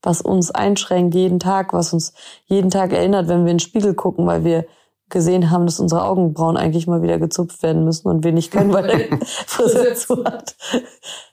Was 0.00 0.20
uns 0.20 0.52
einschränkt 0.52 1.16
jeden 1.16 1.40
Tag, 1.40 1.72
was 1.72 1.92
uns 1.92 2.12
jeden 2.46 2.70
Tag 2.70 2.92
erinnert, 2.92 3.26
wenn 3.26 3.44
wir 3.44 3.50
in 3.50 3.56
den 3.56 3.58
Spiegel 3.58 3.94
gucken, 3.94 4.26
weil 4.26 4.44
wir 4.44 4.64
gesehen 5.08 5.50
haben, 5.50 5.66
dass 5.66 5.80
unsere 5.80 6.04
Augenbrauen 6.04 6.56
eigentlich 6.56 6.86
mal 6.86 7.02
wieder 7.02 7.18
gezupft 7.18 7.64
werden 7.64 7.82
müssen 7.82 8.06
und 8.06 8.22
wir 8.22 8.32
nicht 8.32 8.52
können, 8.52 8.72
weil 8.72 8.88
er 9.10 9.18
Friseur 9.26 9.94
zu 9.96 10.24
hat. 10.24 10.54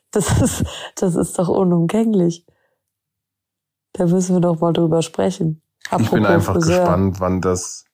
Das 0.10 0.42
ist, 0.42 0.64
das 0.96 1.16
ist 1.16 1.38
doch 1.38 1.50
unumgänglich. 1.50 2.46
Da 3.98 4.06
müssen 4.06 4.36
wir 4.36 4.42
doch 4.42 4.60
mal 4.60 4.74
drüber 4.74 5.02
sprechen. 5.02 5.62
Apropos 5.90 6.06
ich 6.08 6.12
bin 6.12 6.26
einfach 6.26 6.54
Friseur. 6.56 6.80
gespannt, 6.80 7.22
wann 7.22 7.40
das, 7.40 7.86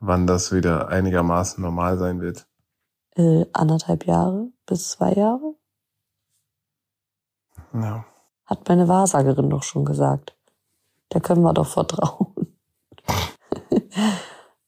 wann 0.00 0.26
das 0.26 0.50
wieder 0.52 0.88
einigermaßen 0.88 1.62
normal 1.62 1.98
sein 1.98 2.20
wird. 2.20 2.48
Äh, 3.14 3.46
anderthalb 3.52 4.06
Jahre 4.06 4.48
bis 4.66 4.90
zwei 4.90 5.12
Jahre? 5.12 5.54
Ja. 7.72 8.04
Hat 8.44 8.68
meine 8.68 8.88
Wahrsagerin 8.88 9.48
doch 9.48 9.62
schon 9.62 9.84
gesagt. 9.84 10.36
Da 11.10 11.20
können 11.20 11.42
wir 11.42 11.52
doch 11.52 11.68
vertrauen. 11.68 12.56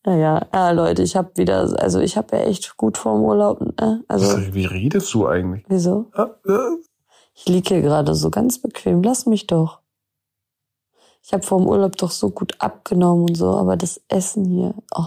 naja, 0.04 0.46
ja, 0.54 0.70
Leute, 0.70 1.02
ich 1.02 1.16
habe 1.16 1.32
wieder, 1.34 1.76
also 1.80 1.98
ich 1.98 2.16
habe 2.16 2.36
ja 2.36 2.42
echt 2.44 2.76
gut 2.76 2.98
vorm 2.98 3.22
Urlaub. 3.22 3.60
Äh, 3.80 3.96
also, 4.06 4.54
Wie 4.54 4.66
redest 4.66 5.12
du 5.12 5.26
eigentlich? 5.26 5.64
Wieso? 5.68 6.12
Ich 7.34 7.46
liege 7.46 7.74
hier 7.74 7.82
gerade 7.82 8.14
so 8.14 8.30
ganz 8.30 8.60
bequem. 8.60 9.02
Lass 9.02 9.26
mich 9.26 9.48
doch. 9.48 9.80
Ich 11.28 11.34
habe 11.34 11.42
vor 11.42 11.58
dem 11.58 11.68
Urlaub 11.68 11.94
doch 11.98 12.10
so 12.10 12.30
gut 12.30 12.54
abgenommen 12.58 13.24
und 13.28 13.34
so, 13.34 13.50
aber 13.50 13.76
das 13.76 14.00
Essen 14.08 14.46
hier, 14.46 14.74
oh. 14.96 15.04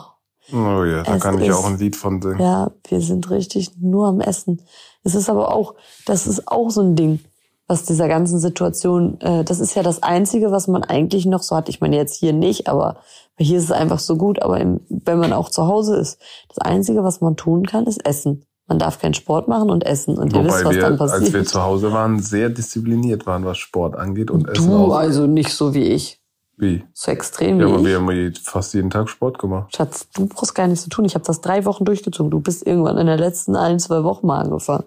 Oh 0.53 0.83
ja, 0.83 1.01
da 1.01 1.17
kann 1.17 1.41
ich 1.41 1.47
ist, 1.47 1.55
auch 1.55 1.65
ein 1.65 1.79
Lied 1.79 1.95
von 1.95 2.21
singen. 2.21 2.39
Ja, 2.39 2.69
wir 2.87 3.01
sind 3.01 3.31
richtig 3.31 3.71
nur 3.79 4.07
am 4.07 4.21
Essen. 4.21 4.61
Es 5.03 5.15
ist 5.15 5.31
aber 5.31 5.51
auch, 5.51 5.73
das 6.05 6.27
ist 6.27 6.47
auch 6.47 6.69
so 6.69 6.81
ein 6.81 6.95
Ding, 6.95 7.21
was 7.65 7.85
dieser 7.85 8.07
ganzen 8.07 8.37
Situation, 8.37 9.19
äh, 9.21 9.43
das 9.43 9.59
ist 9.59 9.73
ja 9.73 9.81
das 9.81 10.03
Einzige, 10.03 10.51
was 10.51 10.67
man 10.67 10.83
eigentlich 10.83 11.25
noch 11.25 11.41
so 11.41 11.55
hat. 11.55 11.69
Ich 11.69 11.81
meine 11.81 11.95
jetzt 11.95 12.17
hier 12.17 12.33
nicht, 12.33 12.67
aber 12.67 12.97
hier 13.35 13.57
ist 13.57 13.63
es 13.63 13.71
einfach 13.71 13.97
so 13.97 14.15
gut. 14.15 14.43
Aber 14.43 14.59
im, 14.59 14.81
wenn 14.89 15.17
man 15.17 15.33
auch 15.33 15.49
zu 15.49 15.65
Hause 15.65 15.95
ist, 15.95 16.19
das 16.49 16.59
Einzige, 16.59 17.03
was 17.03 17.21
man 17.21 17.35
tun 17.35 17.65
kann, 17.65 17.87
ist 17.87 18.05
essen. 18.05 18.45
Man 18.71 18.79
darf 18.79 18.99
keinen 18.99 19.13
Sport 19.13 19.49
machen 19.49 19.69
und 19.69 19.85
essen. 19.85 20.17
Und 20.17 20.33
Wobei 20.33 20.43
ihr 20.43 20.45
wisst, 20.53 20.63
was 20.63 20.75
wir, 20.75 20.81
dann 20.81 20.97
passiert. 20.97 21.21
als 21.23 21.33
wir 21.33 21.43
zu 21.43 21.61
Hause 21.61 21.91
waren, 21.91 22.21
sehr 22.21 22.49
diszipliniert 22.49 23.25
waren, 23.25 23.43
was 23.43 23.57
Sport 23.57 23.97
angeht 23.97 24.31
und 24.31 24.43
du 24.47 24.51
Essen 24.53 24.71
auch. 24.73 24.95
also 24.95 25.27
nicht 25.27 25.53
so 25.53 25.73
wie 25.73 25.83
ich. 25.83 26.21
Wie? 26.55 26.85
So 26.93 27.11
extrem 27.11 27.59
Ja, 27.59 27.67
wie 27.67 27.69
aber 27.73 27.79
ich. 27.81 27.85
wir 27.87 27.95
haben 27.97 28.33
fast 28.41 28.73
jeden 28.73 28.89
Tag 28.89 29.09
Sport 29.09 29.39
gemacht. 29.39 29.75
Schatz, 29.75 30.07
du 30.13 30.25
brauchst 30.25 30.55
gar 30.55 30.67
nichts 30.67 30.85
zu 30.85 30.89
tun. 30.89 31.03
Ich 31.03 31.15
habe 31.15 31.25
das 31.25 31.41
drei 31.41 31.65
Wochen 31.65 31.83
durchgezogen. 31.83 32.31
Du 32.31 32.39
bist 32.39 32.65
irgendwann 32.65 32.97
in 32.97 33.07
den 33.07 33.19
letzten 33.19 33.57
ein, 33.57 33.77
zwei 33.77 34.05
Wochen 34.05 34.25
mal 34.25 34.39
angefangen. 34.39 34.85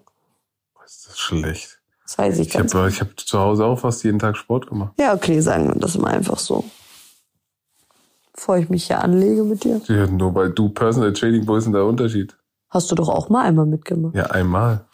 Das 0.83 1.05
ist 1.07 1.19
schlecht. 1.19 1.79
Das 2.05 2.17
weiß 2.17 2.39
ich 2.39 2.47
Ich 2.47 2.55
ganz 2.55 2.75
habe 2.75 2.89
ich 2.89 3.03
hab 3.03 3.09
zu 3.21 3.39
Hause 3.39 3.67
auch 3.67 3.79
fast 3.81 4.03
jeden 4.03 4.19
Tag 4.19 4.39
Sport 4.39 4.67
gemacht. 4.67 4.95
Ja, 4.99 5.13
okay, 5.13 5.41
sagen 5.41 5.69
wir 5.69 5.75
das 5.79 5.99
mal 5.99 6.09
einfach 6.15 6.39
so. 6.39 6.65
Bevor 8.33 8.57
ich 8.57 8.71
mich 8.71 8.87
hier 8.87 9.05
anlege 9.05 9.45
mit 9.45 9.63
dir. 9.65 9.83
Ja, 9.89 10.07
nur 10.07 10.35
weil 10.35 10.53
du 10.53 10.71
Personal 10.71 11.13
Training, 11.13 11.47
wo 11.47 11.57
ist 11.57 11.65
denn 11.65 11.75
der 11.75 11.85
Unterschied? 11.85 12.35
Hast 12.75 12.91
du 12.91 12.97
doch 12.97 13.09
auch 13.09 13.29
mal 13.29 13.45
einmal 13.45 13.67
mitgemacht. 13.67 14.17
Ja, 14.17 14.25
einmal. 14.27 14.85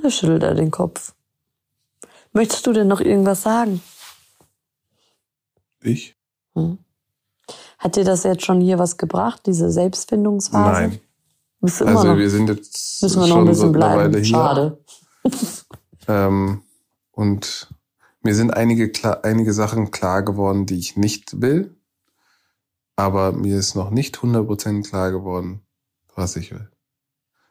Er 0.00 0.10
schüttelt 0.10 0.44
er 0.44 0.54
den 0.54 0.70
Kopf. 0.70 1.14
Möchtest 2.32 2.64
du 2.68 2.72
denn 2.72 2.86
noch 2.86 3.00
irgendwas 3.00 3.42
sagen? 3.42 3.82
Ich? 5.82 6.16
Hm. 6.54 6.78
Hat 7.78 7.96
dir 7.96 8.04
das 8.04 8.22
jetzt 8.22 8.44
schon 8.44 8.60
hier 8.60 8.78
was 8.78 8.98
gebracht, 8.98 9.42
diese 9.46 9.72
Selbstfindungsphase? 9.72 10.72
Nein. 10.72 11.00
Bist 11.60 11.80
du 11.80 11.84
immer 11.86 11.96
Also 11.96 12.12
noch, 12.12 12.18
wir 12.18 12.30
sind 12.30 12.48
jetzt 12.48 13.02
müssen 13.02 13.20
wir 13.20 13.26
noch 13.26 13.38
ein 13.38 13.44
bisschen 13.46 13.72
bleiben. 13.72 14.24
Schade. 14.24 14.78
Ähm, 16.10 16.62
und 17.10 17.68
mir 18.22 18.34
sind 18.34 18.54
einige, 18.54 18.90
einige 19.22 19.52
Sachen 19.52 19.90
klar 19.90 20.22
geworden, 20.22 20.64
die 20.64 20.78
ich 20.78 20.96
nicht 20.96 21.42
will. 21.42 21.77
Aber 22.98 23.30
mir 23.30 23.56
ist 23.56 23.76
noch 23.76 23.90
nicht 23.90 24.16
100% 24.18 24.82
klar 24.88 25.12
geworden, 25.12 25.62
was 26.16 26.34
ich 26.34 26.50
will. 26.50 26.68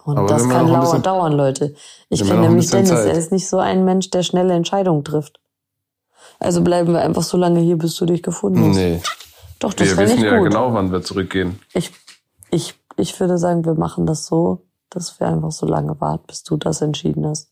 Und 0.03 0.17
Aber 0.17 0.27
das 0.27 0.47
kann 0.49 0.67
bisschen- 0.81 1.01
dauern, 1.03 1.31
Leute. 1.31 1.73
Ich 2.09 2.21
kenne 2.21 2.41
nämlich 2.41 2.69
Dennis, 2.69 2.89
Zeit. 2.89 3.07
er 3.07 3.13
ist 3.17 3.31
nicht 3.31 3.47
so 3.47 3.57
ein 3.57 3.85
Mensch, 3.85 4.09
der 4.09 4.23
schnelle 4.23 4.53
Entscheidungen 4.53 5.05
trifft. 5.05 5.39
Also 6.39 6.61
bleiben 6.61 6.91
wir 6.91 7.01
einfach 7.01 7.23
so 7.23 7.37
lange 7.37 7.61
hier, 7.61 7.77
bis 7.77 7.95
du 7.95 8.05
dich 8.05 8.21
gefunden 8.23 8.59
hast. 8.69 8.75
Nee, 8.75 9.01
Doch, 9.59 9.73
das 9.73 9.87
wir 9.87 9.97
wissen 9.97 10.19
ja 10.21 10.37
gut. 10.37 10.49
genau, 10.49 10.73
wann 10.73 10.91
wir 10.91 11.01
zurückgehen. 11.01 11.59
Ich, 11.73 11.91
ich, 12.51 12.75
ich 12.97 13.17
würde 13.17 13.37
sagen, 13.37 13.63
wir 13.63 13.75
machen 13.75 14.05
das 14.05 14.25
so, 14.25 14.65
dass 14.89 15.17
wir 15.21 15.27
einfach 15.27 15.51
so 15.51 15.65
lange 15.65 15.99
warten, 16.01 16.25
bis 16.27 16.43
du 16.43 16.57
das 16.57 16.81
entschieden 16.81 17.25
hast. 17.25 17.51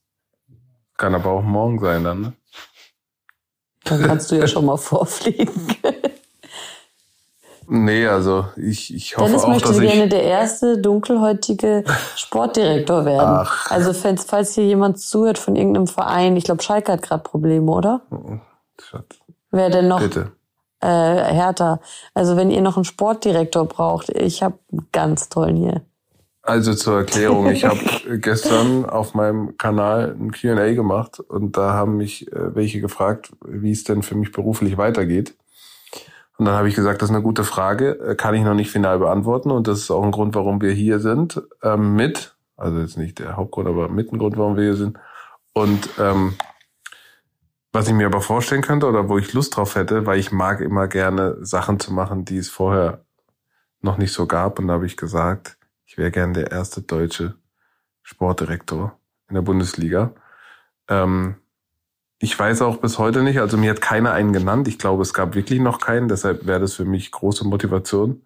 Kann 0.98 1.16
aber 1.16 1.32
auch 1.32 1.44
morgen 1.44 1.80
sein 1.80 2.04
dann, 2.04 2.22
ne? 2.22 2.34
Dann 3.86 4.02
kannst 4.04 4.32
du 4.32 4.36
ja 4.38 4.48
schon 4.50 4.66
mal 4.66 4.78
vorfliegen. 4.78 5.50
Nee, 7.68 8.08
also 8.08 8.46
ich, 8.58 8.94
ich 8.94 9.18
hoffe 9.18 9.28
Dennis 9.28 9.44
auch, 9.44 9.50
möchte 9.50 9.68
dass 9.70 9.80
ich... 9.80 9.92
gerne 9.92 10.08
der 10.08 10.24
erste 10.24 10.78
dunkelhäutige 10.78 11.84
Sportdirektor 12.16 13.06
werden. 13.06 13.40
Ach. 13.42 13.72
Also 13.72 13.94
falls, 13.94 14.26
falls 14.26 14.54
hier 14.54 14.66
jemand 14.66 15.00
zuhört 15.00 15.38
von 15.38 15.56
irgendeinem 15.56 15.88
Verein, 15.88 16.36
ich 16.36 16.44
glaube 16.44 16.62
Schalke 16.62 16.92
hat 16.92 17.02
gerade 17.02 17.24
Probleme, 17.24 17.72
oder? 17.72 18.02
Schatz, 18.82 19.18
Wer 19.52 19.70
denn 19.70 19.88
noch? 19.88 20.02
Bitte. 20.02 20.32
Äh, 20.82 20.88
Hertha. 20.88 21.80
Also 22.14 22.38
wenn 22.38 22.52
ihr 22.52 22.62
noch 22.62 22.76
einen 22.76 22.86
Sportdirektor 22.86 23.66
braucht, 23.66 24.10
ich 24.10 24.44
habe 24.44 24.60
einen 24.72 24.88
ganz 24.92 25.30
tollen 25.30 25.56
hier. 25.56 25.82
Also 26.42 26.76
zur 26.76 26.98
Erklärung, 26.98 27.50
ich 27.50 27.66
habe 27.66 27.80
gestern 28.20 28.86
auf 28.86 29.16
meinem 29.16 29.58
Kanal 29.58 30.16
ein 30.20 30.32
Q&A 30.32 30.74
gemacht 30.74 31.20
und 31.20 31.58
da 31.58 31.74
haben 31.74 31.98
mich 31.98 32.32
äh, 32.32 32.54
welche 32.54 32.82
gefragt, 32.82 33.32
wie 33.48 33.72
es 33.72 33.84
denn 33.84 34.04
für 34.04 34.14
mich 34.14 34.32
beruflich 34.32 34.78
weitergeht. 34.78 35.36
Und 36.38 36.46
dann 36.46 36.56
habe 36.56 36.68
ich 36.68 36.76
gesagt, 36.76 37.02
das 37.02 37.10
ist 37.10 37.16
eine 37.16 37.24
gute 37.24 37.44
Frage, 37.44 38.00
äh, 38.00 38.16
kann 38.16 38.36
ich 38.36 38.44
noch 38.44 38.54
nicht 38.54 38.72
final 38.72 39.00
beantworten 39.00 39.52
und 39.52 39.68
das 39.68 39.80
ist 39.80 39.92
auch 39.92 40.04
ein 40.04 40.12
Grund, 40.12 40.36
warum 40.36 40.62
wir 40.62 40.72
hier 40.72 41.00
sind, 41.00 41.42
ähm, 41.64 41.96
mit, 41.96 42.36
also 42.58 42.80
jetzt 42.80 42.98
nicht 42.98 43.20
der 43.20 43.38
Hauptgrund, 43.38 43.68
aber 43.68 43.88
mit 43.90 44.12
ein 44.12 44.20
Grund, 44.20 44.38
warum 44.38 44.58
wir 44.58 44.64
hier 44.64 44.76
sind. 44.76 44.98
Und 45.54 45.90
ähm, 46.00 46.36
was 47.72 47.88
ich 47.88 47.94
mir 47.94 48.08
aber 48.08 48.22
vorstellen 48.22 48.62
könnte 48.62 48.88
oder 48.88 49.10
wo 49.10 49.18
ich 49.18 49.34
Lust 49.34 49.56
drauf 49.56 49.76
hätte, 49.76 50.06
weil 50.06 50.20
ich 50.20 50.32
mag 50.32 50.62
immer 50.62 50.88
gerne 50.88 51.38
Sachen 51.46 51.80
zu 51.80 51.94
machen, 51.94 52.26
die 52.26 52.38
es 52.38 52.50
vorher 52.50 53.04
noch 53.82 53.98
nicht 53.98 54.14
so 54.14 54.28
gab. 54.28 54.60
Und 54.60 54.68
da 54.68 54.76
habe 54.76 54.86
ich 54.86 54.98
gesagt, 54.98 55.58
ich 55.86 55.98
wäre 55.98 56.12
gern 56.12 56.34
der 56.34 56.52
erste 56.52 56.82
deutsche 56.82 57.36
Sportdirektor 58.02 58.98
in 59.28 59.36
der 59.36 59.42
Bundesliga. 59.42 60.14
Ähm, 60.88 61.36
ich 62.20 62.38
weiß 62.38 62.62
auch 62.62 62.78
bis 62.78 62.98
heute 62.98 63.24
nicht, 63.24 63.40
also 63.40 63.58
mir 63.58 63.70
hat 63.70 63.82
keiner 63.82 64.14
einen 64.14 64.34
genannt. 64.34 64.68
Ich 64.68 64.80
glaube, 64.80 65.02
es 65.02 65.14
gab 65.14 65.36
wirklich 65.36 65.60
noch 65.60 65.80
keinen, 65.80 66.08
deshalb 66.08 66.46
wäre 66.46 66.62
das 66.62 66.74
für 66.74 66.86
mich 66.86 67.12
große 67.12 67.46
Motivation. 67.46 68.24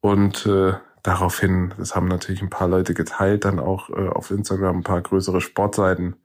Und 0.00 0.46
äh, 0.46 0.74
daraufhin, 1.02 1.74
das 1.78 1.94
haben 1.94 2.08
natürlich 2.08 2.42
ein 2.42 2.50
paar 2.50 2.68
Leute 2.68 2.94
geteilt, 2.94 3.44
dann 3.44 3.60
auch 3.60 3.90
äh, 3.90 4.08
auf 4.08 4.30
Instagram 4.30 4.78
ein 4.78 4.82
paar 4.82 5.02
größere 5.02 5.40
Sportseiten. 5.40 6.16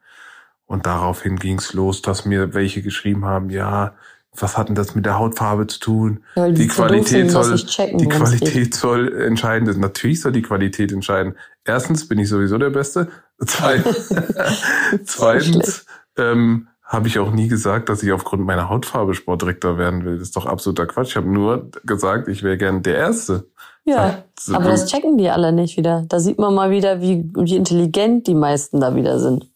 Und 0.65 0.85
daraufhin 0.85 1.37
ging's 1.37 1.73
los, 1.73 2.01
dass 2.01 2.25
mir 2.25 2.53
welche 2.53 2.81
geschrieben 2.81 3.25
haben, 3.25 3.49
ja, 3.49 3.95
was 4.37 4.57
hat 4.57 4.69
denn 4.69 4.75
das 4.75 4.95
mit 4.95 5.05
der 5.05 5.17
Hautfarbe 5.17 5.67
zu 5.67 5.79
tun? 5.79 6.23
Ja, 6.35 6.49
die 6.49 6.67
so 6.67 6.75
Qualität 6.75 7.33
dass 7.33 7.47
soll, 7.47 7.57
checken, 7.57 7.97
die. 7.97 8.07
Qualität 8.07 8.75
soll 8.75 9.21
entscheiden. 9.21 9.79
Natürlich 9.79 10.21
soll 10.21 10.31
die 10.31 10.43
Qualität 10.43 10.91
entscheiden. 10.91 11.35
Erstens 11.65 12.07
bin 12.07 12.19
ich 12.19 12.29
sowieso 12.29 12.57
der 12.57 12.69
Beste. 12.69 13.09
Zwei, 13.45 13.83
zweitens 15.05 15.85
ähm, 16.19 16.67
habe 16.83 17.07
ich 17.07 17.17
auch 17.19 17.31
nie 17.31 17.47
gesagt, 17.47 17.89
dass 17.89 18.03
ich 18.03 18.11
aufgrund 18.11 18.45
meiner 18.45 18.69
Hautfarbe 18.69 19.13
Sportdirektor 19.13 19.77
werden 19.77 20.03
will. 20.05 20.15
Das 20.17 20.29
ist 20.29 20.35
doch 20.35 20.45
absoluter 20.45 20.85
Quatsch. 20.87 21.09
Ich 21.09 21.15
habe 21.17 21.29
nur 21.29 21.69
gesagt, 21.85 22.27
ich 22.27 22.41
wäre 22.43 22.57
gern 22.57 22.81
der 22.83 22.97
Erste. 22.97 23.47
Ja, 23.85 24.23
So, 24.39 24.55
aber 24.55 24.65
das 24.69 24.85
checken 24.87 25.17
die 25.17 25.29
alle 25.29 25.51
nicht 25.51 25.77
wieder. 25.77 26.03
Da 26.09 26.19
sieht 26.19 26.37
man 26.39 26.53
mal 26.53 26.69
wieder, 26.71 26.99
wie, 27.01 27.29
wie 27.35 27.55
intelligent 27.55 28.27
die 28.27 28.35
meisten 28.35 28.79
da 28.79 28.95
wieder 28.95 29.19
sind. 29.19 29.49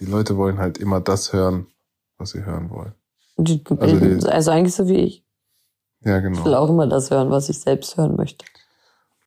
die 0.00 0.06
Leute 0.06 0.36
wollen 0.36 0.58
halt 0.58 0.78
immer 0.78 1.00
das 1.00 1.32
hören, 1.32 1.66
was 2.18 2.30
sie 2.30 2.44
hören 2.44 2.70
wollen. 2.70 2.92
Die, 3.36 3.62
Also 3.78 3.96
die- 3.98 4.26
also 4.26 4.50
eigentlich 4.52 4.74
so 4.74 4.86
wie 4.88 4.96
ich. 4.98 5.24
Ja, 6.04 6.18
Ich 6.18 6.24
will 6.24 6.32
genau. 6.34 6.54
auch 6.56 6.68
immer 6.70 6.86
das 6.86 7.10
hören, 7.10 7.30
was 7.30 7.48
ich 7.48 7.58
selbst 7.60 7.96
hören 7.96 8.14
möchte. 8.16 8.44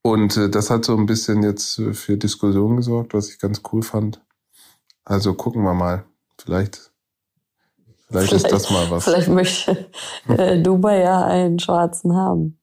Und 0.02 0.36
äh, 0.38 0.48
das 0.50 0.70
hat 0.70 0.84
so 0.86 0.96
ein 0.96 1.04
bisschen 1.06 1.42
jetzt 1.42 1.80
für 1.92 2.16
Diskussion 2.16 2.76
gesorgt, 2.76 3.12
was 3.14 3.28
ich 3.28 3.38
ganz 3.38 3.60
cool 3.72 3.82
fand. 3.82 4.20
Also 5.04 5.34
gucken 5.34 5.62
wir 5.62 5.74
mal. 5.74 6.04
Vielleicht, 6.44 6.90
vielleicht, 8.08 8.32
ist 8.32 8.50
das 8.50 8.70
mal 8.70 8.90
was. 8.90 9.04
Vielleicht 9.04 9.28
möchte 9.28 9.90
äh, 10.28 10.60
Dubai 10.60 11.00
ja 11.00 11.24
einen 11.24 11.60
Schwarzen 11.60 12.16
haben. 12.16 12.58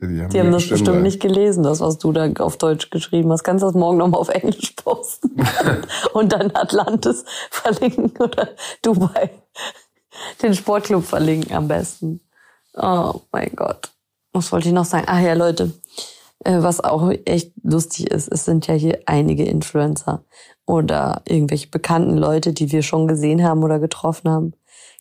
Die 0.00 0.20
haben, 0.20 0.30
Die 0.30 0.40
haben 0.40 0.52
das 0.52 0.68
bestimmt 0.68 0.98
äh, 0.98 1.02
nicht 1.02 1.20
gelesen, 1.20 1.62
das, 1.62 1.80
was 1.80 1.98
du 1.98 2.12
da 2.12 2.30
auf 2.38 2.58
Deutsch 2.58 2.90
geschrieben 2.90 3.30
hast. 3.32 3.42
Kannst 3.42 3.62
du 3.62 3.66
das 3.66 3.74
morgen 3.74 3.98
nochmal 3.98 4.20
auf 4.20 4.28
Englisch 4.28 4.72
posten? 4.72 5.30
Und 6.12 6.32
dann 6.32 6.54
Atlantis 6.54 7.24
verlinken 7.50 8.12
oder 8.18 8.50
Dubai. 8.82 9.30
Den 10.42 10.54
Sportclub 10.54 11.04
verlinken 11.04 11.56
am 11.56 11.68
besten. 11.68 12.20
Oh 12.74 13.20
mein 13.32 13.52
Gott. 13.56 13.90
Was 14.32 14.50
wollte 14.52 14.68
ich 14.68 14.74
noch 14.74 14.84
sagen? 14.84 15.06
Ach 15.08 15.20
ja, 15.20 15.34
Leute. 15.34 15.72
Äh, 16.44 16.62
was 16.62 16.80
auch 16.80 17.10
echt 17.24 17.52
lustig 17.62 18.10
ist, 18.10 18.28
es 18.28 18.44
sind 18.44 18.66
ja 18.66 18.74
hier 18.74 19.00
einige 19.06 19.44
Influencer 19.44 20.24
oder 20.66 21.22
irgendwelche 21.26 21.68
bekannten 21.68 22.16
Leute, 22.16 22.52
die 22.52 22.72
wir 22.72 22.82
schon 22.82 23.08
gesehen 23.08 23.42
haben 23.42 23.62
oder 23.62 23.78
getroffen 23.78 24.30
haben. 24.30 24.52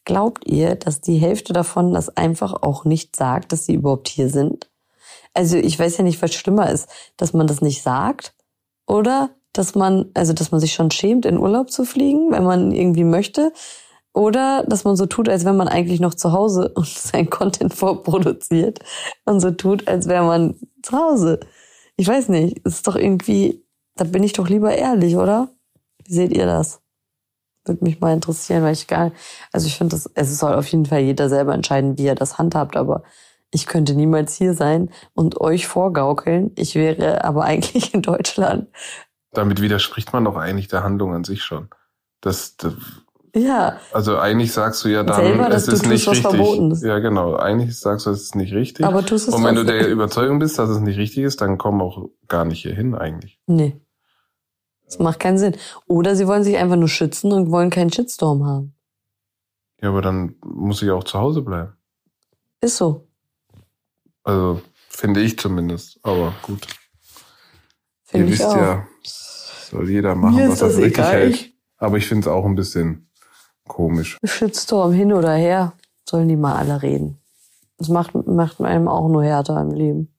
Glaubt 0.06 0.48
ihr, 0.48 0.76
dass 0.76 1.02
die 1.02 1.18
Hälfte 1.18 1.54
davon 1.54 1.94
das 1.94 2.16
einfach 2.18 2.64
auch 2.64 2.86
nicht 2.86 3.16
sagt, 3.16 3.52
dass 3.52 3.66
sie 3.66 3.76
überhaupt 3.76 4.08
hier 4.08 4.30
sind? 4.30 4.70
Also 5.34 5.58
ich 5.58 5.78
weiß 5.78 5.98
ja 5.98 6.04
nicht, 6.04 6.22
was 6.22 6.34
schlimmer 6.34 6.70
ist, 6.70 6.90
dass 7.18 7.34
man 7.34 7.48
das 7.48 7.62
nicht 7.62 7.84
sagt 7.84 8.34
oder 8.88 9.30
dass 9.54 9.76
man, 9.76 10.10
also 10.14 10.34
dass 10.34 10.52
man 10.52 10.60
sich 10.60 10.74
schon 10.74 10.92
schämt, 10.92 11.26
in 11.26 11.38
Urlaub 11.38 11.72
zu 11.72 11.86
fliegen, 11.86 12.32
wenn 12.32 12.44
man 12.44 12.72
irgendwie 12.72 13.04
möchte. 13.04 13.52
Oder 14.14 14.66
dass 14.68 14.84
man 14.84 14.98
so 14.98 15.06
tut, 15.06 15.30
als 15.30 15.46
wenn 15.46 15.56
man 15.56 15.70
eigentlich 15.70 16.02
noch 16.02 16.14
zu 16.14 16.34
Hause 16.34 16.70
und 16.76 16.88
sein 16.88 17.30
Content 17.30 17.74
vorproduziert 17.74 18.80
und 19.26 19.40
so 19.40 19.52
tut, 19.52 19.88
als 19.88 20.08
wäre 20.08 20.26
man 20.26 20.56
zu 20.82 20.98
Hause. 20.98 21.40
Ich 21.96 22.08
weiß 22.08 22.30
nicht, 22.30 22.62
es 22.66 22.76
ist 22.76 22.88
doch 22.88 22.96
irgendwie, 22.96 23.64
da 24.02 24.06
bin 24.06 24.24
ich 24.24 24.34
doch 24.34 24.50
lieber 24.50 24.74
ehrlich, 24.74 25.16
oder? 25.16 25.50
Wie 26.04 26.14
seht 26.14 26.32
ihr 26.32 26.48
das? 26.48 26.82
Würde 27.66 27.84
mich 27.84 28.00
mal 28.00 28.14
interessieren, 28.14 28.64
weil 28.64 28.74
ich 28.74 28.88
gar, 28.88 29.12
also 29.52 29.68
ich 29.68 29.78
finde 29.78 29.96
das, 29.96 30.10
es 30.16 30.40
soll 30.40 30.56
auf 30.56 30.66
jeden 30.70 30.88
Fall 30.88 31.02
jeder 31.02 31.30
selber 31.30 31.54
entscheiden, 31.54 32.00
wie 32.00 32.08
er 32.08 32.16
das 32.16 32.40
handhabt, 32.40 32.76
aber 32.76 33.04
ich 33.52 33.68
könnte 33.68 33.94
niemals 33.94 34.34
hier 34.34 34.56
sein 34.56 34.90
und 35.14 35.40
euch 35.40 35.68
vorgaukeln. 35.68 36.50
Ich 36.56 36.74
wäre 36.74 37.24
aber 37.24 37.44
eigentlich 37.46 37.94
in 37.94 38.02
Deutschland. 38.02 38.70
Damit 39.34 39.62
widerspricht 39.62 40.14
man 40.14 40.26
doch 40.26 40.36
eigentlich 40.36 40.68
der 40.68 40.84
Handlung 40.84 41.14
an 41.14 41.24
sich 41.24 41.44
schon. 41.44 41.70
Das, 42.22 42.58
das 42.58 42.74
Ja, 43.36 43.78
also 43.94 44.18
eigentlich 44.18 44.52
sagst 44.52 44.84
du 44.84 44.90
ja 44.90 45.04
dann, 45.04 45.24
Selber, 45.24 45.50
es 45.52 45.68
ist 45.68 45.86
nicht 45.86 46.08
richtig. 46.10 46.82
Ja, 46.82 46.98
genau. 46.98 47.36
Eigentlich 47.36 47.80
sagst 47.80 48.08
du, 48.08 48.10
es 48.10 48.24
ist 48.24 48.36
nicht 48.36 48.54
richtig. 48.54 48.84
aber 48.84 49.06
tust 49.06 49.28
es 49.28 49.36
Und 49.36 49.44
wenn 49.44 49.54
du 49.54 49.64
der 49.64 49.88
Überzeugung 49.88 50.40
bist, 50.40 50.58
dass 50.58 50.72
es 50.72 50.80
nicht 50.80 50.98
richtig 50.98 51.24
ist, 51.24 51.42
dann 51.42 51.60
komm 51.60 51.84
auch 51.84 52.10
gar 52.28 52.46
nicht 52.46 52.64
hier 52.64 52.74
hin 52.74 52.96
eigentlich. 52.96 53.40
Nee. 53.46 53.80
Das 54.92 55.00
macht 55.00 55.20
keinen 55.22 55.38
Sinn. 55.38 55.56
Oder 55.88 56.16
sie 56.18 56.28
wollen 56.28 56.44
sich 56.44 56.58
einfach 56.58 56.76
nur 56.76 56.90
schützen 56.90 57.32
und 57.32 57.50
wollen 57.50 57.70
keinen 57.70 57.92
Shitstorm 57.94 58.46
haben. 58.46 58.76
Ja, 59.82 59.90
aber 59.90 60.02
dann 60.02 60.36
muss 60.44 60.82
ich 60.82 60.92
auch 60.92 61.06
zu 61.06 61.18
Hause 61.18 61.42
bleiben. 61.42 61.74
Ist 62.60 62.76
so. 62.78 63.08
Also 64.24 64.62
finde 64.90 65.22
ich 65.22 65.40
zumindest. 65.40 65.98
Aber 66.04 66.34
gut. 66.44 66.68
Finde 68.04 68.28
Ihr 68.28 68.34
wisst 68.34 68.44
auch. 68.44 68.56
ja, 68.58 68.86
soll 69.04 69.90
jeder 69.90 70.14
machen, 70.14 70.36
Mir 70.36 70.50
was 70.50 70.62
er 70.62 70.68
das 70.68 70.78
richtig 70.78 70.94
egal. 70.98 71.12
hält. 71.14 71.54
Aber 71.78 71.98
ich 71.98 72.06
finde 72.08 72.28
es 72.28 72.34
auch 72.34 72.46
ein 72.46 72.56
bisschen 72.56 73.10
komisch. 73.68 74.18
Shitstorm 74.24 74.92
hin 74.92 75.14
oder 75.14 75.34
her, 75.34 75.74
sollen 76.08 76.28
die 76.28 76.36
mal 76.36 76.56
alle 76.58 76.82
reden. 76.82 77.18
Das 77.78 77.88
macht, 77.88 78.14
macht 78.28 78.60
einem 78.62 78.88
auch 78.90 79.08
nur 79.08 79.24
härter 79.24 79.60
im 79.62 79.72
Leben. 79.72 80.11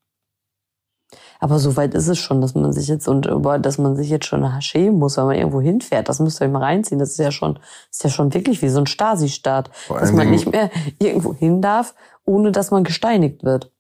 Aber 1.43 1.59
so 1.59 1.77
weit 1.77 1.93
ist 1.95 2.07
es 2.07 2.21
schon, 2.21 2.41
dass 2.41 2.55
man 2.55 2.73
sich 2.73 2.87
jetzt 2.87 3.09
und 3.09 3.27
über, 3.27 3.59
dass 3.59 3.77
man 3.77 3.97
sich 3.97 4.09
jetzt 4.09 4.27
schon 4.27 4.49
schämen 4.63 5.01
muss, 5.01 5.17
wenn 5.17 5.25
man 5.25 5.35
irgendwo 5.35 5.61
hinfährt. 5.61 6.09
Das 6.09 6.21
müsst 6.21 6.41
ihr 6.41 6.47
mal 6.47 6.63
reinziehen. 6.63 7.01
Das 7.01 7.11
ist 7.11 7.19
ja 7.19 7.33
schon, 7.33 7.59
ist 7.91 8.05
ja 8.05 8.11
schon 8.11 8.33
wirklich 8.33 8.63
wie 8.63 8.69
so 8.69 8.79
ein 8.79 8.87
Stasi-Staat, 8.87 9.69
dass 9.89 10.13
man 10.13 10.31
nicht 10.31 10.53
mehr 10.53 10.71
irgendwo 11.01 11.35
hin 11.35 11.61
darf, 11.61 11.97
ohne 12.25 12.53
dass 12.53 12.71
man 12.71 12.85
gesteinigt 12.85 13.43
wird. 13.43 13.73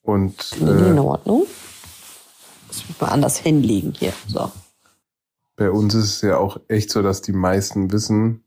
Und 0.00 0.52
ich 0.52 0.62
in 0.62 0.96
äh, 0.96 1.00
Ordnung? 1.00 1.40
Muss 2.66 2.78
ich 2.78 2.98
mal 2.98 3.08
anders 3.08 3.36
hinlegen 3.36 3.92
hier. 3.94 4.14
So. 4.26 4.50
bei 5.56 5.70
uns 5.70 5.92
ist 5.92 6.04
es 6.04 6.20
ja 6.22 6.38
auch 6.38 6.56
echt 6.68 6.90
so, 6.90 7.02
dass 7.02 7.20
die 7.20 7.34
meisten 7.34 7.92
wissen, 7.92 8.42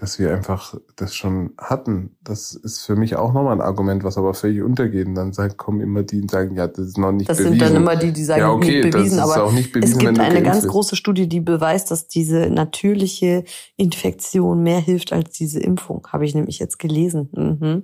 dass 0.00 0.20
wir 0.20 0.32
einfach 0.32 0.74
das 0.94 1.12
schon 1.16 1.54
hatten. 1.58 2.16
Das 2.22 2.54
ist 2.54 2.82
für 2.82 2.94
mich 2.94 3.16
auch 3.16 3.32
nochmal 3.32 3.54
ein 3.54 3.60
Argument, 3.60 4.04
was 4.04 4.16
aber 4.16 4.32
völlig 4.32 4.62
untergeht. 4.62 5.08
Und 5.08 5.16
dann 5.16 5.32
sagen, 5.32 5.56
kommen 5.56 5.80
immer 5.80 6.04
die 6.04 6.20
und 6.22 6.30
sagen, 6.30 6.54
ja, 6.54 6.68
das 6.68 6.86
ist 6.86 6.98
noch 6.98 7.10
nicht 7.10 7.28
Das 7.28 7.38
bewiesen. 7.38 7.58
sind 7.58 7.62
dann 7.62 7.74
immer 7.82 7.96
die, 7.96 8.12
die 8.12 8.22
sagen, 8.22 8.42
ja, 8.42 8.52
okay, 8.52 8.80
nicht 8.80 8.92
bewiesen, 8.92 9.18
das 9.18 9.26
ist 9.26 9.34
aber 9.34 9.44
auch 9.44 9.50
nicht 9.52 9.66
Es 9.66 9.72
bewiesen, 9.72 10.00
wenn 10.00 10.14
gibt 10.14 10.20
eine 10.20 10.42
ganz 10.44 10.58
bist. 10.60 10.68
große 10.68 10.94
Studie, 10.94 11.28
die 11.28 11.40
beweist, 11.40 11.90
dass 11.90 12.06
diese 12.06 12.48
natürliche 12.48 13.42
Infektion 13.76 14.62
mehr 14.62 14.78
hilft 14.78 15.12
als 15.12 15.30
diese 15.30 15.58
Impfung. 15.58 16.06
Habe 16.12 16.24
ich 16.26 16.34
nämlich 16.34 16.60
jetzt 16.60 16.78
gelesen. 16.78 17.28
Mhm. 17.32 17.82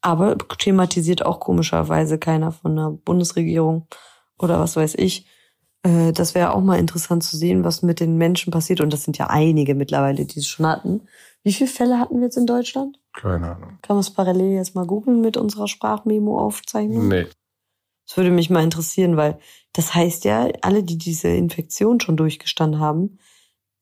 Aber 0.00 0.38
thematisiert 0.38 1.26
auch 1.26 1.40
komischerweise 1.40 2.18
keiner 2.18 2.52
von 2.52 2.76
der 2.76 2.90
Bundesregierung 3.04 3.88
oder 4.38 4.60
was 4.60 4.76
weiß 4.76 4.94
ich. 4.96 5.26
Äh, 5.82 6.12
Das 6.12 6.36
wäre 6.36 6.54
auch 6.54 6.60
mal 6.62 6.78
interessant 6.78 7.24
zu 7.24 7.36
sehen, 7.36 7.64
was 7.64 7.82
mit 7.82 7.98
den 7.98 8.16
Menschen 8.16 8.52
passiert. 8.52 8.80
Und 8.80 8.92
das 8.92 9.02
sind 9.02 9.18
ja 9.18 9.26
einige 9.26 9.74
mittlerweile, 9.74 10.24
die 10.24 10.38
es 10.38 10.46
schon 10.46 10.66
hatten. 10.66 11.00
Wie 11.44 11.52
viele 11.52 11.70
Fälle 11.70 11.98
hatten 11.98 12.16
wir 12.16 12.24
jetzt 12.24 12.36
in 12.36 12.46
Deutschland? 12.46 13.00
Keine 13.12 13.54
Ahnung. 13.54 13.78
Kann 13.82 13.96
man 13.96 14.00
es 14.00 14.12
parallel 14.12 14.54
jetzt 14.54 14.74
mal 14.74 14.86
googeln 14.86 15.20
mit 15.20 15.36
unserer 15.36 15.68
Sprachmemo-Aufzeichnung? 15.68 17.08
Nee. 17.08 17.26
Das 18.06 18.16
würde 18.16 18.30
mich 18.30 18.50
mal 18.50 18.64
interessieren, 18.64 19.16
weil 19.16 19.38
das 19.72 19.94
heißt 19.94 20.24
ja, 20.24 20.48
alle, 20.62 20.82
die 20.82 20.98
diese 20.98 21.28
Infektion 21.28 22.00
schon 22.00 22.16
durchgestanden 22.16 22.80
haben, 22.80 23.18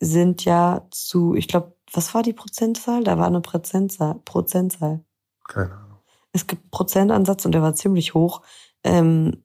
sind 0.01 0.45
ja 0.45 0.87
zu, 0.91 1.35
ich 1.35 1.49
glaube, 1.49 1.77
was 1.93 2.13
war 2.15 2.23
die 2.23 2.33
Prozentzahl? 2.33 3.05
Da 3.05 3.19
war 3.19 3.27
eine 3.27 3.41
Prozentzahl. 3.41 4.17
Prozentzahl. 4.25 5.05
Keine 5.47 5.73
Ahnung. 5.73 5.99
Es 6.33 6.47
gibt 6.47 6.71
Prozentansatz 6.71 7.47
und 7.47 7.53
der 7.53 7.63
war 7.63 7.75
ziemlich 7.75 8.15
hoch. 8.15 8.43
Ähm, 8.85 9.45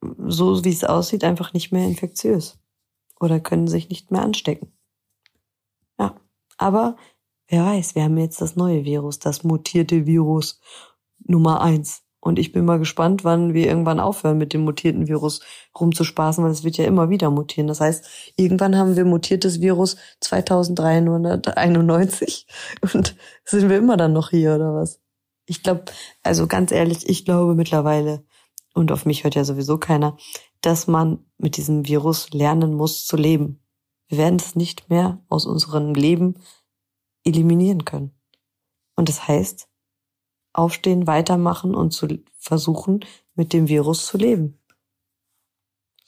so 0.00 0.64
wie 0.64 0.72
es 0.72 0.84
aussieht, 0.84 1.24
einfach 1.24 1.52
nicht 1.52 1.72
mehr 1.72 1.86
infektiös. 1.86 2.58
Oder 3.18 3.40
können 3.40 3.66
sich 3.66 3.88
nicht 3.88 4.10
mehr 4.10 4.22
anstecken. 4.22 4.72
Ja. 5.98 6.14
Aber 6.56 6.96
wer 7.48 7.64
weiß, 7.64 7.94
wir 7.94 8.04
haben 8.04 8.18
jetzt 8.18 8.40
das 8.40 8.56
neue 8.56 8.84
Virus, 8.84 9.18
das 9.18 9.42
mutierte 9.42 10.06
Virus 10.06 10.60
Nummer 11.26 11.60
eins. 11.60 12.02
Und 12.20 12.38
ich 12.38 12.52
bin 12.52 12.64
mal 12.64 12.78
gespannt, 12.78 13.24
wann 13.24 13.52
wir 13.54 13.66
irgendwann 13.68 13.98
aufhören, 14.00 14.38
mit 14.38 14.52
dem 14.52 14.62
mutierten 14.62 15.06
Virus 15.06 15.40
rumzuspaßen, 15.78 16.42
weil 16.42 16.50
es 16.50 16.64
wird 16.64 16.76
ja 16.76 16.84
immer 16.84 17.10
wieder 17.10 17.30
mutieren. 17.30 17.68
Das 17.68 17.80
heißt, 17.80 18.32
irgendwann 18.36 18.76
haben 18.76 18.96
wir 18.96 19.04
mutiertes 19.04 19.60
Virus 19.60 19.96
2391 20.20 22.48
und 22.92 23.14
sind 23.44 23.68
wir 23.68 23.78
immer 23.78 23.96
dann 23.96 24.12
noch 24.12 24.30
hier 24.30 24.56
oder 24.56 24.74
was? 24.74 25.00
Ich 25.46 25.62
glaube, 25.62 25.84
also 26.22 26.48
ganz 26.48 26.72
ehrlich, 26.72 27.08
ich 27.08 27.24
glaube 27.24 27.54
mittlerweile, 27.54 28.24
und 28.74 28.90
auf 28.92 29.06
mich 29.06 29.24
hört 29.24 29.36
ja 29.36 29.44
sowieso 29.44 29.78
keiner, 29.78 30.18
dass 30.60 30.88
man 30.88 31.24
mit 31.38 31.56
diesem 31.56 31.86
Virus 31.86 32.28
lernen 32.30 32.74
muss 32.74 33.06
zu 33.06 33.16
leben. 33.16 33.62
Wir 34.08 34.18
werden 34.18 34.38
es 34.38 34.56
nicht 34.56 34.90
mehr 34.90 35.22
aus 35.28 35.46
unserem 35.46 35.94
Leben 35.94 36.34
eliminieren 37.28 37.84
können. 37.84 38.12
Und 38.96 39.08
das 39.08 39.28
heißt, 39.28 39.68
aufstehen, 40.52 41.06
weitermachen 41.06 41.74
und 41.74 41.92
zu 41.92 42.08
versuchen, 42.38 43.04
mit 43.34 43.52
dem 43.52 43.68
Virus 43.68 44.06
zu 44.06 44.18
leben. 44.18 44.58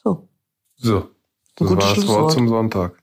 So. 0.02 0.28
So, 0.76 1.10
das 1.56 1.68
war 1.68 1.76
das 1.76 1.90
Schlusswort. 1.90 2.22
Wort 2.22 2.32
zum 2.32 2.48
Sonntag. 2.48 3.02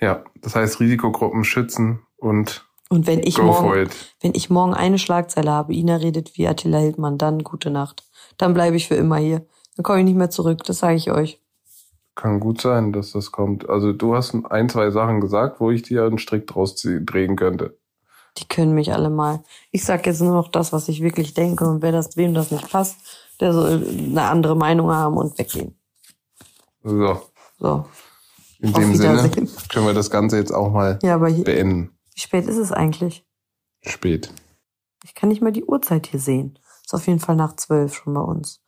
Ja, 0.00 0.24
das 0.40 0.54
heißt 0.54 0.80
Risikogruppen 0.80 1.44
schützen 1.44 2.00
und 2.16 2.66
Und 2.88 3.06
wenn 3.06 3.20
ich 3.20 3.36
go 3.36 3.52
for 3.52 3.62
morgen, 3.62 3.82
it. 3.82 4.14
wenn 4.20 4.34
ich 4.34 4.50
morgen 4.50 4.74
eine 4.74 4.98
Schlagzeile 4.98 5.50
habe, 5.50 5.74
Ina 5.74 5.96
redet 5.96 6.36
wie 6.36 6.46
Attila 6.46 6.78
Hildmann, 6.78 7.18
dann 7.18 7.42
gute 7.42 7.70
Nacht. 7.70 8.04
Dann 8.36 8.54
bleibe 8.54 8.76
ich 8.76 8.88
für 8.88 8.94
immer 8.94 9.16
hier. 9.16 9.46
Dann 9.76 9.84
komme 9.84 9.98
ich 9.98 10.04
nicht 10.04 10.16
mehr 10.16 10.30
zurück, 10.30 10.64
das 10.64 10.78
sage 10.78 10.96
ich 10.96 11.10
euch. 11.10 11.40
Kann 12.16 12.40
gut 12.40 12.60
sein, 12.60 12.92
dass 12.92 13.12
das 13.12 13.30
kommt. 13.30 13.68
Also 13.68 13.92
du 13.92 14.16
hast 14.16 14.34
ein, 14.50 14.68
zwei 14.68 14.90
Sachen 14.90 15.20
gesagt, 15.20 15.60
wo 15.60 15.70
ich 15.70 15.82
dir 15.82 16.04
einen 16.04 16.18
Strick 16.18 16.46
draus 16.48 16.74
drehen 16.74 17.36
könnte. 17.36 17.78
Die 18.38 18.46
können 18.48 18.74
mich 18.74 18.92
alle 18.92 19.10
mal. 19.10 19.44
Ich 19.70 19.84
sag 19.84 20.06
jetzt 20.06 20.20
nur 20.20 20.32
noch 20.32 20.48
das, 20.48 20.72
was 20.72 20.88
ich 20.88 21.02
wirklich 21.02 21.34
denke 21.34 21.66
und 21.66 21.82
wer 21.82 21.92
das, 21.92 22.16
wem 22.16 22.34
das 22.34 22.50
nicht 22.50 22.70
passt, 22.70 22.96
der 23.40 23.52
soll 23.52 23.86
eine 23.86 24.22
andere 24.22 24.56
Meinung 24.56 24.90
haben 24.90 25.16
und 25.16 25.38
weggehen. 25.38 25.78
So, 26.82 27.20
So. 27.58 27.86
in 28.60 28.74
Auf 28.74 28.80
dem 28.80 28.94
Sinne 28.94 29.30
können 29.70 29.86
wir 29.86 29.94
das 29.94 30.10
Ganze 30.10 30.38
jetzt 30.38 30.52
auch 30.52 30.70
mal 30.70 30.98
Ja, 31.02 31.14
aber 31.16 31.28
hier, 31.28 31.44
beenden. 31.44 31.90
wie 32.14 32.20
spät 32.20 32.46
ist 32.46 32.56
es 32.58 32.72
eigentlich? 32.72 33.26
Spät. 33.82 34.32
Ich 35.04 35.14
kann 35.14 35.28
nicht 35.28 35.42
mal 35.42 35.52
die 35.52 35.64
Uhrzeit 35.64 36.06
hier 36.06 36.20
sehen. 36.20 36.58
Ist 36.84 36.94
auf 36.94 37.06
jeden 37.06 37.20
Fall 37.20 37.36
nach 37.36 37.56
zwölf 37.56 37.94
schon 37.94 38.14
bei 38.14 38.20
uns. 38.20 38.62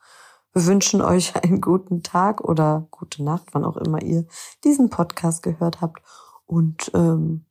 Wir 0.53 0.65
wünschen 0.65 1.01
euch 1.01 1.35
einen 1.43 1.61
guten 1.61 2.03
Tag 2.03 2.41
oder 2.41 2.87
gute 2.91 3.23
Nacht, 3.23 3.49
wann 3.51 3.65
auch 3.65 3.77
immer 3.77 4.01
ihr 4.01 4.25
diesen 4.63 4.89
Podcast 4.89 5.43
gehört 5.43 5.81
habt. 5.81 6.01
Und 6.45 6.91
ähm, 6.93 7.45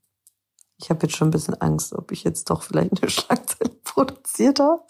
ich 0.81 0.91
habe 0.91 1.07
jetzt 1.07 1.17
schon 1.17 1.29
ein 1.29 1.33
bisschen 1.33 1.61
Angst, 1.61 1.93
ob 1.93 2.13
ich 2.13 2.25
jetzt 2.25 2.51
doch 2.51 2.63
vielleicht 2.63 3.03
eine 3.03 3.11
Schlagzeile 3.11 3.71
produziert 3.85 4.61
habe. 4.61 4.83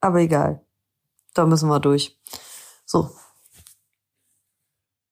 Aber 0.00 0.18
egal. 0.18 0.64
Da 1.34 1.46
müssen 1.46 1.68
wir 1.68 1.80
durch. 1.80 2.20
So, 2.84 3.10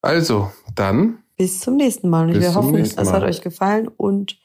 Also, 0.03 0.51
dann 0.75 1.23
bis 1.41 1.61
zum 1.61 1.77
nächsten 1.77 2.11
Mal. 2.11 2.29
Und 2.29 2.39
wir 2.39 2.55
hoffen, 2.55 2.75
es 2.75 2.97
hat 2.97 3.23
euch 3.23 3.41
gefallen 3.41 3.89
und 3.89 4.39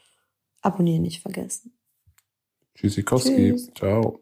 abonnieren 0.62 1.02
nicht 1.02 1.22
vergessen. 1.22 1.78
Tschüssikowski. 2.76 3.52
Tschüss. 3.52 3.72
Ciao. 3.76 4.22